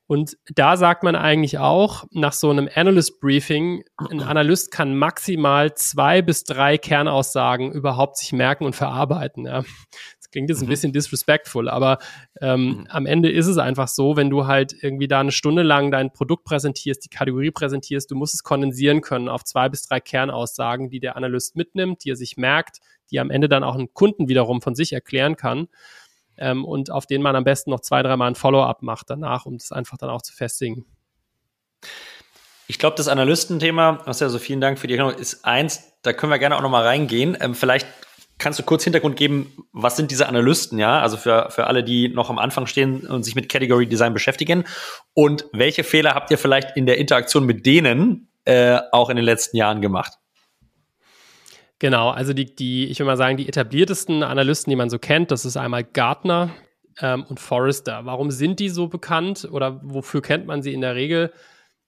Und 0.08 0.38
da 0.54 0.78
sagt 0.78 1.02
man 1.02 1.14
eigentlich 1.16 1.58
auch, 1.58 2.04
nach 2.12 2.32
so 2.32 2.48
einem 2.48 2.66
Analyst 2.74 3.20
Briefing, 3.20 3.84
ein 3.98 4.20
Analyst 4.22 4.70
kann 4.70 4.96
maximal 4.96 5.74
zwei 5.74 6.22
bis 6.22 6.44
drei 6.44 6.78
Kernaussagen 6.78 7.72
überhaupt 7.72 8.16
sich 8.16 8.32
merken 8.32 8.64
und 8.64 8.74
verarbeiten. 8.74 9.44
Ja. 9.44 9.64
Das 10.16 10.30
klingt 10.30 10.48
jetzt 10.48 10.62
ein 10.62 10.64
mhm. 10.64 10.70
bisschen 10.70 10.92
disrespectful, 10.94 11.68
aber 11.68 11.98
ähm, 12.40 12.68
mhm. 12.68 12.86
am 12.88 13.04
Ende 13.04 13.30
ist 13.30 13.48
es 13.48 13.58
einfach 13.58 13.88
so, 13.88 14.16
wenn 14.16 14.30
du 14.30 14.46
halt 14.46 14.74
irgendwie 14.82 15.08
da 15.08 15.20
eine 15.20 15.30
Stunde 15.30 15.62
lang 15.62 15.90
dein 15.90 16.10
Produkt 16.10 16.44
präsentierst, 16.44 17.04
die 17.04 17.14
Kategorie 17.14 17.50
präsentierst, 17.50 18.10
du 18.10 18.14
musst 18.14 18.32
es 18.32 18.42
kondensieren 18.42 19.02
können 19.02 19.28
auf 19.28 19.44
zwei 19.44 19.68
bis 19.68 19.86
drei 19.86 20.00
Kernaussagen, 20.00 20.88
die 20.88 21.00
der 21.00 21.16
Analyst 21.16 21.54
mitnimmt, 21.54 22.02
die 22.04 22.12
er 22.12 22.16
sich 22.16 22.38
merkt, 22.38 22.78
die 23.10 23.20
am 23.20 23.30
Ende 23.30 23.50
dann 23.50 23.62
auch 23.62 23.74
einen 23.74 23.92
Kunden 23.92 24.26
wiederum 24.26 24.62
von 24.62 24.74
sich 24.74 24.94
erklären 24.94 25.36
kann 25.36 25.68
ähm, 26.38 26.64
und 26.64 26.90
auf 26.90 27.06
den 27.06 27.22
man 27.22 27.36
am 27.36 27.44
besten 27.44 27.70
noch 27.70 27.80
zwei, 27.80 28.02
dreimal 28.02 28.28
ein 28.28 28.34
Follow-up 28.34 28.82
macht 28.82 29.10
danach, 29.10 29.46
um 29.46 29.58
das 29.58 29.72
einfach 29.72 29.98
dann 29.98 30.10
auch 30.10 30.22
zu 30.22 30.32
festigen. 30.32 30.86
Ich 32.66 32.78
glaube, 32.78 32.96
das 32.96 33.08
Analystenthema, 33.08 34.02
ja 34.06 34.28
so 34.28 34.38
vielen 34.38 34.60
Dank 34.60 34.78
für 34.78 34.86
die 34.86 34.94
Erklärung, 34.94 35.18
ist 35.18 35.44
eins, 35.44 35.92
da 36.02 36.12
können 36.12 36.30
wir 36.30 36.38
gerne 36.38 36.56
auch 36.56 36.62
nochmal 36.62 36.84
reingehen. 36.84 37.36
Ähm, 37.40 37.54
vielleicht 37.54 37.86
kannst 38.38 38.58
du 38.58 38.62
kurz 38.62 38.84
Hintergrund 38.84 39.16
geben, 39.16 39.52
was 39.72 39.96
sind 39.96 40.10
diese 40.10 40.28
Analysten, 40.28 40.78
ja? 40.78 41.00
Also 41.00 41.16
für, 41.16 41.50
für 41.50 41.66
alle, 41.66 41.82
die 41.82 42.08
noch 42.08 42.30
am 42.30 42.38
Anfang 42.38 42.66
stehen 42.66 43.06
und 43.06 43.24
sich 43.24 43.34
mit 43.34 43.48
Category 43.48 43.86
Design 43.86 44.14
beschäftigen. 44.14 44.64
Und 45.14 45.46
welche 45.52 45.84
Fehler 45.84 46.14
habt 46.14 46.30
ihr 46.30 46.38
vielleicht 46.38 46.76
in 46.76 46.86
der 46.86 46.98
Interaktion 46.98 47.44
mit 47.44 47.66
denen 47.66 48.30
äh, 48.44 48.78
auch 48.92 49.10
in 49.10 49.16
den 49.16 49.24
letzten 49.24 49.56
Jahren 49.56 49.80
gemacht? 49.80 50.18
Genau, 51.78 52.10
also 52.10 52.32
die, 52.32 52.54
die, 52.54 52.86
ich 52.86 52.98
will 52.98 53.06
mal 53.06 53.16
sagen, 53.16 53.36
die 53.36 53.48
etabliertesten 53.48 54.22
Analysten, 54.22 54.70
die 54.70 54.76
man 54.76 54.90
so 54.90 54.98
kennt, 54.98 55.30
das 55.30 55.44
ist 55.44 55.56
einmal 55.56 55.84
Gartner 55.84 56.50
ähm, 57.00 57.24
und 57.28 57.38
Forrester. 57.38 58.04
Warum 58.04 58.30
sind 58.30 58.58
die 58.58 58.68
so 58.68 58.88
bekannt 58.88 59.48
oder 59.50 59.80
wofür 59.84 60.20
kennt 60.20 60.46
man 60.46 60.62
sie 60.62 60.74
in 60.74 60.80
der 60.80 60.96
Regel? 60.96 61.32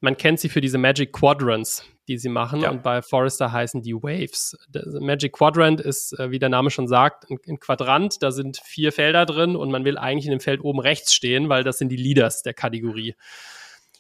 Man 0.00 0.16
kennt 0.16 0.40
sie 0.40 0.48
für 0.48 0.60
diese 0.60 0.78
Magic 0.78 1.12
Quadrants, 1.12 1.84
die 2.08 2.18
sie 2.18 2.28
machen 2.28 2.60
ja. 2.60 2.70
und 2.70 2.82
bei 2.82 3.02
Forrester 3.02 3.50
heißen 3.52 3.82
die 3.82 3.94
Waves. 3.94 4.56
Der 4.68 4.84
Magic 5.00 5.32
Quadrant 5.32 5.80
ist, 5.80 6.18
äh, 6.18 6.30
wie 6.30 6.38
der 6.38 6.48
Name 6.48 6.70
schon 6.70 6.86
sagt, 6.86 7.28
ein, 7.28 7.38
ein 7.48 7.58
Quadrant, 7.58 8.22
da 8.22 8.30
sind 8.30 8.58
vier 8.64 8.92
Felder 8.92 9.26
drin 9.26 9.56
und 9.56 9.70
man 9.70 9.84
will 9.84 9.98
eigentlich 9.98 10.26
in 10.26 10.30
dem 10.30 10.40
Feld 10.40 10.62
oben 10.62 10.80
rechts 10.80 11.12
stehen, 11.12 11.48
weil 11.48 11.64
das 11.64 11.78
sind 11.78 11.90
die 11.90 11.96
Leaders 11.96 12.42
der 12.42 12.54
Kategorie. 12.54 13.14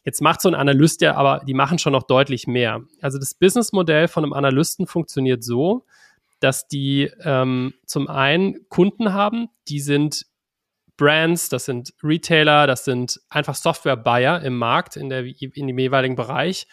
Jetzt 0.04 0.22
macht 0.22 0.40
so 0.40 0.48
ein 0.48 0.54
Analyst 0.54 1.02
ja, 1.02 1.14
aber 1.14 1.42
die 1.46 1.54
machen 1.54 1.78
schon 1.78 1.92
noch 1.92 2.04
deutlich 2.04 2.46
mehr. 2.46 2.82
Also 3.00 3.18
das 3.18 3.34
Businessmodell 3.34 4.08
von 4.08 4.24
einem 4.24 4.32
Analysten 4.32 4.86
funktioniert 4.86 5.44
so, 5.44 5.84
dass 6.40 6.68
die 6.68 7.10
ähm, 7.22 7.74
zum 7.84 8.08
einen 8.08 8.68
Kunden 8.68 9.12
haben, 9.12 9.48
die 9.68 9.80
sind 9.80 10.26
Brands, 10.96 11.48
das 11.48 11.66
sind 11.66 11.94
Retailer, 12.02 12.66
das 12.66 12.84
sind 12.84 13.20
einfach 13.28 13.54
Software-Buyer 13.54 14.42
im 14.42 14.56
Markt, 14.56 14.96
in, 14.96 15.08
der, 15.08 15.24
in 15.24 15.66
dem 15.66 15.78
jeweiligen 15.78 16.16
Bereich. 16.16 16.66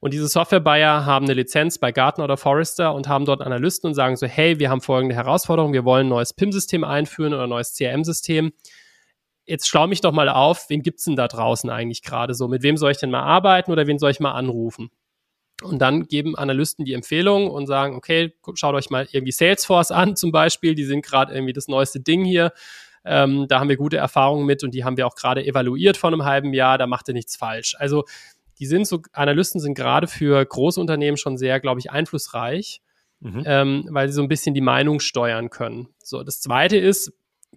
Und 0.00 0.14
diese 0.14 0.28
Software-Buyer 0.28 1.04
haben 1.04 1.24
eine 1.26 1.34
Lizenz 1.34 1.78
bei 1.78 1.90
Gartner 1.90 2.24
oder 2.24 2.36
Forrester 2.36 2.94
und 2.94 3.08
haben 3.08 3.24
dort 3.24 3.42
Analysten 3.42 3.88
und 3.88 3.94
sagen 3.94 4.16
so, 4.16 4.26
hey, 4.26 4.58
wir 4.58 4.70
haben 4.70 4.80
folgende 4.80 5.14
Herausforderung, 5.14 5.72
wir 5.72 5.84
wollen 5.84 6.06
ein 6.06 6.10
neues 6.10 6.32
PIM-System 6.32 6.84
einführen 6.84 7.34
oder 7.34 7.44
ein 7.44 7.50
neues 7.50 7.74
CRM-System 7.74 8.52
jetzt 9.48 9.68
schlau 9.68 9.86
mich 9.86 10.00
doch 10.00 10.12
mal 10.12 10.28
auf, 10.28 10.66
wen 10.68 10.82
gibt's 10.82 11.04
denn 11.04 11.16
da 11.16 11.28
draußen 11.28 11.70
eigentlich 11.70 12.02
gerade 12.02 12.34
so? 12.34 12.48
Mit 12.48 12.62
wem 12.62 12.76
soll 12.76 12.90
ich 12.90 12.98
denn 12.98 13.10
mal 13.10 13.22
arbeiten 13.22 13.72
oder 13.72 13.86
wen 13.86 13.98
soll 13.98 14.10
ich 14.10 14.20
mal 14.20 14.32
anrufen? 14.32 14.90
Und 15.62 15.80
dann 15.80 16.06
geben 16.06 16.36
Analysten 16.36 16.84
die 16.84 16.92
Empfehlung 16.92 17.50
und 17.50 17.66
sagen, 17.66 17.96
okay, 17.96 18.32
schaut 18.54 18.74
euch 18.74 18.90
mal 18.90 19.08
irgendwie 19.10 19.32
Salesforce 19.32 19.90
an 19.90 20.14
zum 20.14 20.30
Beispiel, 20.30 20.74
die 20.74 20.84
sind 20.84 21.04
gerade 21.04 21.34
irgendwie 21.34 21.52
das 21.52 21.66
neueste 21.66 22.00
Ding 22.00 22.24
hier. 22.24 22.52
Ähm, 23.04 23.46
da 23.48 23.58
haben 23.58 23.68
wir 23.68 23.76
gute 23.76 23.96
Erfahrungen 23.96 24.46
mit 24.46 24.62
und 24.62 24.72
die 24.72 24.84
haben 24.84 24.96
wir 24.96 25.06
auch 25.06 25.16
gerade 25.16 25.44
evaluiert 25.44 25.96
vor 25.96 26.08
einem 26.08 26.24
halben 26.24 26.52
Jahr, 26.52 26.78
da 26.78 26.86
macht 26.86 27.08
ihr 27.08 27.14
nichts 27.14 27.36
falsch. 27.36 27.74
Also 27.78 28.04
die 28.58 28.66
sind 28.66 28.86
so, 28.86 29.02
Analysten 29.12 29.60
sind 29.60 29.74
gerade 29.74 30.06
für 30.06 30.44
große 30.44 30.80
Unternehmen 30.80 31.16
schon 31.16 31.36
sehr, 31.36 31.58
glaube 31.58 31.80
ich, 31.80 31.90
einflussreich, 31.90 32.80
mhm. 33.20 33.42
ähm, 33.46 33.88
weil 33.90 34.08
sie 34.08 34.14
so 34.14 34.22
ein 34.22 34.28
bisschen 34.28 34.54
die 34.54 34.60
Meinung 34.60 35.00
steuern 35.00 35.50
können. 35.50 35.88
So, 36.02 36.22
das 36.22 36.40
zweite 36.40 36.76
ist, 36.76 37.12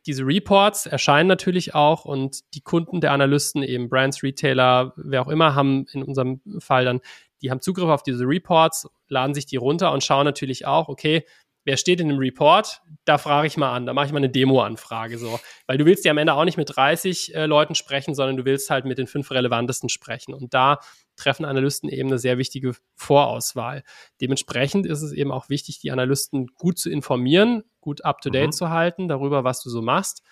diese 0.05 0.25
Reports 0.25 0.85
erscheinen 0.85 1.27
natürlich 1.27 1.75
auch 1.75 2.05
und 2.05 2.41
die 2.53 2.61
Kunden 2.61 3.01
der 3.01 3.11
Analysten, 3.11 3.63
eben 3.63 3.89
Brands, 3.89 4.23
Retailer, 4.23 4.93
wer 4.95 5.21
auch 5.21 5.27
immer, 5.27 5.55
haben 5.55 5.85
in 5.91 6.03
unserem 6.03 6.41
Fall 6.59 6.85
dann, 6.85 7.01
die 7.41 7.51
haben 7.51 7.61
Zugriff 7.61 7.89
auf 7.89 8.03
diese 8.03 8.25
Reports, 8.25 8.87
laden 9.07 9.33
sich 9.33 9.45
die 9.45 9.57
runter 9.57 9.91
und 9.91 10.03
schauen 10.03 10.25
natürlich 10.25 10.65
auch, 10.65 10.89
okay, 10.89 11.25
wer 11.65 11.77
steht 11.77 11.99
in 11.99 12.09
dem 12.09 12.17
Report? 12.17 12.81
Da 13.05 13.17
frage 13.17 13.47
ich 13.47 13.57
mal 13.57 13.73
an, 13.73 13.85
da 13.85 13.93
mache 13.93 14.07
ich 14.07 14.11
mal 14.11 14.17
eine 14.17 14.29
Demo-Anfrage 14.29 15.17
so. 15.17 15.39
Weil 15.67 15.77
du 15.77 15.85
willst 15.85 16.05
ja 16.05 16.11
am 16.11 16.17
Ende 16.17 16.33
auch 16.33 16.45
nicht 16.45 16.57
mit 16.57 16.75
30 16.75 17.35
äh, 17.35 17.45
Leuten 17.45 17.75
sprechen, 17.75 18.15
sondern 18.15 18.37
du 18.37 18.45
willst 18.45 18.69
halt 18.69 18.85
mit 18.85 18.97
den 18.97 19.07
fünf 19.07 19.29
relevantesten 19.31 19.89
sprechen. 19.89 20.33
Und 20.33 20.53
da 20.53 20.79
treffen 21.15 21.45
Analysten 21.45 21.89
eben 21.89 22.09
eine 22.09 22.19
sehr 22.19 22.37
wichtige 22.37 22.73
Vorauswahl. 22.95 23.83
Dementsprechend 24.19 24.85
ist 24.85 25.01
es 25.01 25.11
eben 25.11 25.31
auch 25.31 25.49
wichtig, 25.49 25.79
die 25.79 25.91
Analysten 25.91 26.47
gut 26.57 26.79
zu 26.79 26.89
informieren, 26.89 27.63
gut 27.79 28.03
up-to-date 28.03 28.47
mhm. 28.47 28.53
zu 28.53 28.69
halten 28.69 29.07
darüber, 29.07 29.43
was 29.43 29.61
du 29.61 29.69
so 29.69 29.81
machst, 29.81 30.23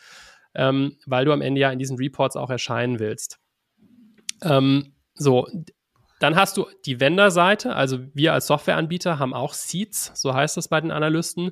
ähm, 0.55 0.97
weil 1.05 1.25
du 1.25 1.33
am 1.33 1.41
Ende 1.41 1.61
ja 1.61 1.71
in 1.71 1.79
diesen 1.79 1.97
Reports 1.97 2.35
auch 2.35 2.49
erscheinen 2.49 2.99
willst. 2.99 3.39
Ähm, 4.41 4.93
so, 5.13 5.47
dann 6.19 6.35
hast 6.35 6.57
du 6.57 6.67
die 6.85 6.99
Vendor-Seite, 6.99 7.75
also 7.75 7.99
wir 8.13 8.33
als 8.33 8.47
Softwareanbieter 8.47 9.19
haben 9.19 9.33
auch 9.33 9.53
Seats, 9.53 10.11
so 10.15 10.33
heißt 10.33 10.57
das 10.57 10.67
bei 10.67 10.81
den 10.81 10.91
Analysten. 10.91 11.51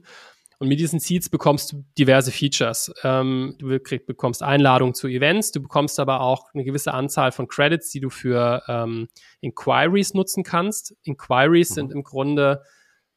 Und 0.59 0.69
mit 0.69 0.79
diesen 0.79 0.99
Seeds 0.99 1.29
bekommst 1.29 1.71
du 1.71 1.85
diverse 1.97 2.31
Features. 2.31 2.91
Ähm, 3.03 3.55
du 3.59 3.79
krieg, 3.79 4.07
bekommst 4.07 4.41
Einladungen 4.41 4.95
zu 4.95 5.07
Events, 5.07 5.51
du 5.51 5.61
bekommst 5.61 5.99
aber 5.99 6.21
auch 6.21 6.53
eine 6.53 6.63
gewisse 6.63 6.93
Anzahl 6.93 7.31
von 7.31 7.47
Credits, 7.47 7.91
die 7.91 7.99
du 7.99 8.09
für 8.09 8.63
ähm, 8.67 9.07
Inquiries 9.41 10.15
nutzen 10.15 10.43
kannst. 10.43 10.95
Inquiries 11.03 11.69
mhm. 11.71 11.75
sind 11.75 11.91
im 11.91 12.03
Grunde 12.03 12.63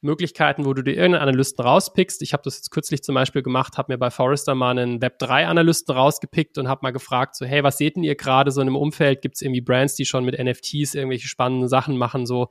Möglichkeiten, 0.02 0.64
wo 0.64 0.72
du 0.72 0.82
dir 0.82 0.92
irgendeinen 0.92 1.28
Analysten 1.28 1.64
rauspickst. 1.64 2.22
Ich 2.22 2.32
habe 2.32 2.42
das 2.42 2.56
jetzt 2.56 2.70
kürzlich 2.70 3.02
zum 3.02 3.14
Beispiel 3.14 3.42
gemacht, 3.42 3.76
habe 3.76 3.92
mir 3.92 3.98
bei 3.98 4.10
Forrester 4.10 4.54
mal 4.54 4.70
einen 4.70 5.00
Web3-Analysten 5.00 5.94
rausgepickt 5.94 6.58
und 6.58 6.68
habe 6.68 6.80
mal 6.82 6.90
gefragt, 6.90 7.36
so, 7.36 7.44
hey, 7.44 7.62
was 7.62 7.78
seht 7.78 7.96
denn 7.96 8.02
ihr 8.02 8.16
gerade 8.16 8.50
so 8.50 8.60
in 8.60 8.68
einem 8.68 8.76
Umfeld? 8.76 9.20
Gibt 9.20 9.36
es 9.36 9.42
irgendwie 9.42 9.60
Brands, 9.60 9.94
die 9.96 10.06
schon 10.06 10.24
mit 10.24 10.38
NFTs 10.38 10.94
irgendwelche 10.94 11.28
spannenden 11.28 11.68
Sachen 11.68 11.98
machen, 11.98 12.24
so 12.24 12.48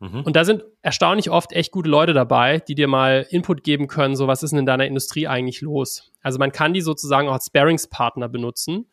Mhm. 0.00 0.22
Und 0.22 0.36
da 0.36 0.44
sind 0.44 0.64
erstaunlich 0.82 1.30
oft 1.30 1.52
echt 1.52 1.72
gute 1.72 1.88
Leute 1.88 2.12
dabei, 2.12 2.58
die 2.60 2.74
dir 2.74 2.88
mal 2.88 3.26
Input 3.30 3.64
geben 3.64 3.88
können, 3.88 4.16
so 4.16 4.28
was 4.28 4.42
ist 4.42 4.50
denn 4.50 4.60
in 4.60 4.66
deiner 4.66 4.86
Industrie 4.86 5.26
eigentlich 5.26 5.60
los? 5.60 6.12
Also 6.22 6.38
man 6.38 6.52
kann 6.52 6.72
die 6.72 6.80
sozusagen 6.80 7.28
auch 7.28 7.34
als 7.34 7.46
Sparingspartner 7.46 8.28
benutzen. 8.28 8.86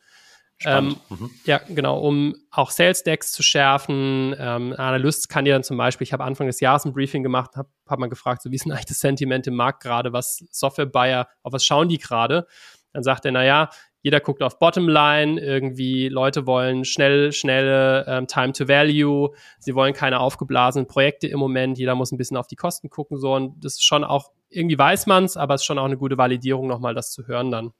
Ähm, 0.64 0.96
mhm. 1.10 1.30
Ja, 1.44 1.60
genau, 1.68 1.98
um 1.98 2.34
auch 2.50 2.70
Sales 2.70 3.02
Decks 3.02 3.30
zu 3.32 3.42
schärfen. 3.42 4.34
Ähm, 4.38 4.72
ein 4.72 4.78
Analyst 4.78 5.28
kann 5.28 5.44
dir 5.44 5.52
dann 5.52 5.62
zum 5.62 5.76
Beispiel, 5.76 6.04
ich 6.04 6.14
habe 6.14 6.24
Anfang 6.24 6.46
des 6.46 6.60
Jahres 6.60 6.86
ein 6.86 6.94
Briefing 6.94 7.22
gemacht, 7.22 7.56
habe 7.56 7.68
hab 7.86 7.98
mal 7.98 8.08
gefragt, 8.08 8.42
so 8.42 8.50
wie 8.50 8.56
ist 8.56 8.64
denn 8.64 8.72
eigentlich 8.72 8.86
das 8.86 9.00
Sentiment 9.00 9.46
im 9.46 9.54
Markt 9.54 9.82
gerade, 9.82 10.14
was 10.14 10.44
Software-Buyer, 10.50 11.28
auf 11.42 11.52
was 11.52 11.64
schauen 11.64 11.88
die 11.88 11.98
gerade? 11.98 12.46
Dann 12.92 13.02
sagt 13.02 13.26
er, 13.26 13.32
naja, 13.32 13.68
jeder 14.06 14.20
guckt 14.20 14.40
auf 14.40 14.60
Bottomline, 14.60 15.40
irgendwie 15.40 16.08
Leute 16.08 16.46
wollen 16.46 16.84
schnell, 16.84 17.32
schnelle 17.32 18.04
ähm, 18.06 18.28
Time 18.28 18.52
to 18.52 18.68
Value, 18.68 19.34
sie 19.58 19.74
wollen 19.74 19.94
keine 19.94 20.20
aufgeblasenen 20.20 20.86
Projekte 20.86 21.26
im 21.26 21.40
Moment, 21.40 21.76
jeder 21.76 21.96
muss 21.96 22.12
ein 22.12 22.16
bisschen 22.16 22.36
auf 22.36 22.46
die 22.46 22.54
Kosten 22.54 22.88
gucken, 22.88 23.18
so 23.18 23.34
und 23.34 23.64
das 23.64 23.72
ist 23.72 23.84
schon 23.84 24.04
auch, 24.04 24.30
irgendwie 24.48 24.78
weiß 24.78 25.06
man 25.06 25.24
es, 25.24 25.36
aber 25.36 25.54
es 25.54 25.62
ist 25.62 25.64
schon 25.64 25.80
auch 25.80 25.86
eine 25.86 25.96
gute 25.96 26.16
Validierung, 26.16 26.68
nochmal 26.68 26.94
das 26.94 27.10
zu 27.10 27.26
hören, 27.26 27.50
dann. 27.50 27.72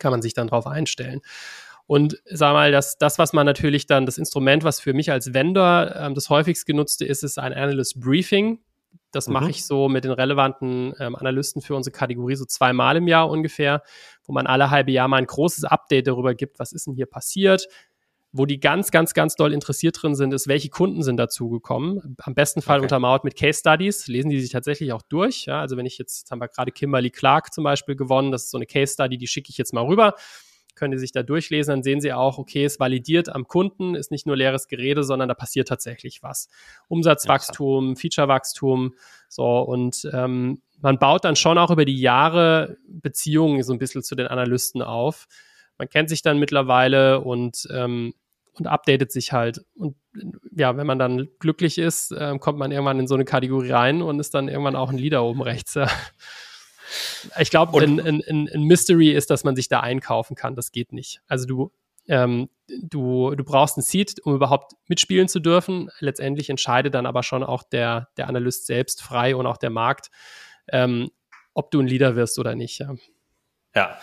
Kann 0.00 0.10
man 0.10 0.20
sich 0.20 0.34
dann 0.34 0.48
drauf 0.48 0.66
einstellen. 0.66 1.20
Und 1.86 2.20
sag 2.24 2.54
mal, 2.54 2.72
das, 2.72 2.98
das, 2.98 3.20
was 3.20 3.32
man 3.32 3.46
natürlich 3.46 3.86
dann, 3.86 4.04
das 4.04 4.18
Instrument, 4.18 4.64
was 4.64 4.80
für 4.80 4.94
mich 4.94 5.12
als 5.12 5.32
Vendor 5.32 5.94
ähm, 5.94 6.14
das 6.16 6.28
häufigst 6.28 6.66
genutzte 6.66 7.04
ist, 7.04 7.22
ist 7.22 7.38
ein 7.38 7.52
Analyst 7.52 8.00
Briefing. 8.00 8.58
Das 9.12 9.28
mhm. 9.28 9.34
mache 9.34 9.50
ich 9.50 9.64
so 9.64 9.88
mit 9.88 10.04
den 10.04 10.12
relevanten 10.12 10.94
ähm, 10.98 11.14
Analysten 11.14 11.62
für 11.62 11.76
unsere 11.76 11.92
Kategorie 11.92 12.34
so 12.34 12.44
zweimal 12.44 12.96
im 12.96 13.06
Jahr 13.06 13.30
ungefähr, 13.30 13.82
wo 14.24 14.32
man 14.32 14.46
alle 14.46 14.70
halbe 14.70 14.90
Jahr 14.90 15.08
mal 15.08 15.18
ein 15.18 15.26
großes 15.26 15.64
Update 15.64 16.08
darüber 16.08 16.34
gibt, 16.34 16.58
was 16.58 16.72
ist 16.72 16.86
denn 16.86 16.94
hier 16.94 17.06
passiert. 17.06 17.68
Wo 18.34 18.46
die 18.46 18.60
ganz, 18.60 18.90
ganz, 18.90 19.12
ganz 19.12 19.34
doll 19.34 19.52
interessiert 19.52 20.02
drin 20.02 20.14
sind, 20.14 20.32
ist, 20.32 20.48
welche 20.48 20.70
Kunden 20.70 21.02
sind 21.02 21.18
dazugekommen. 21.18 22.16
Am 22.22 22.34
besten 22.34 22.62
Fall 22.62 22.78
okay. 22.78 22.86
untermauert 22.86 23.24
mit 23.24 23.36
Case 23.36 23.60
Studies, 23.60 24.06
lesen 24.06 24.30
die 24.30 24.40
sich 24.40 24.50
tatsächlich 24.50 24.94
auch 24.94 25.02
durch. 25.02 25.44
Ja, 25.44 25.60
also 25.60 25.76
wenn 25.76 25.84
ich 25.84 25.98
jetzt, 25.98 26.20
jetzt 26.20 26.30
haben 26.30 26.40
wir 26.40 26.48
gerade 26.48 26.72
Kimberly 26.72 27.10
Clark 27.10 27.52
zum 27.52 27.62
Beispiel 27.62 27.94
gewonnen, 27.94 28.32
das 28.32 28.44
ist 28.44 28.50
so 28.50 28.56
eine 28.56 28.64
Case 28.64 28.94
Study, 28.94 29.18
die 29.18 29.26
schicke 29.26 29.50
ich 29.50 29.58
jetzt 29.58 29.74
mal 29.74 29.84
rüber 29.84 30.14
können 30.74 30.92
die 30.92 30.98
sich 30.98 31.12
da 31.12 31.22
durchlesen, 31.22 31.72
dann 31.72 31.82
sehen 31.82 32.00
sie 32.00 32.12
auch, 32.12 32.38
okay, 32.38 32.64
es 32.64 32.80
validiert 32.80 33.28
am 33.28 33.46
Kunden, 33.46 33.94
ist 33.94 34.10
nicht 34.10 34.26
nur 34.26 34.36
leeres 34.36 34.68
Gerede, 34.68 35.04
sondern 35.04 35.28
da 35.28 35.34
passiert 35.34 35.68
tatsächlich 35.68 36.22
was. 36.22 36.48
Umsatzwachstum, 36.88 37.90
ja, 37.90 37.94
Featurewachstum, 37.96 38.94
so 39.28 39.60
und 39.60 40.08
ähm, 40.12 40.62
man 40.80 40.98
baut 40.98 41.24
dann 41.24 41.36
schon 41.36 41.58
auch 41.58 41.70
über 41.70 41.84
die 41.84 42.00
Jahre 42.00 42.76
Beziehungen 42.88 43.62
so 43.62 43.72
ein 43.72 43.78
bisschen 43.78 44.02
zu 44.02 44.14
den 44.14 44.26
Analysten 44.26 44.82
auf. 44.82 45.26
Man 45.78 45.88
kennt 45.88 46.08
sich 46.08 46.22
dann 46.22 46.38
mittlerweile 46.38 47.20
und 47.20 47.68
ähm, 47.72 48.14
und 48.54 48.66
updatet 48.66 49.12
sich 49.12 49.32
halt. 49.32 49.64
Und 49.74 49.96
ja, 50.54 50.76
wenn 50.76 50.86
man 50.86 50.98
dann 50.98 51.28
glücklich 51.38 51.78
ist, 51.78 52.12
äh, 52.12 52.36
kommt 52.38 52.58
man 52.58 52.70
irgendwann 52.70 53.00
in 53.00 53.06
so 53.06 53.14
eine 53.14 53.24
Kategorie 53.24 53.70
rein 53.70 54.02
und 54.02 54.20
ist 54.20 54.34
dann 54.34 54.48
irgendwann 54.48 54.76
auch 54.76 54.90
ein 54.90 54.98
Leader 54.98 55.24
oben 55.24 55.42
rechts. 55.42 55.78
Ich 57.38 57.50
glaube, 57.50 57.80
ein, 57.80 58.00
ein, 58.00 58.48
ein, 58.52 58.62
Mystery 58.62 59.10
ist, 59.10 59.30
dass 59.30 59.44
man 59.44 59.56
sich 59.56 59.68
da 59.68 59.80
einkaufen 59.80 60.34
kann. 60.34 60.54
Das 60.54 60.72
geht 60.72 60.92
nicht. 60.92 61.20
Also 61.26 61.46
du, 61.46 61.72
ähm, 62.08 62.48
du, 62.82 63.34
du 63.34 63.44
brauchst 63.44 63.76
ein 63.76 63.82
Seed, 63.82 64.20
um 64.24 64.34
überhaupt 64.34 64.72
mitspielen 64.88 65.28
zu 65.28 65.40
dürfen. 65.40 65.90
Letztendlich 66.00 66.50
entscheidet 66.50 66.94
dann 66.94 67.06
aber 67.06 67.22
schon 67.22 67.42
auch 67.42 67.62
der, 67.62 68.08
der 68.16 68.28
Analyst 68.28 68.66
selbst 68.66 69.02
frei 69.02 69.36
und 69.36 69.46
auch 69.46 69.56
der 69.56 69.70
Markt, 69.70 70.10
ähm, 70.68 71.10
ob 71.54 71.70
du 71.70 71.80
ein 71.80 71.86
Leader 71.86 72.16
wirst 72.16 72.38
oder 72.38 72.54
nicht. 72.54 72.78
Ja. 72.78 72.94
Ja. 73.74 73.98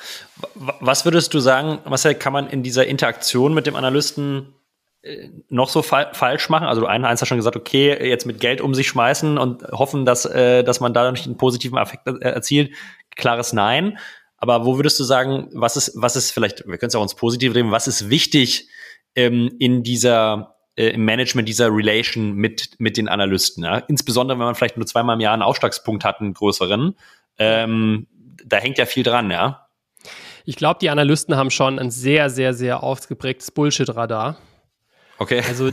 Was 0.55 1.05
würdest 1.05 1.33
du 1.33 1.39
sagen, 1.39 1.79
Marcel, 1.85 2.15
kann 2.15 2.33
man 2.33 2.49
in 2.49 2.63
dieser 2.63 2.87
Interaktion 2.87 3.53
mit 3.53 3.67
dem 3.67 3.75
Analysten 3.75 4.55
noch 5.49 5.69
so 5.69 5.81
fa 5.81 6.13
falsch 6.13 6.49
machen? 6.49 6.67
Also 6.67 6.85
einer 6.85 7.07
eins 7.07 7.21
hat 7.21 7.27
schon 7.27 7.37
gesagt, 7.37 7.55
okay, 7.55 8.07
jetzt 8.07 8.25
mit 8.25 8.39
Geld 8.39 8.61
um 8.61 8.73
sich 8.73 8.87
schmeißen 8.87 9.37
und 9.37 9.63
hoffen, 9.71 10.05
dass, 10.05 10.25
äh, 10.25 10.63
dass 10.63 10.79
man 10.79 10.93
dadurch 10.93 11.25
einen 11.25 11.37
positiven 11.37 11.77
Effekt 11.77 12.07
äh, 12.07 12.19
erzielt. 12.19 12.71
Klares 13.15 13.53
Nein. 13.53 13.97
Aber 14.37 14.65
wo 14.65 14.77
würdest 14.77 14.99
du 14.99 15.03
sagen, 15.03 15.49
was 15.53 15.77
ist, 15.77 15.93
was 15.95 16.15
ist 16.15 16.31
vielleicht, 16.31 16.65
wir 16.67 16.77
können 16.77 16.89
es 16.89 16.95
auch 16.95 17.01
uns 17.01 17.15
positiv 17.15 17.55
reden, 17.55 17.71
was 17.71 17.87
ist 17.87 18.09
wichtig 18.09 18.69
ähm, 19.15 19.51
in 19.59 19.83
dieser 19.83 20.55
äh, 20.75 20.89
im 20.89 21.03
Management 21.03 21.47
dieser 21.47 21.69
Relation 21.69 22.33
mit, 22.33 22.79
mit 22.79 22.97
den 22.97 23.09
Analysten? 23.09 23.63
Ja? 23.63 23.77
Insbesondere, 23.77 24.37
wenn 24.37 24.45
man 24.45 24.55
vielleicht 24.55 24.77
nur 24.77 24.85
zweimal 24.85 25.15
im 25.15 25.21
Jahr 25.21 25.33
einen 25.33 25.41
Aufschlagspunkt 25.41 26.05
hat, 26.05 26.21
einen 26.21 26.33
größeren. 26.33 26.95
Ähm, 27.37 28.07
da 28.45 28.57
hängt 28.57 28.77
ja 28.77 28.85
viel 28.85 29.03
dran, 29.03 29.31
ja. 29.31 29.67
Ich 30.45 30.55
glaube, 30.55 30.79
die 30.81 30.89
Analysten 30.89 31.35
haben 31.35 31.51
schon 31.51 31.77
ein 31.77 31.91
sehr, 31.91 32.29
sehr, 32.29 32.53
sehr 32.53 32.81
ausgeprägtes 32.81 33.51
Bullshit-Radar. 33.51 34.37
Okay. 35.20 35.43
Also 35.47 35.72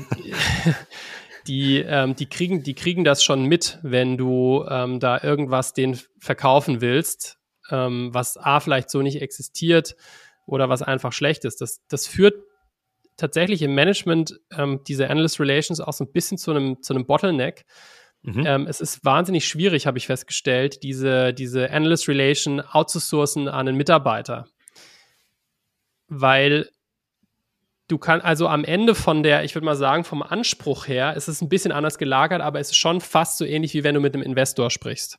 die, 1.47 1.79
ähm, 1.79 2.17
die, 2.17 2.27
kriegen, 2.27 2.63
die 2.63 2.75
kriegen 2.75 3.05
das 3.05 3.23
schon 3.25 3.45
mit, 3.45 3.79
wenn 3.83 4.19
du 4.19 4.67
ähm, 4.69 5.01
da 5.01 5.23
irgendwas 5.23 5.73
denen 5.73 5.99
verkaufen 6.19 6.81
willst, 6.81 7.39
ähm, 7.71 8.11
was 8.13 8.37
A 8.37 8.61
vielleicht 8.61 8.91
so 8.91 9.03
nicht 9.03 9.23
existiert 9.23 9.97
oder 10.47 10.69
was 10.69 10.83
einfach 10.83 11.13
schlecht 11.13 11.45
ist. 11.45 11.61
Das, 11.61 11.81
das 11.89 12.07
führt 12.07 12.35
tatsächlich 13.17 13.63
im 13.63 13.75
Management 13.75 14.41
ähm, 14.51 14.81
diese 14.87 15.09
Analyst 15.09 15.41
Relations 15.41 15.81
auch 15.81 15.93
so 15.93 16.05
ein 16.05 16.13
bisschen 16.13 16.39
zu 16.39 16.51
einem, 16.51 16.83
zu 16.83 16.93
einem 16.93 17.07
Bottleneck. 17.07 17.65
Mhm. 18.23 18.45
Ähm, 18.45 18.67
es 18.67 18.81
ist 18.81 19.05
wahnsinnig 19.05 19.47
schwierig, 19.47 19.87
habe 19.87 19.99
ich 19.99 20.07
festgestellt, 20.07 20.83
diese, 20.83 21.33
diese 21.33 21.71
Analyst 21.71 22.09
Relation 22.09 22.61
outzusourcen 22.61 23.49
an 23.49 23.69
einen 23.69 23.77
Mitarbeiter. 23.77 24.47
Weil 26.09 26.69
du 27.89 27.99
kannst 27.99 28.25
also 28.25 28.49
am 28.49 28.65
Ende 28.65 28.95
von 28.95 29.23
der, 29.23 29.45
ich 29.45 29.55
würde 29.55 29.65
mal 29.65 29.77
sagen, 29.77 30.05
vom 30.05 30.23
Anspruch 30.23 30.89
her, 30.89 31.15
ist 31.15 31.29
es 31.29 31.41
ein 31.41 31.49
bisschen 31.49 31.73
anders 31.73 31.99
gelagert, 31.99 32.43
aber 32.43 32.61
es 32.61 32.71
ist 32.71 32.77
schon 32.77 33.01
fast 33.01 33.39
so 33.39 33.45
ähnlich, 33.45 33.75
wie 33.75 33.85
wenn 33.85 33.95
du 33.95 34.01
mit 34.01 34.15
einem 34.15 34.23
Investor 34.23 34.71
sprichst. 34.71 35.19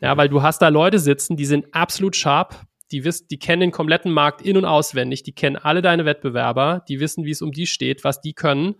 Ja, 0.00 0.16
weil 0.16 0.28
du 0.28 0.42
hast 0.42 0.60
da 0.60 0.68
Leute 0.68 0.98
sitzen, 0.98 1.36
die 1.36 1.44
sind 1.44 1.74
absolut 1.74 2.16
sharp, 2.16 2.60
die 2.90 3.04
wissen, 3.04 3.26
die 3.30 3.38
kennen 3.38 3.60
den 3.60 3.70
kompletten 3.70 4.12
Markt 4.12 4.42
in- 4.42 4.56
und 4.56 4.64
auswendig, 4.64 5.22
die 5.22 5.32
kennen 5.32 5.56
alle 5.56 5.82
deine 5.82 6.04
Wettbewerber, 6.04 6.84
die 6.88 7.00
wissen, 7.00 7.24
wie 7.24 7.30
es 7.30 7.42
um 7.42 7.52
die 7.52 7.66
steht, 7.66 8.04
was 8.04 8.20
die 8.20 8.34
können. 8.34 8.74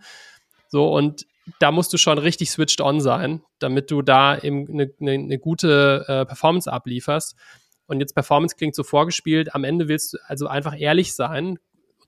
So, 0.68 0.92
und 0.92 1.26
da 1.58 1.70
musst 1.70 1.92
du 1.92 1.98
schon 1.98 2.18
richtig 2.18 2.50
switched 2.50 2.80
on 2.80 3.00
sein, 3.00 3.42
damit 3.58 3.90
du 3.90 4.02
da 4.02 4.38
eben 4.38 4.68
eine, 4.68 4.90
eine, 5.00 5.12
eine 5.12 5.38
gute 5.38 6.04
äh, 6.06 6.24
Performance 6.24 6.70
ablieferst. 6.72 7.36
Und 7.86 8.00
jetzt 8.00 8.14
Performance 8.14 8.56
klingt 8.56 8.74
so 8.74 8.84
vorgespielt. 8.84 9.54
Am 9.54 9.64
Ende 9.64 9.88
willst 9.88 10.14
du 10.14 10.18
also 10.26 10.46
einfach 10.46 10.78
ehrlich 10.78 11.14
sein, 11.14 11.58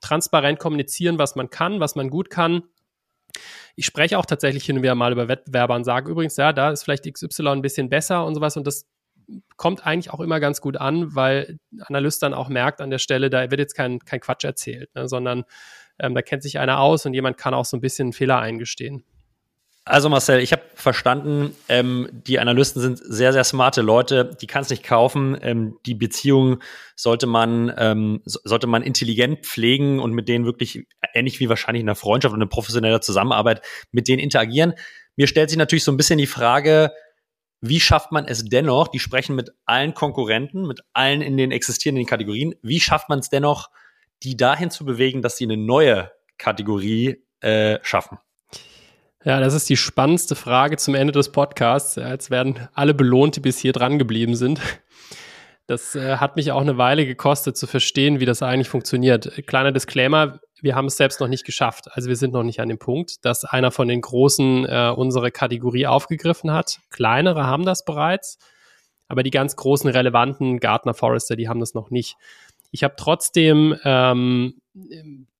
transparent 0.04 0.58
kommunizieren, 0.58 1.18
was 1.18 1.34
man 1.34 1.50
kann, 1.50 1.80
was 1.80 1.94
man 1.96 2.10
gut 2.10 2.30
kann. 2.30 2.62
Ich 3.74 3.86
spreche 3.86 4.18
auch 4.18 4.26
tatsächlich 4.26 4.64
hin 4.64 4.76
und 4.76 4.82
wieder 4.82 4.94
mal 4.94 5.12
über 5.12 5.28
Wettbewerber 5.28 5.74
und 5.74 5.84
sage 5.84 6.10
übrigens, 6.10 6.36
ja, 6.36 6.52
da 6.52 6.70
ist 6.70 6.84
vielleicht 6.84 7.12
XY 7.12 7.48
ein 7.48 7.62
bisschen 7.62 7.88
besser 7.88 8.24
und 8.24 8.34
sowas 8.34 8.56
und 8.56 8.66
das 8.66 8.86
kommt 9.56 9.86
eigentlich 9.86 10.12
auch 10.12 10.20
immer 10.20 10.38
ganz 10.38 10.60
gut 10.60 10.76
an, 10.76 11.14
weil 11.14 11.58
Analyst 11.86 12.22
dann 12.22 12.34
auch 12.34 12.48
merkt 12.48 12.80
an 12.80 12.90
der 12.90 12.98
Stelle, 12.98 13.30
da 13.30 13.50
wird 13.50 13.58
jetzt 13.58 13.74
kein, 13.74 13.98
kein 14.00 14.20
Quatsch 14.20 14.44
erzählt, 14.44 14.94
ne, 14.94 15.08
sondern 15.08 15.44
ähm, 15.98 16.14
da 16.14 16.22
kennt 16.22 16.42
sich 16.42 16.58
einer 16.58 16.78
aus 16.78 17.06
und 17.06 17.14
jemand 17.14 17.38
kann 17.38 17.54
auch 17.54 17.64
so 17.64 17.76
ein 17.76 17.80
bisschen 17.80 18.12
Fehler 18.12 18.38
eingestehen. 18.38 19.04
Also 19.86 20.08
Marcel, 20.08 20.40
ich 20.40 20.52
habe 20.52 20.62
verstanden, 20.74 21.54
ähm, 21.68 22.08
die 22.10 22.38
Analysten 22.38 22.80
sind 22.80 22.98
sehr, 22.98 23.34
sehr 23.34 23.44
smarte 23.44 23.82
Leute, 23.82 24.34
die 24.40 24.46
kannst 24.46 24.70
nicht 24.70 24.82
kaufen. 24.82 25.36
Ähm, 25.42 25.76
die 25.84 25.94
Beziehung 25.94 26.62
sollte 26.96 27.26
man, 27.26 27.70
ähm, 27.76 28.22
sollte 28.24 28.66
man 28.66 28.82
intelligent 28.82 29.44
pflegen 29.44 30.00
und 30.00 30.12
mit 30.12 30.26
denen 30.26 30.46
wirklich, 30.46 30.86
ähnlich 31.12 31.38
wie 31.38 31.50
wahrscheinlich 31.50 31.80
in 31.80 31.86
der 31.86 31.96
Freundschaft 31.96 32.34
und 32.34 32.40
in 32.40 32.48
professioneller 32.48 33.02
Zusammenarbeit, 33.02 33.60
mit 33.92 34.08
denen 34.08 34.20
interagieren. 34.20 34.72
Mir 35.16 35.26
stellt 35.26 35.50
sich 35.50 35.58
natürlich 35.58 35.84
so 35.84 35.92
ein 35.92 35.98
bisschen 35.98 36.18
die 36.18 36.26
Frage, 36.26 36.90
wie 37.60 37.80
schafft 37.80 38.10
man 38.10 38.24
es 38.24 38.42
dennoch, 38.42 38.88
die 38.88 38.98
sprechen 38.98 39.36
mit 39.36 39.50
allen 39.66 39.92
Konkurrenten, 39.92 40.66
mit 40.66 40.80
allen 40.94 41.20
in 41.20 41.36
den 41.36 41.50
existierenden 41.50 42.06
Kategorien, 42.06 42.54
wie 42.62 42.80
schafft 42.80 43.10
man 43.10 43.18
es 43.18 43.28
dennoch, 43.28 43.68
die 44.22 44.36
dahin 44.36 44.70
zu 44.70 44.86
bewegen, 44.86 45.20
dass 45.20 45.36
sie 45.36 45.44
eine 45.44 45.58
neue 45.58 46.10
Kategorie 46.38 47.22
äh, 47.40 47.78
schaffen? 47.82 48.18
Ja, 49.24 49.40
das 49.40 49.54
ist 49.54 49.70
die 49.70 49.78
spannendste 49.78 50.34
Frage 50.34 50.76
zum 50.76 50.94
Ende 50.94 51.12
des 51.12 51.32
Podcasts. 51.32 51.96
Jetzt 51.96 52.30
werden 52.30 52.68
alle 52.74 52.92
belohnt, 52.92 53.36
die 53.36 53.40
bis 53.40 53.58
hier 53.58 53.72
dran 53.72 53.98
geblieben 53.98 54.36
sind. 54.36 54.60
Das 55.66 55.94
äh, 55.94 56.18
hat 56.18 56.36
mich 56.36 56.52
auch 56.52 56.60
eine 56.60 56.76
Weile 56.76 57.06
gekostet 57.06 57.56
zu 57.56 57.66
verstehen, 57.66 58.20
wie 58.20 58.26
das 58.26 58.42
eigentlich 58.42 58.68
funktioniert. 58.68 59.46
Kleiner 59.46 59.72
Disclaimer, 59.72 60.40
wir 60.60 60.74
haben 60.74 60.88
es 60.88 60.98
selbst 60.98 61.20
noch 61.20 61.28
nicht 61.28 61.46
geschafft. 61.46 61.88
Also 61.92 62.10
wir 62.10 62.16
sind 62.16 62.34
noch 62.34 62.42
nicht 62.42 62.60
an 62.60 62.68
dem 62.68 62.78
Punkt, 62.78 63.24
dass 63.24 63.44
einer 63.44 63.70
von 63.70 63.88
den 63.88 64.02
Großen 64.02 64.66
äh, 64.66 64.92
unsere 64.94 65.30
Kategorie 65.30 65.86
aufgegriffen 65.86 66.52
hat. 66.52 66.80
Kleinere 66.90 67.46
haben 67.46 67.64
das 67.64 67.86
bereits. 67.86 68.36
Aber 69.08 69.22
die 69.22 69.30
ganz 69.30 69.56
großen, 69.56 69.88
relevanten 69.88 70.60
Gartner 70.60 70.92
Forrester, 70.92 71.34
die 71.34 71.48
haben 71.48 71.60
das 71.60 71.72
noch 71.72 71.88
nicht. 71.88 72.18
Ich 72.72 72.84
habe 72.84 72.94
trotzdem 72.98 73.74
ähm, 73.84 74.60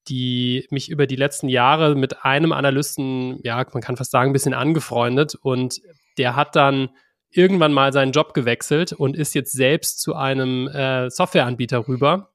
die 0.08 0.66
mich 0.70 0.90
über 0.90 1.06
die 1.06 1.16
letzten 1.16 1.48
Jahre 1.48 1.94
mit 1.94 2.24
einem 2.24 2.52
Analysten, 2.52 3.40
ja, 3.42 3.64
man 3.72 3.82
kann 3.82 3.96
fast 3.96 4.10
sagen, 4.10 4.30
ein 4.30 4.34
bisschen 4.34 4.54
angefreundet 4.54 5.34
und 5.34 5.80
der 6.18 6.36
hat 6.36 6.56
dann 6.56 6.90
irgendwann 7.30 7.72
mal 7.72 7.92
seinen 7.92 8.12
Job 8.12 8.34
gewechselt 8.34 8.92
und 8.92 9.16
ist 9.16 9.34
jetzt 9.34 9.52
selbst 9.52 10.00
zu 10.00 10.14
einem 10.14 10.68
äh, 10.68 11.10
Softwareanbieter 11.10 11.88
rüber 11.88 12.30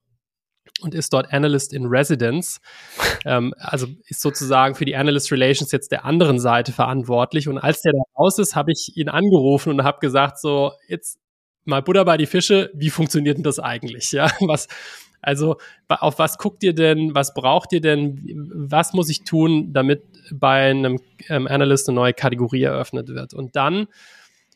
und 0.82 0.94
ist 0.94 1.14
dort 1.14 1.32
Analyst 1.34 1.74
in 1.74 1.86
Residence. 1.86 2.60
ähm, 3.26 3.54
also 3.58 3.88
ist 4.08 4.22
sozusagen 4.22 4.76
für 4.76 4.86
die 4.86 4.96
Analyst 4.96 5.32
Relations 5.32 5.72
jetzt 5.72 5.92
der 5.92 6.06
anderen 6.06 6.40
Seite 6.40 6.72
verantwortlich. 6.72 7.48
Und 7.48 7.58
als 7.58 7.82
der 7.82 7.94
da 7.94 8.00
raus 8.18 8.40
ist, 8.40 8.56
habe 8.56 8.72
ich 8.72 8.98
ihn 8.98 9.10
angerufen 9.10 9.72
und 9.72 9.84
habe 9.84 10.00
gesagt, 10.00 10.40
so, 10.40 10.74
jetzt 10.88 11.20
mal 11.66 11.82
Buddha 11.82 12.04
bei 12.04 12.18
die 12.18 12.26
Fische, 12.26 12.72
wie 12.74 12.90
funktioniert 12.90 13.38
denn 13.38 13.44
das 13.44 13.60
eigentlich? 13.60 14.12
Ja, 14.12 14.30
was, 14.42 14.68
also 15.22 15.58
auf 15.88 16.20
was 16.20 16.38
guckt 16.38 16.64
ihr 16.64 16.74
denn, 16.74 17.16
was 17.16 17.34
braucht 17.34 17.74
ihr 17.74 17.82
denn, 17.82 18.22
was 18.54 18.94
muss 18.94 19.10
ich 19.10 19.24
tun, 19.24 19.74
damit 19.74 20.04
bei 20.32 20.70
einem 20.70 21.00
ähm, 21.28 21.48
Analyst 21.48 21.90
eine 21.90 21.96
neue 21.96 22.14
Kategorie 22.14 22.64
eröffnet 22.64 23.10
wird? 23.10 23.34
Und 23.34 23.56
dann 23.56 23.88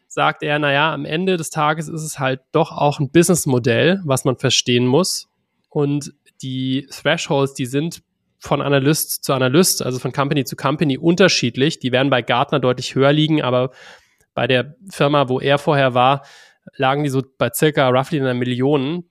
sagt 0.08 0.44
er, 0.44 0.60
naja, 0.60 0.94
am 0.94 1.06
Ende 1.06 1.38
des 1.38 1.50
Tages 1.50 1.88
ist 1.88 2.04
es 2.04 2.20
halt 2.20 2.42
doch 2.52 2.72
auch 2.72 3.00
ein 3.00 3.10
Businessmodell, 3.10 4.02
was 4.06 4.26
man 4.26 4.38
verstehen 4.38 4.86
muss. 4.86 5.28
Und 5.70 6.14
die 6.42 6.88
Thresholds, 6.92 7.56
die 7.56 7.66
sind 7.66 8.04
von 8.38 8.62
Analyst 8.62 9.24
zu 9.24 9.34
Analyst, 9.34 9.82
also 9.82 10.00
von 10.00 10.12
Company 10.12 10.44
zu 10.44 10.56
Company 10.56 10.98
unterschiedlich. 10.98 11.80
Die 11.80 11.92
werden 11.92 12.10
bei 12.10 12.22
Gartner 12.22 12.60
deutlich 12.60 12.94
höher 12.94 13.14
liegen, 13.14 13.42
aber 13.42 13.72
bei 14.34 14.48
der 14.48 14.76
Firma, 14.90 15.30
wo 15.30 15.40
er 15.40 15.58
vorher 15.58 15.94
war, 15.94 16.24
lagen 16.76 17.04
die 17.04 17.10
so 17.10 17.24
bei 17.38 17.50
circa 17.54 17.90
roughly 17.90 18.20
einer 18.20 18.34
Million 18.34 19.06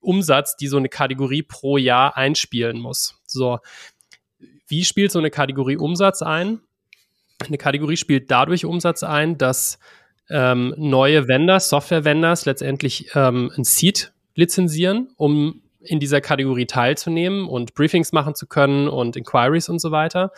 Umsatz, 0.00 0.56
die 0.56 0.68
so 0.68 0.76
eine 0.76 0.88
Kategorie 0.88 1.42
pro 1.42 1.76
Jahr 1.76 2.16
einspielen 2.16 2.78
muss. 2.80 3.20
So, 3.26 3.58
wie 4.66 4.84
spielt 4.84 5.12
so 5.12 5.18
eine 5.18 5.30
Kategorie 5.30 5.76
Umsatz 5.76 6.22
ein? 6.22 6.60
Eine 7.46 7.58
Kategorie 7.58 7.96
spielt 7.96 8.30
dadurch 8.30 8.64
Umsatz 8.64 9.02
ein, 9.02 9.38
dass 9.38 9.78
ähm, 10.30 10.74
neue 10.76 11.28
Vendors, 11.28 11.68
Software-Vendors 11.68 12.44
letztendlich 12.44 13.10
ähm, 13.14 13.50
ein 13.56 13.64
Seed 13.64 14.12
lizenzieren, 14.34 15.08
um 15.16 15.62
in 15.80 16.00
dieser 16.00 16.20
Kategorie 16.20 16.66
teilzunehmen 16.66 17.48
und 17.48 17.74
Briefings 17.74 18.12
machen 18.12 18.34
zu 18.34 18.46
können 18.46 18.88
und 18.88 19.16
Inquiries 19.16 19.68
und 19.68 19.80
so 19.80 19.90
weiter. 19.90 20.32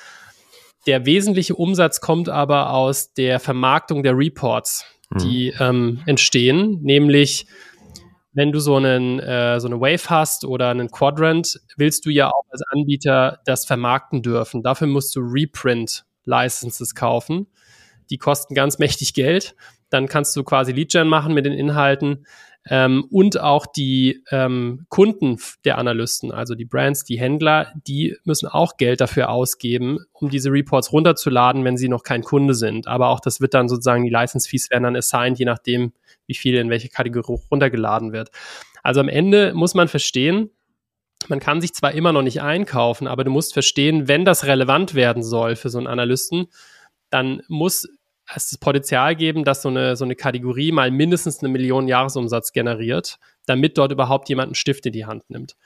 Der 0.86 1.06
wesentliche 1.06 1.54
Umsatz 1.54 2.00
kommt 2.00 2.28
aber 2.28 2.72
aus 2.72 3.12
der 3.14 3.40
Vermarktung 3.40 4.02
der 4.02 4.16
Reports, 4.16 4.84
die 5.20 5.52
mhm. 5.56 5.60
ähm, 5.60 6.02
entstehen, 6.06 6.78
nämlich 6.82 7.46
wenn 8.32 8.52
du 8.52 8.60
so 8.60 8.76
einen 8.76 9.18
äh, 9.18 9.58
so 9.60 9.66
eine 9.66 9.80
Wave 9.80 10.08
hast 10.08 10.44
oder 10.44 10.68
einen 10.68 10.90
Quadrant, 10.90 11.60
willst 11.76 12.06
du 12.06 12.10
ja 12.10 12.28
auch 12.28 12.44
als 12.50 12.62
Anbieter 12.70 13.40
das 13.44 13.64
vermarkten 13.64 14.22
dürfen. 14.22 14.62
Dafür 14.62 14.86
musst 14.86 15.14
du 15.16 15.20
Reprint 15.20 16.04
Licenses 16.24 16.94
kaufen. 16.94 17.46
Die 18.10 18.18
kosten 18.18 18.54
ganz 18.54 18.78
mächtig 18.78 19.14
Geld. 19.14 19.54
Dann 19.88 20.06
kannst 20.06 20.36
du 20.36 20.44
quasi 20.44 20.72
Lead-Gen 20.72 21.08
machen 21.08 21.34
mit 21.34 21.46
den 21.46 21.52
Inhalten. 21.52 22.26
Ähm, 22.68 23.06
und 23.10 23.40
auch 23.40 23.66
die 23.66 24.22
ähm, 24.30 24.84
Kunden 24.90 25.38
der 25.64 25.78
Analysten, 25.78 26.30
also 26.30 26.54
die 26.54 26.66
Brands, 26.66 27.04
die 27.04 27.18
Händler, 27.18 27.72
die 27.86 28.16
müssen 28.24 28.48
auch 28.48 28.76
Geld 28.76 29.00
dafür 29.00 29.30
ausgeben, 29.30 29.98
um 30.12 30.28
diese 30.28 30.50
Reports 30.50 30.92
runterzuladen, 30.92 31.64
wenn 31.64 31.78
sie 31.78 31.88
noch 31.88 32.02
kein 32.02 32.22
Kunde 32.22 32.54
sind. 32.54 32.86
Aber 32.86 33.08
auch 33.08 33.20
das 33.20 33.40
wird 33.40 33.54
dann 33.54 33.68
sozusagen, 33.68 34.04
die 34.04 34.10
License-Fees 34.10 34.70
werden 34.70 34.84
dann 34.84 34.96
assigned, 34.96 35.38
je 35.38 35.46
nachdem, 35.46 35.92
wie 36.30 36.34
viel 36.34 36.54
in 36.54 36.70
welche 36.70 36.88
Kategorie 36.88 37.38
runtergeladen 37.50 38.12
wird. 38.12 38.30
Also 38.82 39.00
am 39.00 39.08
Ende 39.08 39.52
muss 39.52 39.74
man 39.74 39.88
verstehen, 39.88 40.50
man 41.28 41.40
kann 41.40 41.60
sich 41.60 41.74
zwar 41.74 41.92
immer 41.92 42.12
noch 42.12 42.22
nicht 42.22 42.40
einkaufen, 42.40 43.06
aber 43.06 43.24
du 43.24 43.30
musst 43.30 43.52
verstehen, 43.52 44.08
wenn 44.08 44.24
das 44.24 44.46
relevant 44.46 44.94
werden 44.94 45.22
soll 45.22 45.56
für 45.56 45.68
so 45.68 45.76
einen 45.76 45.88
Analysten, 45.88 46.46
dann 47.10 47.42
muss 47.48 47.88
es 48.34 48.50
das 48.50 48.58
Potenzial 48.58 49.16
geben, 49.16 49.44
dass 49.44 49.60
so 49.60 49.68
eine, 49.68 49.96
so 49.96 50.04
eine 50.04 50.14
Kategorie 50.14 50.72
mal 50.72 50.90
mindestens 50.90 51.40
eine 51.40 51.48
Million 51.48 51.88
Jahresumsatz 51.88 52.52
generiert, 52.52 53.18
damit 53.44 53.76
dort 53.76 53.92
überhaupt 53.92 54.28
jemand 54.28 54.48
einen 54.48 54.54
Stift 54.54 54.86
in 54.86 54.92
die 54.92 55.04
Hand 55.04 55.28
nimmt. 55.28 55.56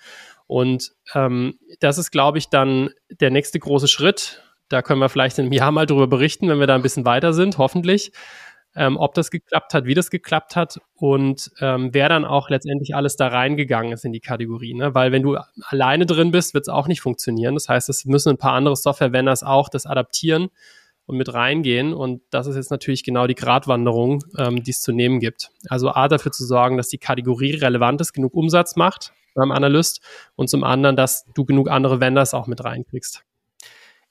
Und 0.47 0.93
ähm, 1.15 1.59
das 1.81 1.99
ist, 1.99 2.11
glaube 2.11 2.39
ich, 2.39 2.49
dann 2.49 2.91
der 3.11 3.31
nächste 3.31 3.59
große 3.59 3.89
Schritt. 3.89 4.43
Da 4.69 4.83
können 4.83 5.01
wir 5.01 5.11
vielleicht 5.11 5.39
in 5.39 5.45
einem 5.45 5.53
Jahr 5.53 5.73
mal 5.73 5.87
drüber 5.87 6.07
berichten, 6.07 6.49
wenn 6.49 6.59
wir 6.59 6.67
da 6.67 6.75
ein 6.75 6.83
bisschen 6.83 7.05
weiter 7.05 7.35
sind, 7.35 7.59
hoffentlich, 7.59 8.13
ähm, 8.77 8.97
ob 8.97 9.15
das 9.15 9.31
geklappt 9.31 9.75
hat, 9.75 9.85
wie 9.85 9.95
das 9.95 10.11
geklappt 10.11 10.57
hat 10.57 10.81
und 10.95 11.51
ähm, 11.61 11.91
wer 11.93 12.09
dann 12.09 12.25
auch 12.25 12.51
letztendlich 12.51 12.95
alles 12.95 13.17
da 13.17 13.29
reingegangen 13.29 13.93
ist 13.93 14.05
in 14.05 14.13
die 14.13 14.21
Kategorie. 14.21 14.75
Ne? 14.75 14.95
Weil 14.95 15.13
wenn 15.13 15.23
du 15.23 15.39
alleine 15.63 16.07
drin 16.07 16.31
bist, 16.31 16.55
wird 16.55 16.65
es 16.65 16.69
auch 16.69 16.89
nicht 16.89 17.01
funktionieren. 17.01 17.55
Das 17.55 17.69
heißt, 17.69 17.89
es 17.89 18.05
müssen 18.05 18.31
ein 18.31 18.39
paar 18.39 18.53
andere 18.53 18.77
Software-Vendors 18.77 19.43
auch 19.43 19.69
das 19.69 19.87
adaptieren 19.87 20.49
und 21.07 21.17
mit 21.17 21.33
reingehen. 21.33 21.93
Und 21.93 22.23
das 22.31 22.47
ist 22.47 22.57
jetzt 22.57 22.71
natürlich 22.71 23.05
genau 23.05 23.27
die 23.27 23.35
Gratwanderung, 23.35 24.25
ähm, 24.39 24.63
die 24.63 24.71
es 24.71 24.81
zu 24.81 24.93
nehmen 24.93 25.21
gibt. 25.21 25.51
Also 25.69 25.91
A, 25.91 26.09
dafür 26.09 26.33
zu 26.33 26.45
sorgen, 26.45 26.77
dass 26.77 26.89
die 26.89 26.99
Kategorie 26.99 27.55
relevant 27.55 28.01
ist, 28.01 28.13
genug 28.13 28.35
Umsatz 28.35 28.77
macht 28.77 29.13
beim 29.35 29.51
Analyst 29.51 30.01
und 30.37 30.49
zum 30.49 30.65
anderen, 30.65 30.97
dass 30.97 31.27
du 31.35 31.45
genug 31.45 31.69
andere 31.69 32.01
Vendors 32.01 32.35
auch 32.35 32.47
mit 32.47 32.63
reinkriegst. 32.65 33.25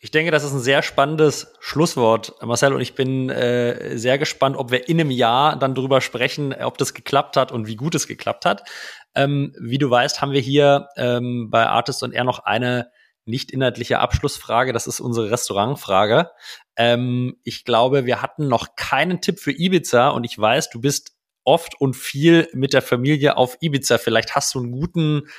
Ich 0.03 0.11
denke, 0.11 0.31
das 0.31 0.43
ist 0.43 0.51
ein 0.51 0.59
sehr 0.59 0.83
spannendes 0.83 1.53
Schlusswort, 1.61 2.33
Marcel, 2.41 2.73
und 2.73 2.81
ich 2.81 2.93
bin 2.93 3.29
äh, 3.29 3.97
sehr 3.97 4.17
gespannt, 4.17 4.57
ob 4.57 4.69
wir 4.69 4.89
in 4.89 4.99
einem 4.99 5.11
Jahr 5.11 5.57
dann 5.57 5.75
darüber 5.75 6.01
sprechen, 6.01 6.53
ob 6.53 6.77
das 6.77 6.93
geklappt 6.93 7.37
hat 7.37 7.53
und 7.53 7.67
wie 7.67 7.77
gut 7.77 7.95
es 7.95 8.05
geklappt 8.05 8.43
hat. 8.43 8.69
Ähm, 9.15 9.55
wie 9.57 9.77
du 9.77 9.89
weißt, 9.89 10.21
haben 10.21 10.33
wir 10.33 10.41
hier 10.41 10.89
ähm, 10.97 11.49
bei 11.49 11.67
Artist 11.67 12.03
und 12.03 12.11
er 12.11 12.25
noch 12.25 12.39
eine 12.39 12.91
nicht 13.23 13.49
inhaltliche 13.49 13.99
Abschlussfrage. 13.99 14.73
Das 14.73 14.87
ist 14.87 14.99
unsere 14.99 15.31
Restaurantfrage. 15.31 16.31
Ähm, 16.75 17.37
ich 17.45 17.63
glaube, 17.63 18.05
wir 18.05 18.21
hatten 18.21 18.49
noch 18.49 18.75
keinen 18.75 19.21
Tipp 19.21 19.39
für 19.39 19.53
Ibiza 19.57 20.09
und 20.09 20.25
ich 20.25 20.37
weiß, 20.37 20.69
du 20.69 20.81
bist 20.81 21.13
oft 21.45 21.79
und 21.79 21.95
viel 21.95 22.49
mit 22.51 22.73
der 22.73 22.81
Familie 22.81 23.37
auf 23.37 23.55
Ibiza. 23.61 23.99
Vielleicht 23.99 24.35
hast 24.35 24.53
du 24.53 24.59
einen 24.59 24.71
guten 24.73 25.29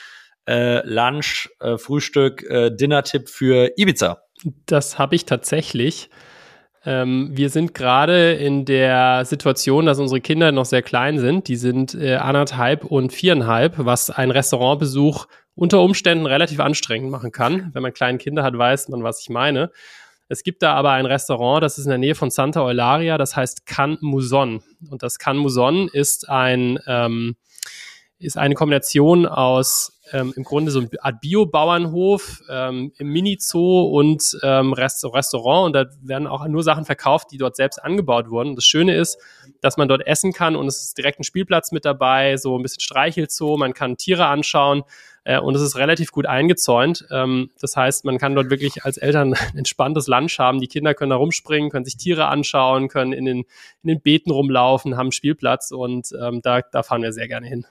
äh, 0.49 0.81
Lunch, 0.87 1.51
äh, 1.61 1.77
Frühstück, 1.77 2.43
äh, 2.45 2.71
Dinner-Tipp 2.71 3.29
für 3.29 3.71
Ibiza. 3.77 4.24
Das 4.67 4.99
habe 4.99 5.15
ich 5.15 5.25
tatsächlich. 5.25 6.11
Ähm, 6.85 7.31
wir 7.33 7.49
sind 7.49 7.73
gerade 7.73 8.33
in 8.33 8.65
der 8.65 9.25
Situation, 9.25 9.87
dass 9.87 9.99
unsere 9.99 10.21
Kinder 10.21 10.53
noch 10.53 10.67
sehr 10.67 10.83
klein 10.83 11.19
sind. 11.19 11.49
Die 11.49 11.57
sind 11.57 11.95
äh, 11.95 12.17
anderthalb 12.17 12.85
und 12.85 13.13
viereinhalb, 13.13 13.75
was 13.79 14.11
ein 14.11 14.31
Restaurantbesuch 14.31 15.27
unter 15.55 15.81
Umständen 15.81 16.27
relativ 16.27 16.61
anstrengend 16.61 17.11
machen 17.11 17.33
kann. 17.33 17.71
Wenn 17.73 17.83
man 17.83 17.93
kleine 17.93 18.19
Kinder 18.19 18.43
hat, 18.43 18.57
weiß 18.59 18.89
man, 18.89 19.03
was 19.03 19.21
ich 19.21 19.31
meine. 19.31 19.71
Es 20.29 20.43
gibt 20.43 20.63
da 20.63 20.75
aber 20.75 20.93
ein 20.93 21.07
Restaurant, 21.07 21.63
das 21.63 21.79
ist 21.79 21.85
in 21.85 21.91
der 21.91 21.99
Nähe 21.99 22.15
von 22.15 22.31
Santa 22.31 22.63
Eularia, 22.65 23.19
das 23.19 23.37
heißt 23.37 23.67
Can 23.67 23.99
Muson. 24.01 24.63
Und 24.91 25.03
das 25.03 25.19
Can 25.19 25.37
Muson 25.37 25.89
ist 25.93 26.29
ein 26.29 26.79
ähm, 26.87 27.37
ist 28.19 28.39
eine 28.39 28.55
Kombination 28.55 29.27
aus 29.27 29.94
ähm, 30.15 30.33
im 30.37 30.45
Grunde 30.45 30.71
so 30.71 30.79
eine 30.79 30.89
Art 31.01 31.21
Bio-Bauernhof, 31.21 32.43
ähm, 32.49 32.93
im 32.99 33.09
Mini-Zoo 33.09 33.83
und 33.83 34.39
ähm, 34.43 34.73
Rest 34.73 35.05
Restaurant. 35.05 35.67
Und 35.67 35.73
da 35.75 35.87
werden 36.03 36.29
auch 36.29 36.47
nur 36.47 36.63
Sachen 36.63 36.85
verkauft, 36.85 37.33
die 37.33 37.37
dort 37.37 37.57
selbst 37.57 37.83
angebaut 37.83 38.31
wurden. 38.31 38.51
Und 38.51 38.57
das 38.57 38.65
Schöne 38.65 38.95
ist, 38.95 39.19
dass 39.61 39.77
man 39.77 39.89
dort 39.89 40.07
essen 40.07 40.33
kann 40.33 40.55
und 40.55 40.69
es 40.69 40.85
ist 40.85 40.99
direkt 40.99 41.19
ein 41.19 41.25
Spielplatz 41.25 41.73
mit 41.73 41.85
dabei, 41.85 42.37
so 42.37 42.57
ein 42.57 42.63
bisschen 42.63 42.81
Streichelzoo, 42.81 43.57
man 43.57 43.75
kann 43.75 43.97
Tiere 43.97 44.27
anschauen 44.27 44.85
äh, 45.25 45.41
und 45.41 45.57
es 45.57 45.63
ist 45.63 45.77
relativ 45.77 46.13
gut 46.13 46.27
eingezäunt. 46.27 47.07
Ähm, 47.11 47.51
das 47.61 47.77
heißt, 47.77 48.05
man 48.05 48.19
kann 48.19 48.37
dort 48.37 48.51
wirklich 48.51 48.85
als 48.85 48.99
Eltern 48.99 49.35
ein 49.53 49.59
entspanntes 49.59 50.07
Lunch 50.07 50.39
haben. 50.39 50.61
Die 50.61 50.69
Kinder 50.69 50.95
können 50.95 51.11
da 51.11 51.17
rumspringen, 51.17 51.71
können 51.71 51.85
sich 51.85 51.97
Tiere 51.97 52.29
anschauen, 52.29 52.89
können 52.89 53.13
in 53.13 53.25
den, 53.25 53.39
in 53.83 53.89
den 53.89 54.01
Beeten 54.01 54.31
rumlaufen, 54.31 54.97
haben 54.97 55.11
Spielplatz 55.11 55.73
und 55.73 56.11
ähm, 56.21 56.41
da, 56.43 56.61
da 56.61 56.83
fahren 56.85 57.03
wir 57.03 57.13
sehr 57.13 57.27
gerne 57.27 57.49
hin. 57.49 57.67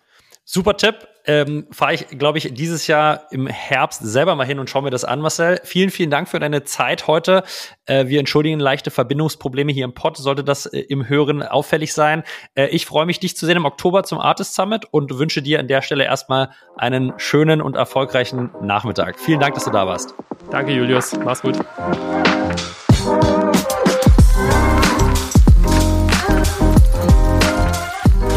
Super 0.45 0.75
Tipp. 0.75 1.07
Ähm, 1.25 1.67
Fahre 1.71 1.93
ich, 1.93 2.07
glaube 2.09 2.37
ich, 2.37 2.53
dieses 2.53 2.87
Jahr 2.87 3.27
im 3.31 3.47
Herbst 3.47 4.01
selber 4.03 4.35
mal 4.35 4.45
hin 4.45 4.59
und 4.59 4.69
schaue 4.69 4.83
mir 4.83 4.89
das 4.89 5.05
an, 5.05 5.21
Marcel. 5.21 5.61
Vielen, 5.63 5.89
vielen 5.89 6.09
Dank 6.09 6.27
für 6.27 6.39
deine 6.39 6.65
Zeit 6.65 7.07
heute. 7.07 7.43
Äh, 7.85 8.07
wir 8.07 8.19
entschuldigen 8.19 8.59
leichte 8.59 8.91
Verbindungsprobleme 8.91 9.71
hier 9.71 9.85
im 9.85 9.93
Pod, 9.93 10.17
sollte 10.17 10.43
das 10.43 10.65
äh, 10.65 10.79
im 10.79 11.07
Hören 11.07 11.41
auffällig 11.41 11.93
sein. 11.93 12.23
Äh, 12.55 12.67
ich 12.67 12.85
freue 12.85 13.05
mich, 13.05 13.21
dich 13.21 13.37
zu 13.37 13.45
sehen 13.45 13.55
im 13.55 13.65
Oktober 13.65 14.03
zum 14.03 14.19
Artist 14.19 14.53
Summit 14.53 14.85
und 14.91 15.17
wünsche 15.17 15.41
dir 15.41 15.59
an 15.59 15.69
der 15.69 15.81
Stelle 15.81 16.03
erstmal 16.03 16.49
einen 16.75 17.13
schönen 17.17 17.61
und 17.61 17.77
erfolgreichen 17.77 18.51
Nachmittag. 18.61 19.17
Vielen 19.17 19.39
Dank, 19.39 19.53
dass 19.53 19.63
du 19.63 19.71
da 19.71 19.87
warst. 19.87 20.13
Danke, 20.51 20.73
Julius. 20.73 21.13
Mach's 21.23 21.41
gut. 21.41 21.57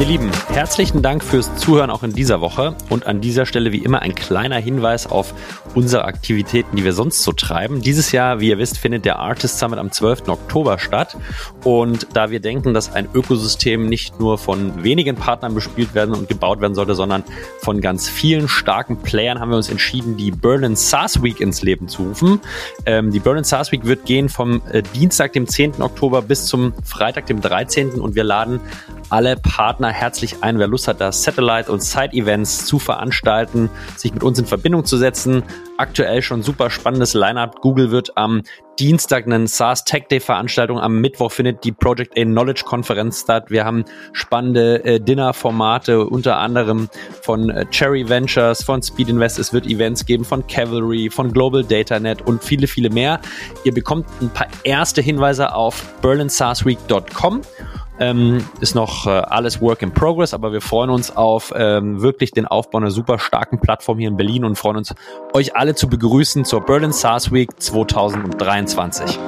Ihr 0.07 0.13
Lieben, 0.13 0.31
herzlichen 0.51 1.03
Dank 1.03 1.25
fürs 1.25 1.57
Zuhören 1.57 1.91
auch 1.91 2.05
in 2.05 2.13
dieser 2.13 2.41
Woche 2.41 2.77
und 2.91 3.09
an 3.09 3.21
dieser 3.21 3.45
Stelle 3.45 3.73
wie 3.73 3.79
immer 3.79 4.03
ein 4.03 4.15
kleiner 4.15 4.57
Hinweis 4.57 5.09
auf 5.09 5.35
unsere 5.75 6.05
Aktivitäten, 6.05 6.77
die 6.77 6.85
wir 6.85 6.93
sonst 6.93 7.25
so 7.25 7.33
treiben. 7.33 7.83
Dieses 7.83 8.13
Jahr, 8.13 8.39
wie 8.39 8.51
ihr 8.51 8.59
wisst, 8.59 8.79
findet 8.79 9.05
der 9.05 9.19
Artist 9.19 9.59
Summit 9.59 9.81
am 9.81 9.91
12. 9.91 10.29
Oktober 10.29 10.79
statt 10.79 11.17
und 11.65 12.07
da 12.13 12.31
wir 12.31 12.39
denken, 12.39 12.73
dass 12.73 12.93
ein 12.93 13.09
Ökosystem 13.15 13.89
nicht 13.89 14.21
nur 14.21 14.39
von 14.39 14.85
wenigen 14.85 15.17
Partnern 15.17 15.55
bespielt 15.55 15.93
werden 15.97 16.15
und 16.15 16.29
gebaut 16.29 16.61
werden 16.61 16.77
sollte, 16.77 16.95
sondern 16.95 17.25
von 17.59 17.81
ganz 17.81 18.09
vielen 18.09 18.47
starken 18.47 18.99
Playern, 18.99 19.41
haben 19.41 19.51
wir 19.51 19.57
uns 19.57 19.71
entschieden, 19.71 20.17
die 20.17 20.31
Berlin 20.31 20.77
SaaS 20.77 21.21
Week 21.21 21.41
ins 21.41 21.63
Leben 21.63 21.89
zu 21.89 22.05
rufen. 22.05 22.41
Ähm, 22.87 23.11
die 23.11 23.19
Berlin 23.19 23.43
SaaS 23.43 23.73
Week 23.73 23.85
wird 23.85 24.07
gehen 24.07 24.29
vom 24.29 24.63
äh, 24.71 24.85
Dienstag, 24.95 25.33
dem 25.33 25.49
10. 25.49 25.83
Oktober 25.83 26.23
bis 26.23 26.47
zum 26.47 26.75
Freitag, 26.85 27.27
dem 27.27 27.41
13. 27.41 28.01
und 28.01 28.15
wir 28.15 28.25
laden 28.25 28.61
alle 29.11 29.37
Partner 29.37 29.96
herzlich 29.97 30.43
ein, 30.43 30.59
wer 30.59 30.69
Lust 30.69 30.89
hat, 30.89 31.01
da 31.01 31.11
Satellite- 31.11 31.73
und 31.73 31.83
Side-Events 31.83 32.67
zu 32.67 32.79
veranstalten, 32.79 33.71
sich 33.97 34.13
mit 34.13 34.23
uns 34.23 34.39
in 34.39 34.47
Verbindung 34.47 34.85
zu 34.85 34.97
setzen. 34.97 35.43
Aktuell 35.79 36.23
schon 36.23 36.43
super 36.43 36.71
spannendes 36.71 37.15
Lineup. 37.15 37.61
Google 37.61 37.91
wird 37.91 38.17
am 38.17 38.43
Dienstag 38.79 39.27
eine 39.27 39.47
SaaS 39.49 39.85
Tech 39.85 40.05
Day 40.11 40.21
Veranstaltung. 40.21 40.79
Am 40.79 41.01
Mittwoch 41.01 41.33
findet 41.33 41.65
die 41.65 41.73
Project 41.73 42.17
A 42.19 42.25
Knowledge 42.25 42.63
Konferenz 42.65 43.21
statt. 43.21 43.51
Wir 43.51 43.65
haben 43.65 43.85
spannende 44.13 44.85
äh, 44.85 45.01
Dinner-Formate, 45.01 46.07
unter 46.07 46.37
anderem 46.37 46.89
von 47.23 47.49
äh, 47.49 47.65
Cherry 47.71 48.09
Ventures, 48.09 48.63
von 48.63 48.83
Speed 48.83 49.09
Invest. 49.09 49.39
Es 49.39 49.53
wird 49.53 49.67
Events 49.67 50.05
geben 50.05 50.25
von 50.25 50.47
Cavalry, 50.47 51.09
von 51.09 51.33
Global 51.33 51.65
DataNet 51.65 52.23
und 52.23 52.45
viele, 52.45 52.67
viele 52.67 52.91
mehr. 52.91 53.21
Ihr 53.65 53.73
bekommt 53.73 54.07
ein 54.21 54.29
paar 54.29 54.49
erste 54.63 55.01
Hinweise 55.01 55.55
auf 55.55 55.83
berlinsaasweek.com 56.03 57.41
ähm, 57.99 58.45
ist 58.61 58.75
noch 58.75 59.07
äh, 59.07 59.11
alles 59.11 59.61
Work 59.61 59.83
in 59.83 59.93
Progress, 59.93 60.35
aber 60.35 60.53
wir 60.53 60.61
freuen 60.61 60.91
uns 60.91 61.17
auf 61.17 61.53
ähm, 61.57 62.03
wirklich 62.03 62.31
den 62.31 62.47
Aufbau 62.47 62.79
einer 62.79 62.91
super 62.91 63.19
starken 63.19 63.61
Plattform 63.61 63.99
hier 63.99 64.09
in 64.09 64.17
Berlin 64.17 64.45
und 64.45 64.57
freuen 64.57 64.77
uns, 64.77 64.95
euch 65.33 65.57
alle 65.57 65.75
zu 65.75 65.89
begrüßen 65.89 66.45
zur 66.45 66.61
Berlin 66.65 66.93
SaaS 66.93 67.33
Week 67.33 67.51
2023. 67.61 69.19